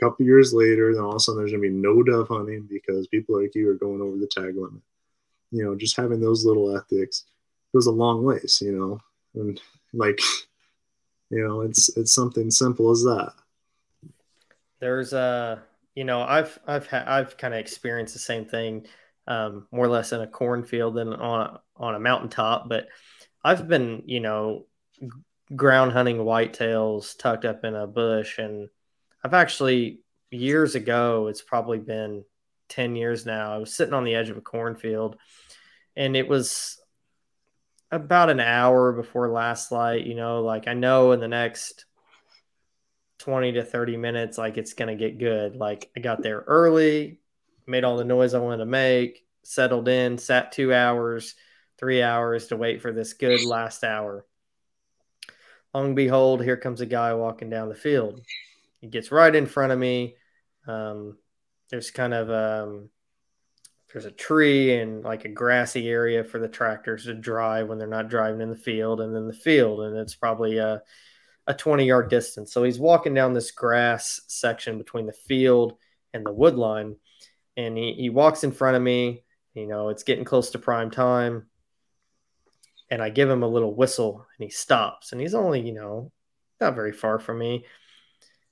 [0.00, 2.28] a couple years later, then all of a sudden there's going to be no dove
[2.28, 4.82] hunting because people like you are going over the tag limit.
[5.52, 7.24] You know, just having those little ethics
[7.72, 8.60] goes a long ways.
[8.62, 9.00] You know,
[9.40, 9.60] and
[9.92, 10.20] like,
[11.30, 13.32] you know, it's it's something simple as that
[14.80, 15.62] there's a
[15.94, 18.86] you know I've I've ha- I've kind of experienced the same thing
[19.26, 22.86] um, more or less in a cornfield than on on a mountaintop, but
[23.44, 24.66] I've been you know
[25.54, 28.68] ground hunting whitetails tucked up in a bush, and
[29.26, 30.00] I've actually
[30.30, 32.24] years ago it's probably been
[32.68, 35.16] 10 years now i was sitting on the edge of a cornfield
[35.94, 36.80] and it was
[37.92, 41.86] about an hour before last light you know like i know in the next
[43.26, 45.56] 20 to 30 minutes, like it's going to get good.
[45.56, 47.18] Like I got there early,
[47.66, 51.34] made all the noise I wanted to make, settled in, sat two hours,
[51.76, 54.24] three hours to wait for this good last hour.
[55.74, 58.20] Long behold, here comes a guy walking down the field.
[58.80, 60.16] He gets right in front of me.
[60.66, 61.18] Um,
[61.70, 62.90] there's kind of um,
[63.92, 67.88] there's a tree and like a grassy area for the tractors to drive when they're
[67.88, 70.78] not driving in the field, and then the field, and it's probably uh,
[71.46, 72.52] a 20 yard distance.
[72.52, 75.74] So he's walking down this grass section between the field
[76.12, 76.96] and the wood line.
[77.56, 79.22] And he, he walks in front of me.
[79.54, 81.46] You know, it's getting close to prime time.
[82.90, 85.12] And I give him a little whistle and he stops.
[85.12, 86.12] And he's only, you know,
[86.60, 87.64] not very far from me.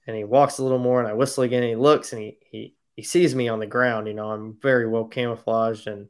[0.07, 1.63] And he walks a little more and I whistle again.
[1.63, 4.07] And he looks and he, he, he sees me on the ground.
[4.07, 5.87] You know, I'm very well camouflaged.
[5.87, 6.09] And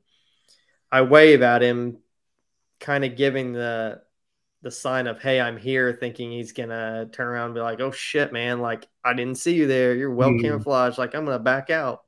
[0.91, 1.99] I wave at him,
[2.81, 4.03] kind of giving the
[4.65, 7.91] the sign of hey i'm here thinking he's gonna turn around and be like oh
[7.91, 10.41] shit man like i didn't see you there you're well mm.
[10.41, 12.01] camouflaged like i'm gonna back out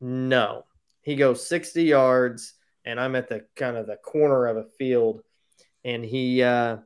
[0.00, 0.64] no
[1.02, 2.54] he goes 60 yards
[2.84, 5.22] and i'm at the kind of the corner of a field
[5.84, 6.78] and he uh,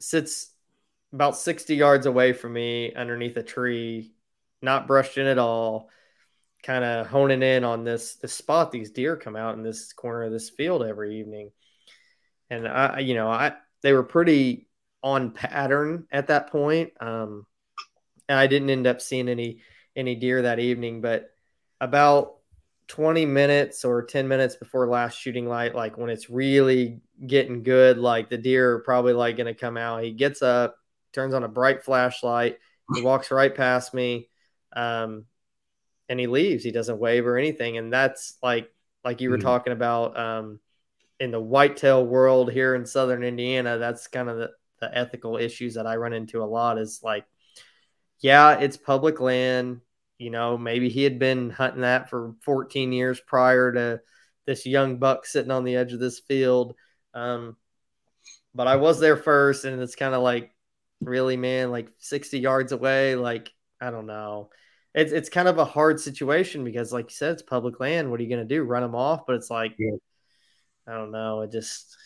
[0.00, 0.50] sits
[1.12, 4.12] about 60 yards away from me underneath a tree
[4.60, 5.88] not brushed in at all
[6.62, 10.24] kind of honing in on this this spot these deer come out in this corner
[10.24, 11.50] of this field every evening
[12.50, 13.52] and I, you know, I
[13.82, 14.68] they were pretty
[15.02, 16.92] on pattern at that point.
[17.00, 17.46] Um,
[18.28, 19.60] and I didn't end up seeing any
[19.96, 21.30] any deer that evening, but
[21.80, 22.36] about
[22.88, 27.98] 20 minutes or 10 minutes before last shooting light, like when it's really getting good,
[27.98, 30.02] like the deer are probably like going to come out.
[30.02, 30.76] He gets up,
[31.12, 32.58] turns on a bright flashlight,
[32.94, 34.28] he walks right past me,
[34.74, 35.26] um,
[36.08, 36.64] and he leaves.
[36.64, 38.70] He doesn't wave or anything, and that's like
[39.04, 39.46] like you were mm-hmm.
[39.46, 40.18] talking about.
[40.18, 40.60] Um,
[41.20, 45.74] in the whitetail world here in southern Indiana, that's kind of the, the ethical issues
[45.74, 47.24] that I run into a lot is like,
[48.20, 49.80] yeah, it's public land.
[50.18, 54.00] You know, maybe he had been hunting that for 14 years prior to
[54.46, 56.74] this young buck sitting on the edge of this field.
[57.14, 57.56] Um,
[58.54, 60.52] but I was there first, and it's kind of like,
[61.00, 63.16] really, man, like 60 yards away.
[63.16, 64.50] Like, I don't know.
[64.94, 68.10] It's, it's kind of a hard situation because, like you said, it's public land.
[68.10, 68.62] What are you going to do?
[68.62, 69.26] Run them off?
[69.26, 69.96] But it's like, yeah
[70.88, 71.42] I don't know.
[71.42, 71.96] It just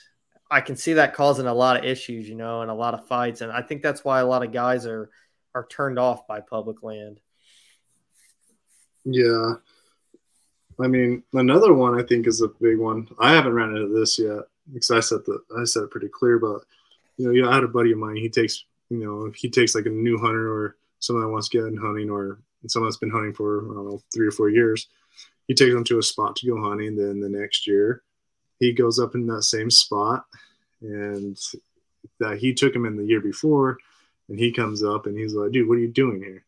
[0.51, 3.06] I can see that causing a lot of issues, you know, and a lot of
[3.06, 5.10] fights, and I think that's why a lot of guys are
[5.55, 7.20] are turned off by public land.
[9.05, 9.55] Yeah.
[10.82, 13.06] I mean, another one I think is a big one.
[13.20, 14.40] I haven't ran into this yet
[14.73, 16.62] because I said the I said it pretty clear, but
[17.19, 18.16] you know, I had a buddy of mine.
[18.16, 21.48] He takes you know if he takes like a new hunter or someone that wants
[21.48, 24.32] to get in hunting or someone that's been hunting for I don't know three or
[24.32, 24.89] four years,
[25.48, 26.97] he takes them to a spot to go hunting.
[26.97, 28.02] Then the next year,
[28.59, 30.24] he goes up in that same spot
[30.82, 31.39] and
[32.20, 33.78] that he took him in the year before
[34.28, 36.44] and he comes up and he's like dude what are you doing here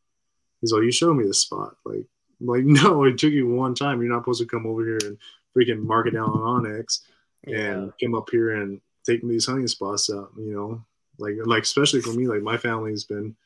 [0.61, 2.07] he's like you showed me the spot like
[2.41, 4.99] I'm like no it took you one time you're not supposed to come over here
[5.05, 5.19] and
[5.57, 7.01] freaking mark it down on onX
[7.47, 7.59] yeah.
[7.59, 10.85] and come up here and take these hunting spots out you know
[11.19, 13.37] like like especially for me like my family's been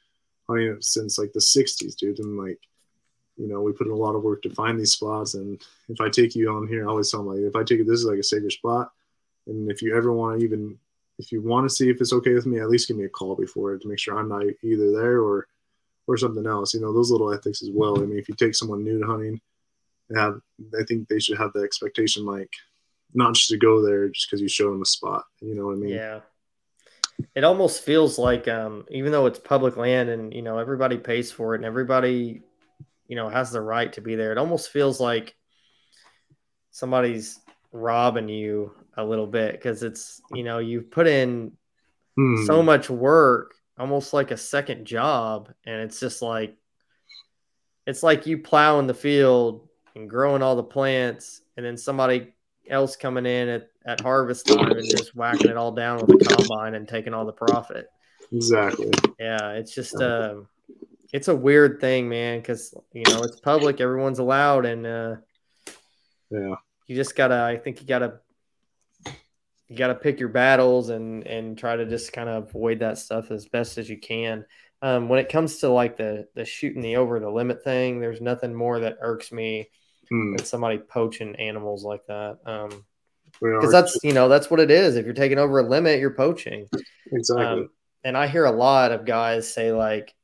[0.49, 2.19] hunting since like the 60s, dude.
[2.19, 2.59] And like,
[3.37, 5.35] you know, we put in a lot of work to find these spots.
[5.35, 7.81] And if I take you on here, I always tell them like, if I take
[7.81, 8.91] it, this is like a sacred spot.
[9.47, 10.79] And if you ever want to even,
[11.19, 13.09] if you want to see if it's okay with me, at least give me a
[13.09, 15.47] call before to make sure I'm not either there or,
[16.07, 16.75] or something else.
[16.75, 17.99] You know, those little ethics as well.
[17.99, 19.41] I mean, if you take someone new to hunting,
[20.15, 20.41] have
[20.79, 22.51] I think they should have the expectation like
[23.13, 25.25] not just to go there just because you show them a spot.
[25.41, 25.91] You know what I mean?
[25.91, 26.21] Yeah.
[27.35, 31.31] It almost feels like um, even though it's public land and you know everybody pays
[31.31, 32.43] for it and everybody
[33.07, 35.35] you know has the right to be there, it almost feels like
[36.71, 37.41] somebody's
[37.73, 41.53] robbing you a little bit because it's you know you've put in
[42.17, 42.45] hmm.
[42.47, 46.57] so much work almost like a second job and it's just like
[47.87, 52.35] it's like you plowing the field and growing all the plants and then somebody
[52.71, 56.35] else coming in at, at harvest time and just whacking it all down with a
[56.37, 57.89] combine and taking all the profit.
[58.33, 58.91] Exactly.
[59.19, 60.37] Yeah it's just uh
[61.13, 65.17] it's a weird thing man because you know it's public everyone's allowed and uh
[66.31, 66.57] yeah.
[66.87, 68.21] you just gotta i think you gotta
[69.69, 72.99] you got to pick your battles and and try to just kind of avoid that
[72.99, 74.45] stuff as best as you can.
[74.81, 78.21] Um, when it comes to like the the shooting the over the limit thing, there's
[78.21, 79.69] nothing more that irks me
[80.11, 80.37] hmm.
[80.37, 82.39] than somebody poaching animals like that.
[82.45, 82.85] Um,
[83.41, 84.97] because that's you know that's what it is.
[84.97, 86.67] If you're taking over a limit, you're poaching.
[87.13, 87.45] Exactly.
[87.45, 87.71] Um,
[88.05, 90.15] and I hear a lot of guys say like,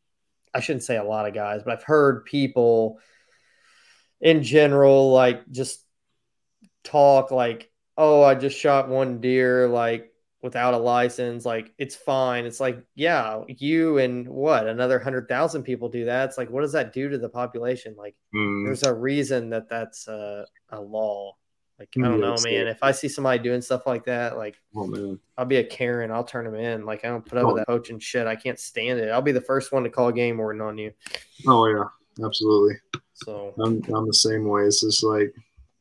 [0.55, 2.99] I shouldn't say a lot of guys, but I've heard people
[4.21, 5.85] in general like just
[6.83, 10.11] talk like oh, I just shot one deer like
[10.45, 12.45] without a license, like it's fine.
[12.45, 16.29] It's like, yeah, you and what another hundred thousand people do that.
[16.29, 17.95] It's like, what does that do to the population?
[17.97, 18.67] Like, mm.
[18.67, 21.35] there's a reason that that's a, a law.
[21.79, 22.67] Like, I don't know, man.
[22.67, 25.19] If I see somebody doing stuff like that, like, oh, man.
[25.39, 26.13] I'll be a Karen.
[26.13, 26.85] I'll turn them in.
[26.85, 27.47] Like, I don't put up oh.
[27.49, 28.27] with that poaching shit.
[28.27, 29.09] I can't stand it.
[29.09, 30.93] I'll be the first one to call game warden on you.
[31.49, 32.75] Oh, yeah, absolutely.
[33.15, 34.65] So I'm, I'm the same way.
[34.65, 35.35] It's just like,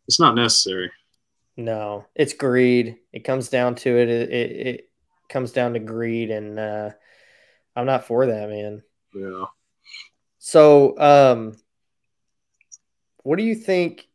[0.08, 0.90] it's not necessary.
[1.56, 2.98] No, it's greed.
[3.12, 4.10] It comes down to it.
[4.10, 4.90] It, it, it
[5.30, 6.90] comes down to greed, and uh,
[7.76, 8.82] I'm not for that, man.
[9.14, 9.46] Yeah.
[10.40, 11.56] So, um,
[13.22, 14.08] what do you think,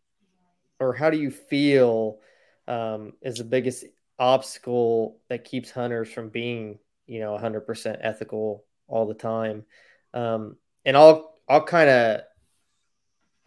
[0.80, 2.18] or how do you feel,
[2.66, 3.84] um, is the biggest
[4.18, 9.64] obstacle that keeps hunters from being, you know, 100% ethical all the time?
[10.12, 12.20] Um, and I'll I'll kind of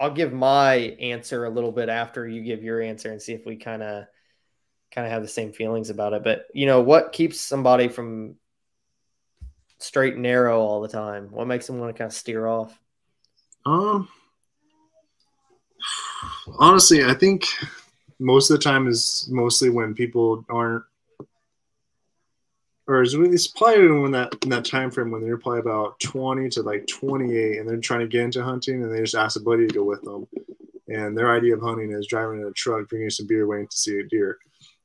[0.02, 3.46] I'll give my answer a little bit after you give your answer and see if
[3.46, 4.06] we kind of
[4.92, 6.24] kind of have the same feelings about it.
[6.24, 8.36] But you know, what keeps somebody from
[9.78, 11.28] straight and narrow all the time?
[11.30, 12.78] What makes them want to kind of steer off?
[13.64, 14.10] Um,
[16.58, 17.46] honestly, I think
[18.20, 20.84] most of the time is mostly when people aren't
[22.92, 26.62] or it's probably when that in that time frame when they're probably about 20 to
[26.62, 29.66] like 28 and they're trying to get into hunting and they just ask a buddy
[29.66, 30.28] to go with them.
[30.90, 33.78] And their idea of hunting is driving in a truck bringing some beer waiting to
[33.78, 34.38] see a deer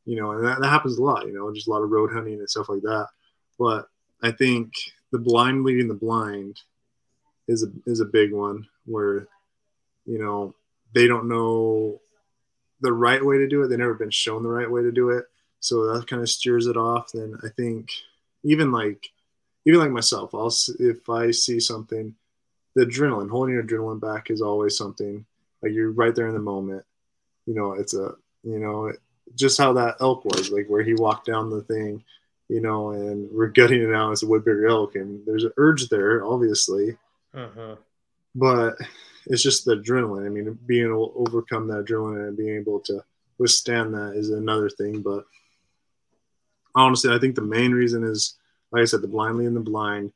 [0.04, 2.12] you know and that, that happens a lot you know just a lot of road
[2.12, 3.08] hunting and stuff like that.
[3.58, 3.88] But
[4.22, 4.72] i think
[5.10, 6.60] the blind leading the blind
[7.48, 9.26] is a is a big one where
[10.04, 10.54] you know
[10.94, 12.00] they don't know
[12.82, 13.68] the right way to do it.
[13.68, 15.24] They've never been shown the right way to do it
[15.60, 17.90] so that kind of steers it off then i think
[18.44, 19.08] even like
[19.66, 22.14] even like myself i'll if i see something
[22.74, 25.24] the adrenaline holding your adrenaline back is always something
[25.62, 26.84] like you're right there in the moment
[27.46, 28.92] you know it's a you know
[29.34, 32.02] just how that elk was like where he walked down the thing
[32.48, 35.88] you know and we're gutting it out as a woodbury elk and there's an urge
[35.88, 36.96] there obviously
[37.34, 37.76] uh-huh.
[38.34, 38.76] but
[39.26, 42.80] it's just the adrenaline i mean being able to overcome that adrenaline and being able
[42.80, 43.02] to
[43.38, 45.24] withstand that is another thing but
[46.76, 48.34] honestly, I think the main reason is,
[48.70, 50.12] like I said, the blindly and the blind,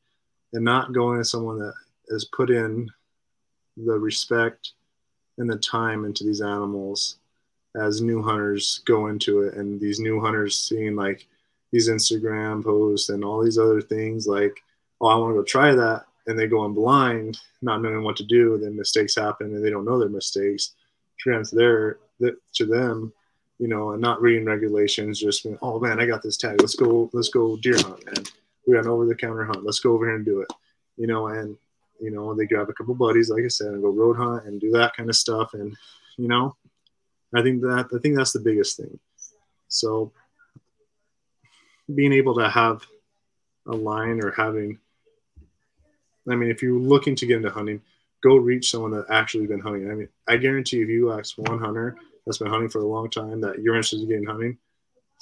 [0.52, 1.74] and not going to someone that
[2.10, 2.90] has put in
[3.76, 4.72] the respect
[5.38, 7.16] and the time into these animals
[7.80, 11.26] as new hunters go into it, and these new hunters seeing like
[11.72, 14.60] these Instagram posts and all these other things, like,
[15.00, 18.16] oh, I want to go try that, and they go in blind, not knowing what
[18.16, 20.72] to do, then mistakes happen, and they don't know their mistakes.
[21.18, 21.98] Trans there
[22.54, 23.12] to them
[23.60, 26.60] you know, and not reading regulations, just oh man, I got this tag.
[26.62, 28.30] Let's go, let's go deer hunt, and
[28.66, 29.64] We got an over the counter hunt.
[29.64, 30.50] Let's go over here and do it.
[30.96, 31.58] You know, and
[32.00, 34.58] you know, they grab a couple buddies, like I said, and go road hunt and
[34.58, 35.52] do that kind of stuff.
[35.52, 35.76] And,
[36.16, 36.56] you know,
[37.34, 38.98] I think that I think that's the biggest thing.
[39.68, 40.12] So
[41.94, 42.82] being able to have
[43.66, 44.78] a line or having
[46.30, 47.82] I mean, if you're looking to get into hunting,
[48.22, 49.90] go reach someone that actually been hunting.
[49.90, 53.10] I mean, I guarantee if you ask one hunter that's been hunting for a long
[53.10, 54.58] time that you're interested in getting hunting,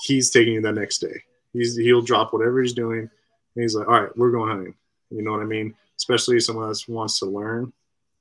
[0.00, 1.22] he's taking you that next day.
[1.52, 4.74] He's he'll drop whatever he's doing, and he's like, "All right, we're going hunting."
[5.10, 5.74] You know what I mean?
[5.98, 7.72] especially someone that wants to learn.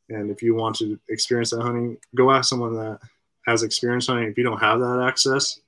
[0.09, 2.99] And if you want to experience that hunting, go ask someone that
[3.45, 4.29] has experience hunting.
[4.29, 5.59] If you don't have that access,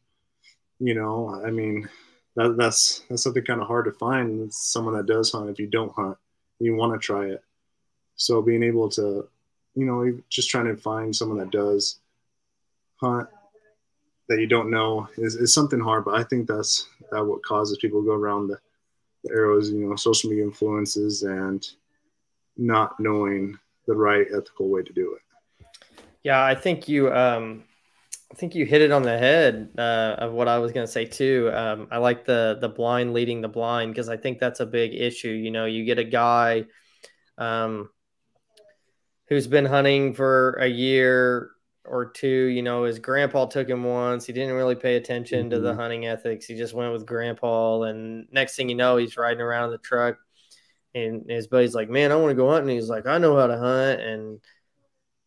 [0.80, 1.88] you know, I mean,
[2.36, 4.52] that, that's that's something kind of hard to find.
[4.54, 5.50] Someone that does hunt.
[5.50, 6.18] If you don't hunt,
[6.60, 7.44] you want to try it.
[8.16, 9.28] So being able to,
[9.76, 12.00] you know, just trying to find someone that does
[13.02, 13.28] hunt
[14.28, 16.06] that you don't know is, is something hard.
[16.06, 18.60] But I think that's that what causes people to go around the,
[19.24, 21.68] the arrows, you know, social media influences and
[22.58, 23.58] not knowing
[23.88, 25.66] the right ethical way to do it.
[26.24, 27.64] Yeah, I think you um
[28.32, 30.92] I think you hit it on the head uh, of what I was going to
[30.92, 31.50] say too.
[31.52, 34.94] Um, I like the the blind leading the blind because I think that's a big
[34.94, 35.30] issue.
[35.30, 36.66] You know, you get a guy
[37.40, 37.90] um,
[39.28, 41.50] who's been hunting for a year
[41.90, 42.46] or two.
[42.46, 44.26] You know, his grandpa took him once.
[44.26, 45.50] He didn't really pay attention mm-hmm.
[45.52, 45.80] to the mm-hmm.
[45.80, 46.46] hunting ethics.
[46.46, 49.78] He just went with grandpa, and next thing you know, he's riding around in the
[49.80, 50.18] truck,
[50.94, 53.48] and his buddy's like, "Man, I want to go hunting." He's like, "I know how
[53.48, 54.40] to hunt," and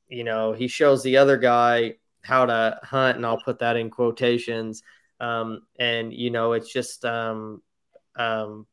[0.08, 3.90] you know, he shows the other guy how to hunt, and I'll put that in
[3.90, 4.82] quotations.
[5.20, 7.62] Um, and you know, it's just um,
[8.16, 8.66] um,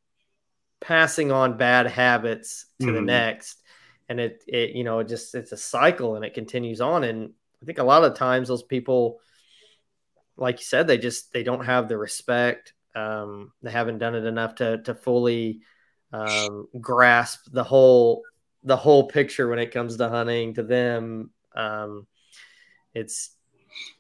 [0.82, 2.96] passing on bad habits to mm-hmm.
[2.96, 3.62] the next,
[4.08, 7.04] and it it you know it just it's a cycle and it continues on.
[7.04, 9.20] And I think a lot of times those people,
[10.38, 12.74] like you said, they just they don't have the respect.
[12.96, 15.62] Um, they haven't done it enough to to fully
[16.14, 18.24] um, grasp the whole
[18.64, 20.54] the whole picture when it comes to hunting.
[20.56, 22.08] To them, um,
[22.94, 23.32] it's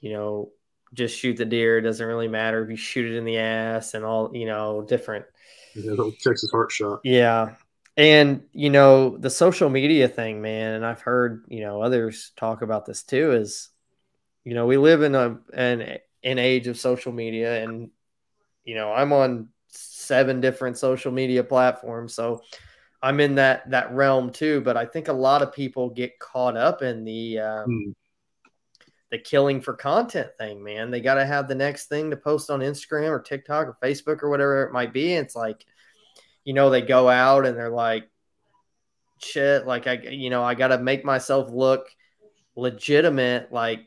[0.01, 0.51] you know,
[0.93, 1.77] just shoot the deer.
[1.77, 4.81] It doesn't really matter if you shoot it in the ass and all, you know,
[4.87, 5.25] different.
[5.75, 6.99] Yeah, Texas heart shot.
[7.03, 7.53] Yeah.
[7.99, 12.61] And, you know, the social media thing, man, and I've heard, you know, others talk
[12.61, 13.71] about this too, is,
[14.45, 17.89] you know, we live in a an an age of social media and,
[18.63, 22.13] you know, I'm on seven different social media platforms.
[22.13, 22.41] So
[23.01, 24.61] I'm in that that realm too.
[24.61, 27.93] But I think a lot of people get caught up in the um, mm
[29.11, 30.91] the killing for content thing, man.
[30.91, 34.21] They got to have the next thing to post on Instagram or TikTok or Facebook
[34.21, 35.15] or whatever it might be.
[35.15, 35.65] And it's like,
[36.43, 38.09] you know, they go out and they're like,
[39.21, 41.87] shit, like I, you know, I got to make myself look
[42.55, 43.51] legitimate.
[43.51, 43.81] Like,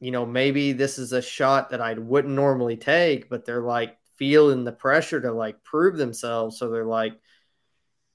[0.00, 3.96] you know, maybe this is a shot that I wouldn't normally take, but they're like
[4.16, 6.58] feeling the pressure to like prove themselves.
[6.58, 7.14] So they're like,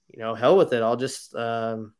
[0.08, 0.82] you know, hell with it.
[0.82, 1.94] I'll just, um,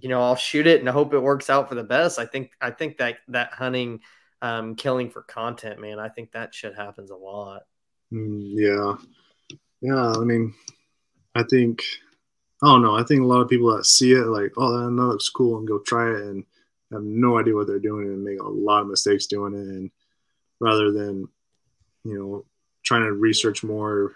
[0.00, 2.18] you know, I'll shoot it and I hope it works out for the best.
[2.18, 4.00] I think I think that that hunting,
[4.40, 7.62] um, killing for content, man, I think that shit happens a lot.
[8.12, 8.96] Mm, yeah,
[9.80, 10.12] yeah.
[10.12, 10.54] I mean,
[11.34, 11.82] I think
[12.62, 12.96] I don't know.
[12.96, 15.66] I think a lot of people that see it like, oh, that looks cool, and
[15.66, 16.44] go try it, and
[16.92, 19.90] have no idea what they're doing, and make a lot of mistakes doing it, and
[20.60, 21.28] rather than,
[22.04, 22.44] you know,
[22.84, 24.12] trying to research more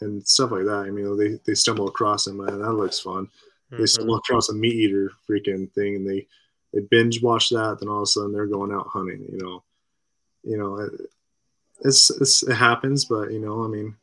[0.00, 0.84] and stuff like that.
[0.86, 2.60] I mean, they they stumble across it, man.
[2.60, 3.28] That looks fun
[3.70, 3.80] mm-hmm.
[3.80, 6.26] they stumble across a MeatEater freaking thing and they
[6.72, 9.62] they binge watch that then all of a sudden they're going out hunting you know
[10.42, 10.92] you know it,
[11.80, 13.94] it's, it's it happens but you know i mean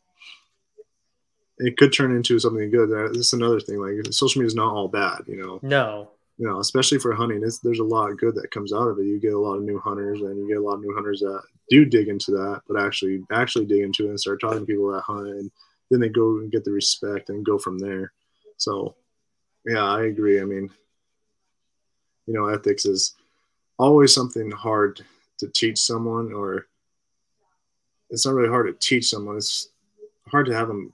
[1.59, 2.91] it could turn into something good.
[2.91, 5.59] Uh, That's another thing like social media is not all bad you know?
[5.61, 6.09] No.
[6.37, 8.99] You know especially for hunting it's, there's a lot of good that comes out of
[8.99, 9.05] it.
[9.05, 11.19] You get a lot of new hunters and you get a lot of new hunters
[11.21, 14.65] that do dig into that but actually actually dig into it and start talking to
[14.65, 15.51] people that hunt and
[15.89, 18.11] then they go and get the respect and go from there.
[18.57, 18.95] So
[19.65, 20.39] yeah, I agree.
[20.39, 20.69] I mean,
[22.27, 23.15] you know, ethics is
[23.77, 25.01] always something hard
[25.39, 26.67] to teach someone, or
[28.09, 29.37] it's not really hard to teach someone.
[29.37, 29.69] It's
[30.27, 30.93] hard to have them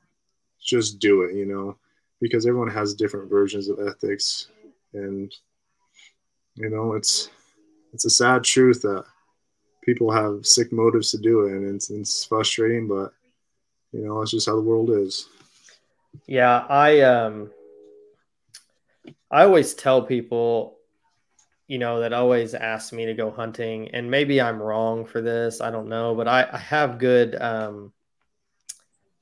[0.63, 1.77] just do it, you know,
[2.19, 4.47] because everyone has different versions of ethics,
[4.93, 5.33] and
[6.55, 7.29] you know, it's
[7.93, 9.03] it's a sad truth that
[9.83, 13.13] people have sick motives to do it, and it's, it's frustrating, but
[13.91, 15.27] you know, it's just how the world is.
[16.27, 17.51] Yeah, I um
[19.29, 20.77] I always tell people,
[21.67, 25.61] you know, that always ask me to go hunting, and maybe I'm wrong for this.
[25.61, 27.93] I don't know, but I, I have good, um,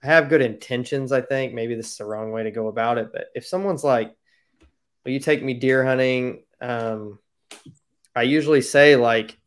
[0.01, 1.11] have good intentions.
[1.11, 3.83] I think maybe this is the wrong way to go about it, but if someone's
[3.83, 4.15] like,
[5.05, 7.19] "Will you take me deer hunting?" Um,
[8.15, 9.37] I usually say like,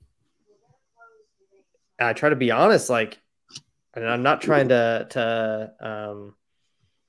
[1.99, 3.19] I try to be honest, like,
[3.95, 6.35] and I'm not trying to to um,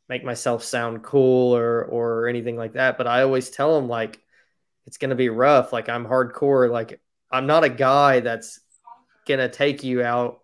[0.10, 2.98] make myself sound cool or or anything like that.
[2.98, 4.20] But I always tell them like
[4.86, 5.74] it's gonna be rough.
[5.74, 6.70] Like I'm hardcore.
[6.70, 7.02] Like
[7.32, 8.60] I'm not a guy that's
[9.26, 10.42] gonna take you out.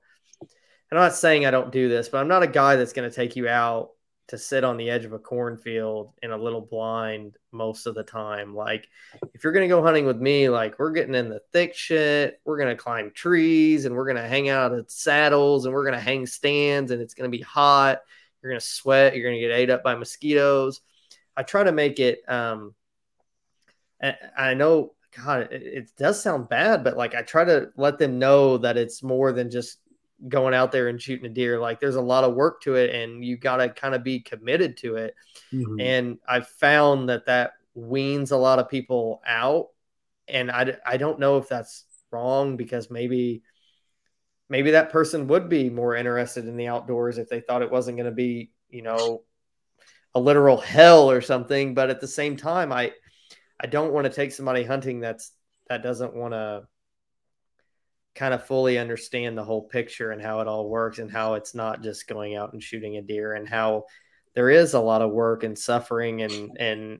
[0.92, 3.36] I'm not saying I don't do this, but I'm not a guy that's gonna take
[3.36, 3.92] you out
[4.28, 8.04] to sit on the edge of a cornfield in a little blind most of the
[8.04, 8.56] time.
[8.56, 8.88] Like
[9.34, 12.60] if you're gonna go hunting with me, like we're getting in the thick shit, we're
[12.60, 16.92] gonna climb trees and we're gonna hang out at saddles and we're gonna hang stands
[16.92, 18.00] and it's gonna be hot
[18.42, 19.16] you're going to sweat.
[19.16, 20.82] You're going to get ate up by mosquitoes.
[21.36, 22.22] I try to make it.
[22.28, 22.74] Um,
[24.38, 28.18] I know, God, it, it does sound bad, but like I try to let them
[28.18, 29.80] know that it's more than just
[30.28, 31.60] going out there and shooting a deer.
[31.60, 34.20] Like there's a lot of work to it, and you got to kind of be
[34.20, 35.16] committed to it.
[35.54, 35.80] Mm-hmm.
[35.80, 39.68] And I've found that that weans a lot of people out,
[40.28, 43.44] and I I don't know if that's wrong because maybe
[44.50, 47.96] maybe that person would be more interested in the outdoors if they thought it wasn't
[47.96, 49.22] going to be you know
[50.16, 52.92] a literal hell or something but at the same time i
[53.60, 55.32] i don't want to take somebody hunting that's
[55.68, 56.64] that doesn't want to
[58.20, 61.56] kind of fully understand the whole picture and how it all works and how it's
[61.56, 63.86] not just going out and shooting a deer and how
[64.36, 67.00] there is a lot of work and suffering and and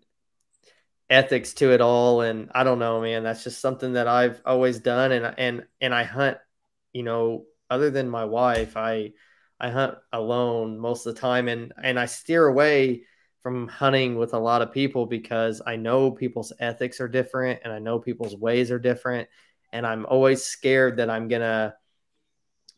[1.10, 2.22] ethics to it all.
[2.22, 5.12] And I don't know man that's just something that I've always done.
[5.12, 6.38] And and and I hunt
[6.94, 9.12] you know other than my wife I
[9.60, 11.50] I hunt alone most of the time.
[11.50, 13.04] And and I steer away
[13.44, 17.74] from hunting with a lot of people because I know people's ethics are different and
[17.74, 19.28] I know people's ways are different
[19.72, 21.74] and I'm always scared that I'm going to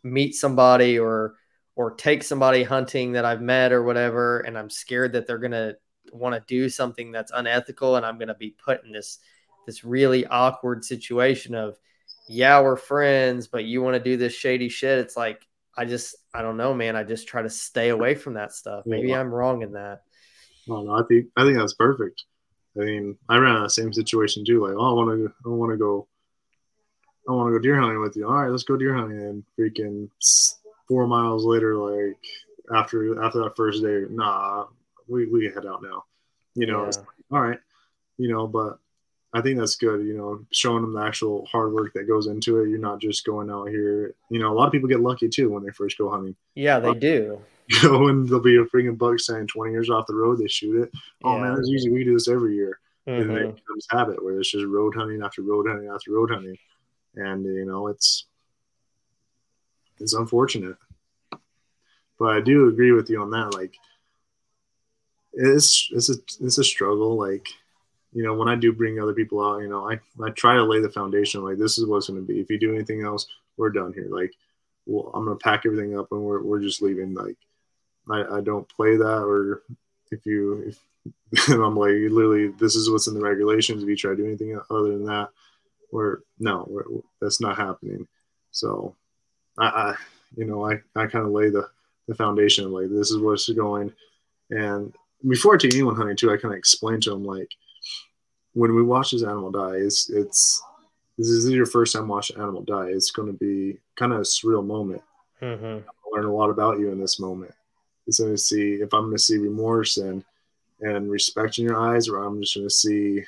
[0.04, 1.36] meet somebody or
[1.76, 5.52] or take somebody hunting that I've met or whatever and I'm scared that they're going
[5.52, 5.78] to
[6.12, 9.20] want to do something that's unethical and I'm going to be put in this
[9.66, 11.78] this really awkward situation of
[12.28, 15.00] yeah, we're friends, but you want to do this shady shit.
[15.00, 15.46] It's like
[15.78, 16.96] I just I don't know, man.
[16.96, 18.86] I just try to stay away from that stuff.
[18.86, 19.20] Maybe yeah.
[19.20, 20.02] I'm wrong in that.
[20.68, 22.24] No, no, I think I think that's perfect.
[22.78, 24.66] I mean, I ran in the same situation too.
[24.66, 26.08] Like, oh, I want to, I want to go,
[27.28, 28.28] I want to go deer hunting with you.
[28.28, 29.20] All right, let's go deer hunting.
[29.20, 30.10] And freaking
[30.88, 32.18] four miles later, like
[32.76, 34.66] after after that first day, nah,
[35.08, 36.06] we we head out now.
[36.56, 36.86] You know, yeah.
[36.86, 37.60] like, all right,
[38.18, 38.80] you know, but
[39.34, 40.06] I think that's good.
[40.06, 42.70] You know, showing them the actual hard work that goes into it.
[42.70, 44.16] You're not just going out here.
[44.30, 46.36] You know, a lot of people get lucky too when they first go hunting.
[46.56, 47.42] Yeah, they um, do.
[47.72, 50.48] You know, when there'll be a freaking buck saying 20 years off the road, they
[50.50, 50.92] shoot it.
[51.24, 51.44] Oh yeah.
[51.44, 51.90] man, it's easy.
[51.90, 52.82] We do this every year.
[53.08, 53.30] Mm-hmm.
[53.30, 56.58] And it becomes habit where it's just road hunting after road hunting after road hunting.
[57.16, 58.26] And you know, it's
[60.00, 60.78] it's unfortunate.
[62.18, 63.54] But I do agree with you on that.
[63.54, 63.74] Like
[65.34, 67.18] it's it's a it's a struggle.
[67.18, 67.48] Like
[68.14, 70.64] you know, when I do bring other people out, you know, I, I try to
[70.64, 72.40] lay the foundation like this is what's going to be.
[72.40, 73.26] If you do anything else,
[73.58, 74.08] we're done here.
[74.10, 74.34] Like,
[74.86, 77.14] well, I'm going to pack everything up and we're, we're just leaving.
[77.14, 77.38] Like,
[78.10, 79.24] I, I don't play that.
[79.24, 79.62] Or
[80.12, 80.74] if you,
[81.36, 83.82] if I'm like, literally, this is what's in the regulations.
[83.82, 85.30] If you try to do anything other than that,
[85.92, 86.84] we're no, we're,
[87.22, 88.08] that's not happening.
[88.52, 88.96] So,
[89.58, 89.96] I, I
[90.36, 91.70] you know, I, I kind of lay the,
[92.08, 93.92] the foundation like this is what's going.
[94.50, 94.94] And
[95.28, 97.50] before I take anyone hunting too, I kind of explain to them like,
[98.54, 100.62] when we watch this animal die, it's it's
[101.18, 102.88] this is your first time watching an animal die.
[102.88, 105.02] It's going to be kind of a surreal moment.
[105.42, 105.88] Mm-hmm.
[106.14, 107.54] learn a lot about you in this moment.
[108.06, 110.24] It's going to see if I'm going to see remorse and
[110.82, 113.24] and respect in your eyes, or I'm just going to see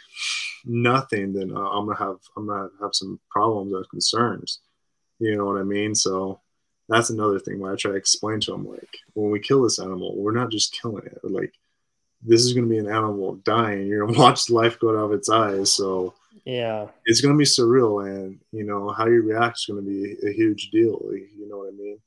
[0.65, 1.33] nothing.
[1.33, 4.59] Then uh, I'm going to have I'm going to have some problems and concerns.
[5.19, 5.95] You know what I mean?
[5.95, 6.41] So
[6.89, 9.79] that's another thing where I try to explain to them like when we kill this
[9.79, 11.19] animal, we're not just killing it.
[11.23, 11.53] like
[12.25, 13.87] this is going to be an animal dying.
[13.87, 15.71] You're going to watch life go out of its eyes.
[15.71, 16.13] So
[16.45, 19.89] yeah, it's going to be surreal, and you know how you react is going to
[19.89, 21.01] be a huge deal.
[21.11, 21.99] You know what I mean?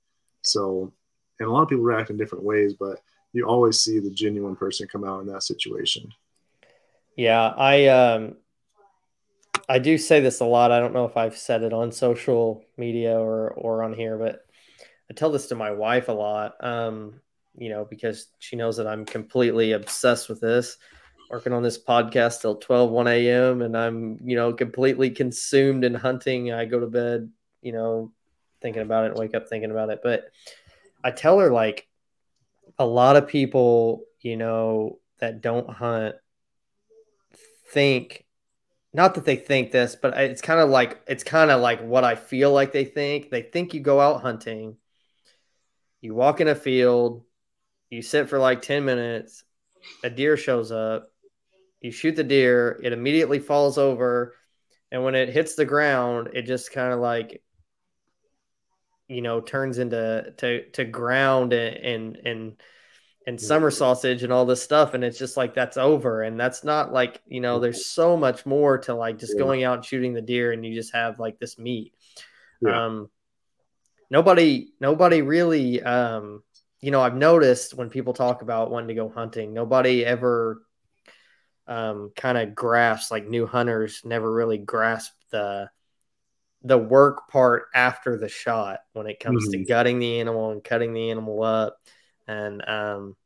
[0.43, 0.93] So,
[1.40, 3.01] and a lot of people react in different ways, but
[3.37, 6.11] you always see the genuine person come out in that situation.
[7.17, 8.37] Yeah, I um,
[9.69, 10.73] I do say this a lot.
[10.73, 14.47] I don't know if I've said it on social media or or on here, but
[15.11, 16.63] I tell this to my wife a lot.
[16.65, 17.21] Um,
[17.59, 20.79] you know, because she knows that I'm completely obsessed with this,
[21.31, 23.63] working on this podcast till 12, 1 a.m.
[23.63, 26.53] And I'm, you know, completely consumed in hunting.
[26.53, 27.31] I go to bed,
[27.63, 28.13] you know,
[28.61, 30.01] thinking about it, wake up thinking about it.
[30.03, 30.25] But
[31.03, 31.89] I tell her, like,
[32.78, 36.16] a lot of people, you know, that don't hunt
[37.70, 38.24] think
[38.93, 42.03] not that they think this, but it's kind of like it's kind of like what
[42.03, 43.28] I feel like they think.
[43.28, 44.77] They think you go out hunting,
[46.01, 47.23] you walk in a field,
[47.90, 49.44] you sit for like 10 minutes,
[50.03, 51.12] a deer shows up,
[51.82, 54.35] you shoot the deer, it immediately falls over,
[54.90, 57.43] and when it hits the ground, it just kind of like
[59.09, 62.61] you know turns into to to ground and and
[63.27, 66.23] and summer sausage and all this stuff and it's just like that's over.
[66.23, 69.78] And that's not like you know there's so much more to like just going out
[69.78, 71.93] and shooting the deer and you just have like this meat.
[72.61, 72.87] Yeah.
[72.87, 73.11] um
[74.11, 76.43] nobody nobody really um
[76.81, 80.62] you know, I've noticed when people talk about wanting to go hunting, nobody ever
[81.66, 85.69] um, kind of grasps like new hunters never really grasp the
[86.66, 89.62] the work part after the shot when it comes mm-hmm.
[89.62, 91.78] to gutting the animal and cutting the animal up
[92.26, 93.16] and um,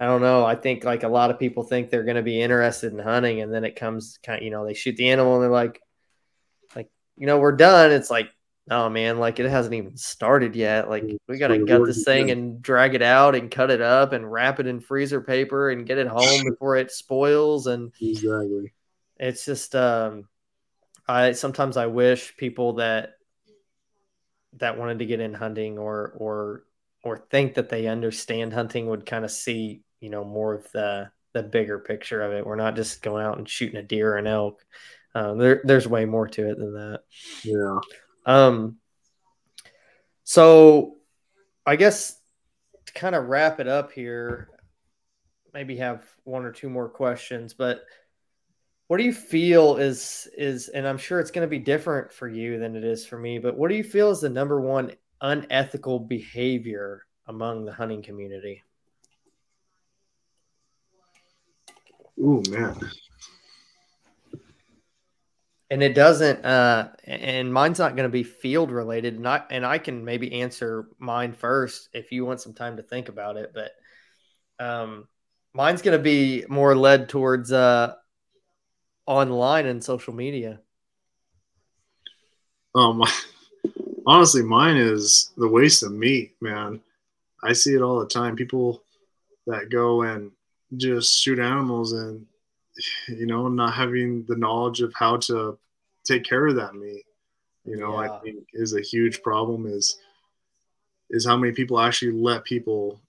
[0.00, 0.44] I don't know.
[0.44, 3.40] I think like a lot of people think they're going to be interested in hunting,
[3.40, 5.80] and then it comes kind of, you know, they shoot the animal and they're like,
[6.74, 7.92] like, you know, we're done.
[7.92, 8.28] It's like,
[8.70, 10.90] oh man, like it hasn't even started yet.
[10.90, 14.12] Like we got to gut this thing and drag it out and cut it up
[14.12, 17.66] and wrap it in freezer paper and get it home before it spoils.
[17.66, 18.74] And exactly,
[19.18, 20.28] it's just, um,
[21.08, 23.14] I sometimes I wish people that
[24.54, 26.64] that wanted to get in hunting or or
[27.04, 31.10] or think that they understand hunting would kind of see you know more of the
[31.32, 32.46] the bigger picture of it.
[32.46, 34.64] We're not just going out and shooting a deer or an elk.
[35.14, 37.00] Uh, there, there's way more to it than that.
[37.44, 37.78] Yeah.
[38.24, 38.78] Um.
[40.24, 40.96] So,
[41.64, 42.18] I guess
[42.86, 44.48] to kind of wrap it up here,
[45.54, 47.84] maybe have one or two more questions, but
[48.88, 52.28] what do you feel is is and i'm sure it's going to be different for
[52.28, 54.92] you than it is for me but what do you feel is the number one
[55.20, 58.62] unethical behavior among the hunting community?
[62.22, 62.78] Oh man.
[65.68, 69.66] And it doesn't uh and mine's not going to be field related and I, and
[69.66, 73.52] I can maybe answer mine first if you want some time to think about it
[73.52, 73.72] but
[74.64, 75.08] um
[75.52, 77.94] mine's going to be more led towards uh
[79.06, 80.60] online and social media?
[82.74, 83.02] Um,
[84.06, 86.80] honestly, mine is the waste of meat, man.
[87.42, 88.36] I see it all the time.
[88.36, 88.82] People
[89.46, 90.30] that go and
[90.76, 92.26] just shoot animals and
[93.08, 95.58] you know not having the knowledge of how to
[96.04, 97.04] take care of that meat
[97.64, 98.10] you know yeah.
[98.10, 99.98] i think is a huge problem is
[101.10, 103.00] is how many people actually let people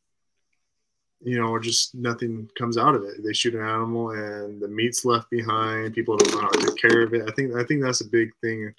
[1.22, 3.24] you know, just nothing comes out of it.
[3.24, 5.94] They shoot an animal and the meat's left behind.
[5.94, 7.28] People don't know how to take care of it.
[7.28, 8.74] I think I think that's a big thing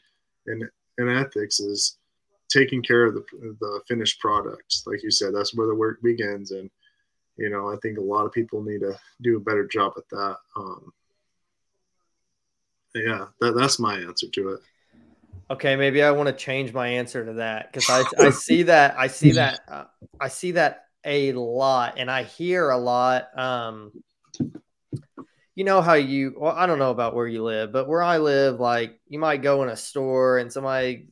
[0.47, 1.99] in in ethics is
[2.49, 3.25] taking care of the
[3.61, 4.85] the finished products.
[4.87, 6.53] Like you said, that's where the work begins.
[6.53, 6.71] And
[7.37, 10.09] you know, I think a lot of people need to do a better job at
[10.11, 10.37] that.
[10.57, 10.93] Um,
[12.95, 14.61] yeah, that, that's my answer to it.
[15.51, 18.99] Okay, maybe I want to change my answer to that because I, I see that
[18.99, 19.85] I see that uh,
[20.21, 23.37] I see that a lot and I hear a lot.
[23.39, 23.93] Um,
[25.55, 28.19] you know how you, well, I don't know about where you live, but where I
[28.19, 31.09] live, like you might go in a store and somebody,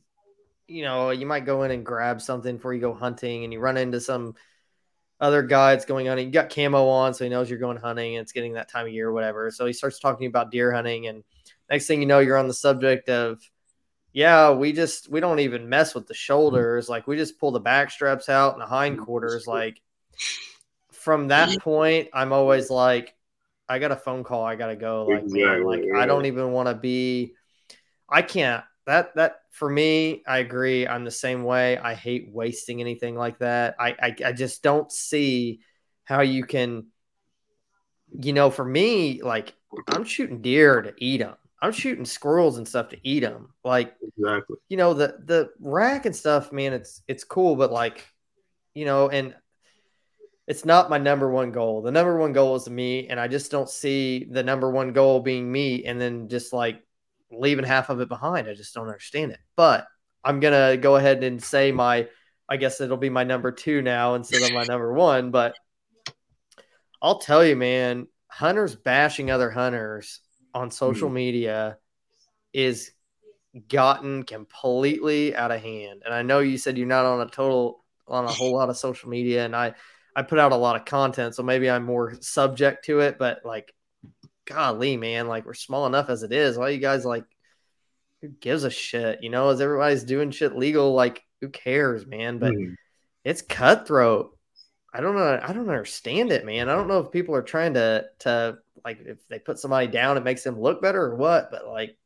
[0.67, 3.59] you know, you might go in and grab something before you go hunting and you
[3.59, 4.35] run into some
[5.19, 6.17] other guy that's going on.
[6.17, 8.69] And you got camo on, so he knows you're going hunting and it's getting that
[8.69, 9.51] time of year or whatever.
[9.51, 11.07] So he starts talking about deer hunting.
[11.07, 11.23] And
[11.69, 13.41] next thing you know, you're on the subject of,
[14.13, 16.19] yeah, we just we don't even mess with the mm-hmm.
[16.19, 16.89] shoulders.
[16.89, 19.43] Like we just pull the back straps out and the hindquarters.
[19.43, 19.51] Mm-hmm.
[19.51, 19.81] Like
[20.91, 21.59] from that mm-hmm.
[21.59, 23.15] point, I'm always like,
[23.69, 24.43] I got a phone call.
[24.43, 25.05] I gotta go.
[25.05, 25.83] Like, exactly, man, like.
[25.95, 27.33] I don't even want to be.
[28.09, 28.63] I can't.
[28.85, 30.87] That that for me, I agree.
[30.87, 31.77] I'm the same way.
[31.77, 33.75] I hate wasting anything like that.
[33.79, 35.59] I I, I just don't see
[36.05, 36.87] how you can.
[38.19, 39.53] You know, for me, like
[39.89, 41.35] I'm shooting deer to eat them.
[41.61, 43.53] I'm shooting squirrels and stuff to eat them.
[43.63, 44.57] Like exactly.
[44.69, 46.73] You know the the rack and stuff, man.
[46.73, 48.05] It's it's cool, but like,
[48.73, 49.35] you know, and
[50.47, 51.81] it's not my number one goal.
[51.81, 55.19] The number one goal is me, and I just don't see the number one goal
[55.19, 56.81] being me and then just like
[57.31, 58.47] leaving half of it behind.
[58.47, 59.39] I just don't understand it.
[59.55, 59.87] But
[60.23, 62.07] I'm gonna go ahead and say my
[62.47, 65.31] I guess it'll be my number two now instead of my number one.
[65.31, 65.55] But
[67.01, 70.21] I'll tell you, man, hunters bashing other hunters
[70.57, 71.13] on social mm.
[71.13, 71.77] media
[72.51, 72.91] is
[73.67, 76.01] gotten completely out of hand.
[76.03, 78.77] And I know you said you're not on a total on a whole lot of
[78.77, 79.75] social media, and I
[80.15, 83.19] I put out a lot of content, so maybe I'm more subject to it.
[83.19, 83.73] But like,
[84.45, 86.57] golly, man, like we're small enough as it is.
[86.57, 87.25] Why you guys like?
[88.21, 89.21] Who gives a shit?
[89.21, 92.39] You know, as everybody's doing shit legal, like who cares, man?
[92.39, 92.73] But mm.
[93.23, 94.36] it's cutthroat.
[94.93, 95.39] I don't know.
[95.41, 96.69] I don't understand it, man.
[96.69, 100.17] I don't know if people are trying to to like if they put somebody down,
[100.17, 101.51] it makes them look better or what.
[101.51, 101.97] But like,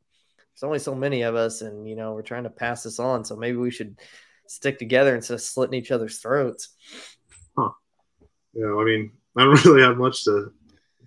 [0.54, 3.24] there's only so many of us, and you know, we're trying to pass this on.
[3.24, 3.98] So maybe we should
[4.46, 6.70] stick together instead of slitting each other's throats.
[7.56, 7.70] Huh
[8.54, 10.52] know, I mean, I don't really have much to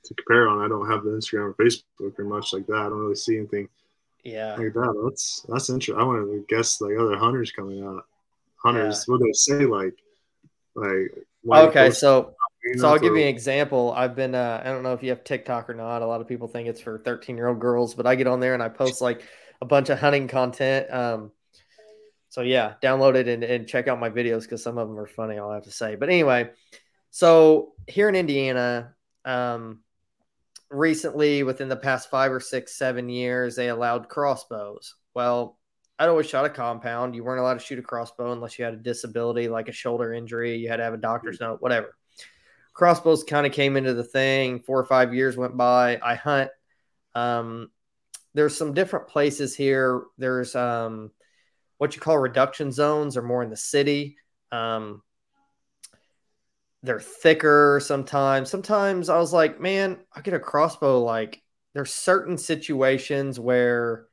[0.03, 0.63] to compare on.
[0.63, 2.75] I don't have the Instagram or Facebook or much like that.
[2.75, 3.69] I don't really see anything.
[4.23, 5.03] Yeah, like that.
[5.03, 6.01] That's that's interesting.
[6.01, 8.05] I want to guess like oh, other hunters coming out.
[8.63, 9.11] Hunters, yeah.
[9.11, 9.65] what do they say?
[9.65, 9.95] Like,
[10.75, 11.25] like.
[11.47, 12.35] Okay, so
[12.77, 13.93] so I'll give you an example.
[13.95, 16.01] I've been uh, I don't know if you have TikTok or not.
[16.01, 18.39] A lot of people think it's for 13 year old girls, but I get on
[18.39, 19.21] there and I post like
[19.61, 20.91] a bunch of hunting content.
[20.91, 21.31] Um,
[22.29, 25.07] so yeah, download it and, and check out my videos because some of them are
[25.07, 25.37] funny.
[25.37, 25.95] I'll have to say.
[25.95, 26.49] But anyway,
[27.11, 29.81] so here in Indiana, um,
[30.69, 34.95] recently within the past five or six, seven years, they allowed crossbows.
[35.13, 35.57] Well,
[35.97, 37.15] I'd always shot a compound.
[37.15, 40.13] You weren't allowed to shoot a crossbow unless you had a disability like a shoulder
[40.13, 40.57] injury.
[40.57, 41.95] You had to have a doctor's note, whatever.
[42.73, 44.59] crossbows kind of came into the thing.
[44.59, 45.99] Four or five years went by.
[46.03, 46.51] I hunt.
[47.15, 47.71] Um,
[48.33, 50.03] there's some different places here.
[50.17, 51.11] There's um,
[51.77, 54.17] what you call reduction zones, or more in the city.
[54.51, 55.01] Um,
[56.83, 58.51] they're thicker sometimes.
[58.51, 61.01] Sometimes I was like, man, I get a crossbow.
[61.01, 61.41] Like,
[61.73, 64.05] there's certain situations where,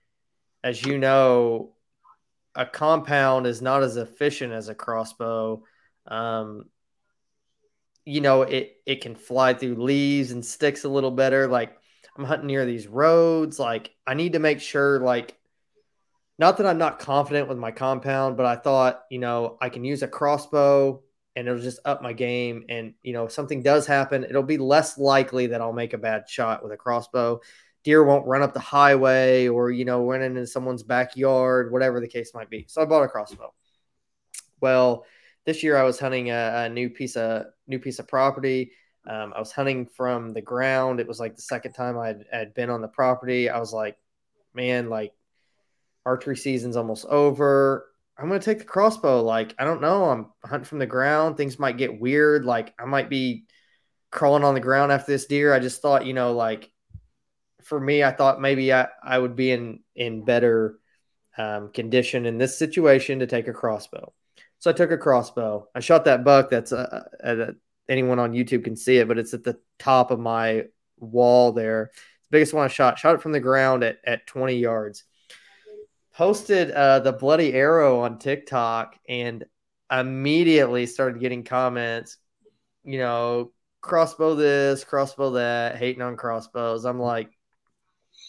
[0.62, 1.72] as you know,
[2.54, 5.64] a compound is not as efficient as a crossbow.
[6.06, 6.66] Um,
[8.04, 11.46] you know, it it can fly through leaves and sticks a little better.
[11.46, 11.76] Like
[12.16, 13.58] I'm hunting near these roads.
[13.58, 15.36] Like I need to make sure, like,
[16.38, 19.84] not that I'm not confident with my compound, but I thought, you know, I can
[19.84, 21.02] use a crossbow
[21.34, 22.64] and it'll just up my game.
[22.68, 25.98] And you know, if something does happen, it'll be less likely that I'll make a
[25.98, 27.40] bad shot with a crossbow.
[27.84, 32.08] Deer won't run up the highway or you know run into someone's backyard, whatever the
[32.08, 32.64] case might be.
[32.68, 33.52] So I bought a crossbow.
[34.60, 35.04] Well,
[35.44, 38.72] this year I was hunting a, a new piece of new piece of property.
[39.06, 41.00] Um, I was hunting from the ground.
[41.00, 43.50] It was like the second time I'd, I'd been on the property.
[43.50, 43.96] I was like,
[44.54, 45.12] man, like
[46.06, 47.88] archery season's almost over.
[48.16, 49.22] I'm gonna take the crossbow.
[49.22, 50.04] Like, I don't know.
[50.04, 51.36] I'm hunting from the ground.
[51.36, 52.44] Things might get weird.
[52.44, 53.46] Like, I might be
[54.10, 55.52] crawling on the ground after this deer.
[55.52, 56.71] I just thought, you know, like
[57.64, 60.78] for me, I thought maybe I, I would be in in better
[61.36, 64.12] um, condition in this situation to take a crossbow.
[64.58, 65.68] So I took a crossbow.
[65.74, 66.50] I shot that buck.
[66.50, 67.52] That's uh, uh,
[67.88, 70.66] anyone on YouTube can see it, but it's at the top of my
[70.98, 71.90] wall there.
[71.94, 72.98] It's the biggest one I shot.
[72.98, 75.04] Shot it from the ground at, at 20 yards.
[76.14, 79.44] Posted uh, the bloody arrow on TikTok and
[79.90, 82.18] immediately started getting comments,
[82.84, 86.84] you know, crossbow this, crossbow that, hating on crossbows.
[86.84, 87.30] I'm like,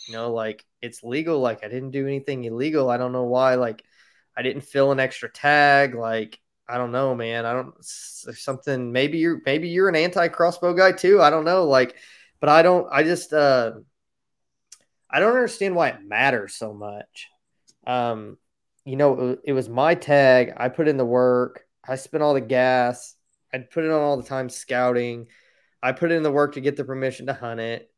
[0.07, 1.39] you know, like it's legal.
[1.39, 2.89] Like I didn't do anything illegal.
[2.89, 3.55] I don't know why.
[3.55, 3.83] Like
[4.35, 5.95] I didn't fill an extra tag.
[5.95, 7.45] Like, I don't know, man.
[7.45, 8.91] I don't something.
[8.91, 11.21] Maybe you're maybe you're an anti crossbow guy too.
[11.21, 11.65] I don't know.
[11.65, 11.95] Like,
[12.39, 12.87] but I don't.
[12.91, 13.73] I just uh,
[15.09, 17.29] I don't understand why it matters so much.
[17.85, 18.37] Um,
[18.85, 20.53] you know, it, was my tag.
[20.57, 21.65] I put in the work.
[21.87, 23.15] I spent all the gas.
[23.53, 25.27] I put it on all the time scouting.
[25.81, 27.92] I put in the work to get the permission to hunt it.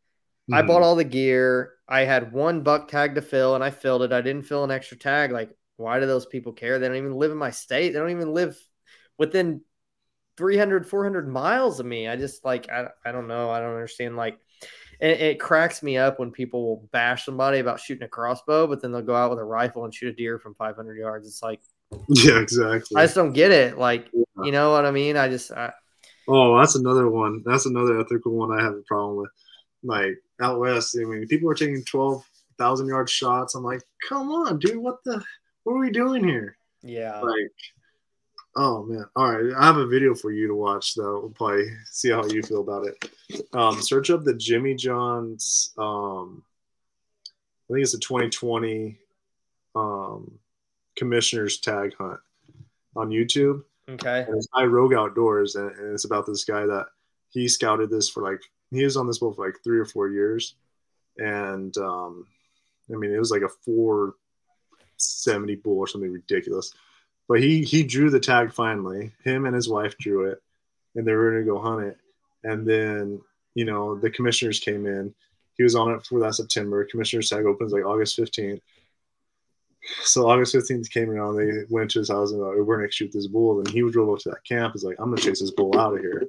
[0.50, 0.54] Mm-hmm.
[0.54, 1.74] I bought all the gear.
[1.88, 4.14] I had one buck tag to fill and I filled it.
[4.14, 5.32] I didn't fill an extra tag.
[5.32, 6.78] Like, why do those people care?
[6.78, 7.92] They don't even live in my state.
[7.92, 8.58] They don't even live
[9.18, 9.62] within
[10.38, 12.08] 300, 400 miles of me.
[12.08, 13.50] I just like, I, I don't know.
[13.50, 14.16] I don't understand.
[14.16, 14.38] Like,
[15.00, 18.82] it, it cracks me up when people will bash somebody about shooting a crossbow, but
[18.82, 21.28] then they'll go out with a rifle and shoot a deer from 500 yards.
[21.28, 21.62] It's like,
[22.10, 22.98] yeah, exactly.
[22.98, 23.78] I just don't get it.
[23.78, 24.24] Like, yeah.
[24.44, 25.18] you know what I mean?
[25.18, 25.72] I just, I,
[26.28, 27.44] oh, that's another one.
[27.46, 29.30] That's another ethical one I have a problem with.
[29.84, 33.56] Like out west, I mean, people are taking 12,000 yard shots.
[33.56, 35.24] I'm like, come on, dude, what the?
[35.66, 36.58] what are we doing here?
[36.82, 37.20] Yeah.
[37.20, 37.52] Like,
[38.56, 39.06] oh man.
[39.16, 39.54] All right.
[39.58, 41.20] I have a video for you to watch though.
[41.20, 43.10] We'll probably see how you feel about it.
[43.54, 46.44] Um, search up the Jimmy John's um
[47.70, 48.98] I think it's a 2020
[49.76, 50.40] um
[50.96, 52.20] commissioner's tag hunt
[52.96, 53.64] on YouTube.
[53.90, 54.24] Okay.
[54.28, 56.86] And it's by Rogue Outdoors and, and it's about this guy that
[57.32, 58.42] he scouted this for like
[58.76, 60.56] he was on this boat for like three or four years.
[61.18, 62.28] And um
[62.92, 64.16] I mean it was like a four
[64.98, 66.74] 70 bull or something ridiculous.
[67.28, 69.12] But he he drew the tag finally.
[69.24, 70.42] Him and his wife drew it,
[70.96, 71.98] and they were going to go hunt it.
[72.44, 73.22] And then
[73.56, 75.14] you know the commissioners came in.
[75.58, 76.86] He was on it for that September.
[76.86, 78.62] Commissioner's tag opens like August 15th.
[80.04, 81.38] So August 15th came around.
[81.38, 83.60] They went to his house and like, we're going to shoot this bull.
[83.60, 84.74] And he drove up to that camp.
[84.74, 86.24] He's like, I'm going to chase this bull out of here.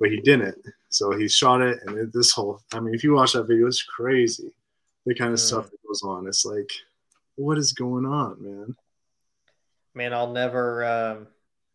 [0.00, 0.56] But he didn't.
[0.88, 1.78] So he shot it.
[1.86, 4.50] And it, this whole, I mean, if you watch that video, it's crazy.
[5.06, 5.46] The kind of mm.
[5.46, 6.26] stuff that goes on.
[6.26, 6.70] It's like,
[7.36, 8.76] what is going on, man?
[9.94, 10.84] Man, I'll never.
[10.84, 11.26] Um,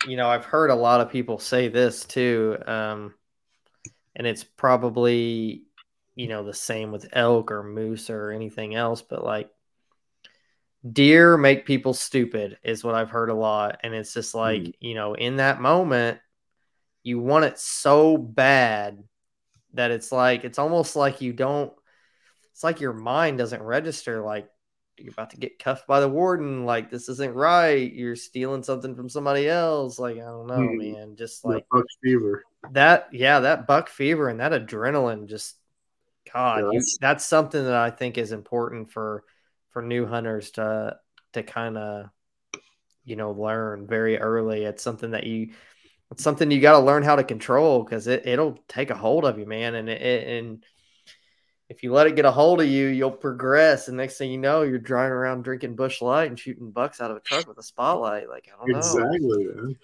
[0.08, 3.14] you know, I've heard a lot of people say this too, um,
[4.16, 5.64] and it's probably
[6.16, 9.50] you know the same with elk or moose or anything else, but like
[10.90, 14.74] deer make people stupid is what I've heard a lot, and it's just like mm.
[14.80, 16.20] you know in that moment
[17.06, 19.02] you want it so bad
[19.73, 21.72] that it's like it's almost like you don't
[22.52, 24.49] it's like your mind doesn't register like
[24.98, 26.65] you're about to get cuffed by the warden.
[26.65, 27.91] Like this isn't right.
[27.91, 29.99] You're stealing something from somebody else.
[29.99, 30.94] Like I don't know, mm.
[30.94, 31.15] man.
[31.15, 32.44] Just like buck fever.
[32.72, 35.27] That yeah, that buck fever and that adrenaline.
[35.27, 35.56] Just
[36.34, 36.94] God, yeah, that's...
[36.94, 39.23] You, that's something that I think is important for
[39.72, 40.98] for new hunters to
[41.34, 42.10] to kind of
[43.03, 44.64] you know learn very early.
[44.64, 45.52] It's something that you
[46.11, 49.26] it's something you got to learn how to control because it it'll take a hold
[49.26, 49.76] of you, man.
[49.76, 50.64] And it, and
[51.69, 53.88] if you let it get a hold of you, you'll progress.
[53.88, 57.11] And next thing you know, you're driving around drinking Busch Light and shooting bucks out
[57.11, 58.30] of a truck with a spotlight.
[58.30, 59.34] Like I don't exactly, know.
[59.34, 59.77] Exactly, man.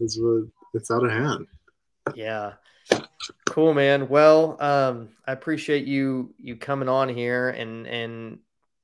[0.00, 0.44] It's what
[0.74, 1.46] it's out of hand.
[2.14, 2.54] Yeah.
[3.46, 4.08] Cool, man.
[4.08, 8.38] Well, um, I appreciate you you coming on here and and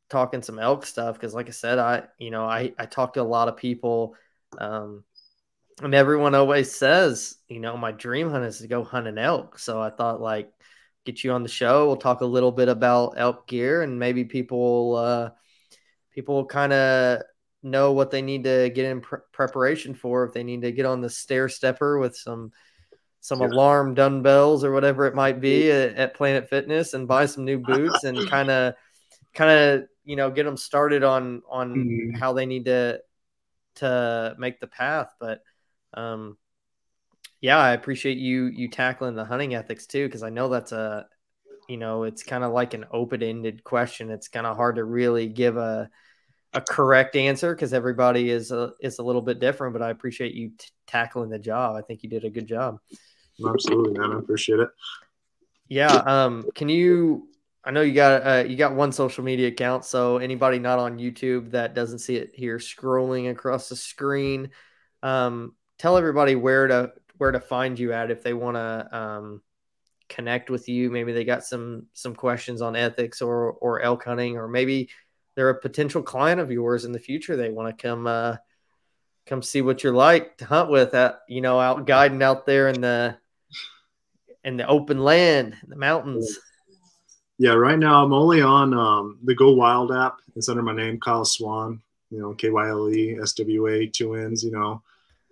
[0.08, 3.22] talking some elk stuff because, like I said, I you know I I talk to
[3.22, 4.14] a lot of people,
[4.58, 5.04] um,
[5.82, 9.58] and everyone always says, you know, my dream hunt is to go hunt an elk.
[9.58, 10.52] So I thought like
[11.04, 11.86] get you on the show.
[11.86, 15.30] We'll talk a little bit about elk gear and maybe people uh,
[16.12, 17.22] people kind of
[17.62, 19.02] know what they need to get in
[19.32, 22.52] preparation for if they need to get on the stair stepper with some
[23.20, 23.48] some yeah.
[23.48, 27.58] alarm dumbbells or whatever it might be at, at Planet Fitness and buy some new
[27.66, 28.74] boots and kind of
[29.34, 32.18] kind of you know get them started on on mm-hmm.
[32.18, 33.00] how they need to
[33.76, 35.42] to make the path but
[35.94, 36.36] um
[37.40, 41.06] yeah i appreciate you you tackling the hunting ethics too because i know that's a
[41.70, 44.10] you know it's kind of like an open-ended question.
[44.10, 45.88] It's kind of hard to really give a
[46.52, 50.34] a correct answer because everybody is a, is a little bit different but i appreciate
[50.34, 51.76] you t- tackling the job.
[51.76, 52.80] I think you did a good job.
[53.46, 54.68] Absolutely man i appreciate it.
[55.68, 57.28] Yeah um can you
[57.62, 60.98] I know you got uh, you got one social media account, so anybody not on
[60.98, 64.48] YouTube that doesn't see it here scrolling across the screen,
[65.02, 69.42] um, tell everybody where to where to find you at if they want to um,
[70.10, 70.90] connect with you.
[70.90, 74.90] Maybe they got some some questions on ethics or or elk hunting, or maybe
[75.34, 77.36] they're a potential client of yours in the future.
[77.36, 78.36] They want to come uh,
[79.24, 80.94] come see what you're like to hunt with.
[80.94, 83.16] At you know, out guiding out there in the
[84.44, 86.38] in the open land, the mountains.
[87.38, 90.18] Yeah, right now I'm only on um, the Go Wild app.
[90.36, 91.80] It's under my name, Kyle Swann.
[92.10, 94.44] You know, K Y L E S W A, two N's.
[94.44, 94.82] You know,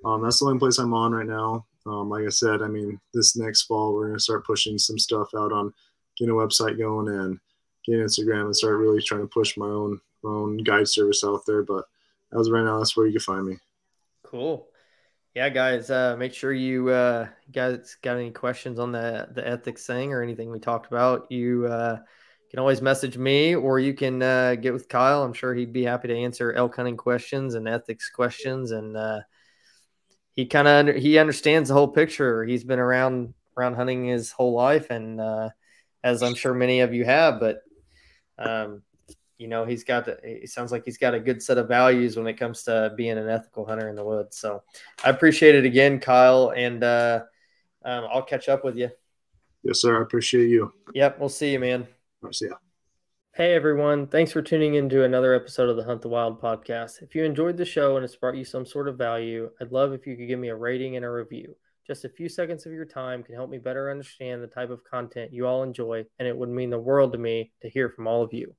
[0.05, 1.67] um, that's the only place I'm on right now.
[1.87, 5.29] Um, like I said, I mean, this next fall we're gonna start pushing some stuff
[5.37, 5.73] out on
[6.17, 7.39] getting a website going and
[7.85, 11.43] getting Instagram and start really trying to push my own my own guide service out
[11.47, 11.63] there.
[11.63, 11.85] But
[12.39, 13.57] as right now, that's where you can find me.
[14.23, 14.69] Cool.
[15.35, 19.87] Yeah, guys, uh, make sure you uh, guys got any questions on the the ethics
[19.87, 21.31] thing or anything we talked about.
[21.31, 21.99] You uh,
[22.51, 25.23] can always message me or you can uh, get with Kyle.
[25.23, 28.73] I'm sure he'd be happy to answer elk hunting questions and ethics questions.
[28.73, 29.21] And uh,
[30.39, 32.45] he kind of under, he understands the whole picture.
[32.45, 35.49] He's been around around hunting his whole life, and uh,
[36.05, 37.41] as I'm sure many of you have.
[37.41, 37.63] But
[38.39, 38.83] um,
[39.37, 42.29] you know he's got it sounds like he's got a good set of values when
[42.29, 44.39] it comes to being an ethical hunter in the woods.
[44.39, 44.63] So
[45.05, 47.25] i appreciate it again kyle and uh,
[47.85, 48.91] um, i'll catch up with you.
[49.65, 49.99] Yes sir.
[49.99, 50.73] I appreciate you.
[50.95, 51.89] Yep we'll see you man.
[52.25, 52.55] I'll see ya
[53.39, 54.09] hey everyone.
[54.09, 57.03] Thanks for tuning in to another episode of the hunt the wild podcast.
[57.03, 59.93] If you enjoyed the show and it's brought you some sort of value i'd love
[59.93, 61.55] if you could give me a rating and a review.
[61.87, 64.83] Just a few seconds of your time can help me better understand the type of
[64.83, 68.09] content you all enjoy and it would mean the world to me to hear from
[68.09, 68.57] all of you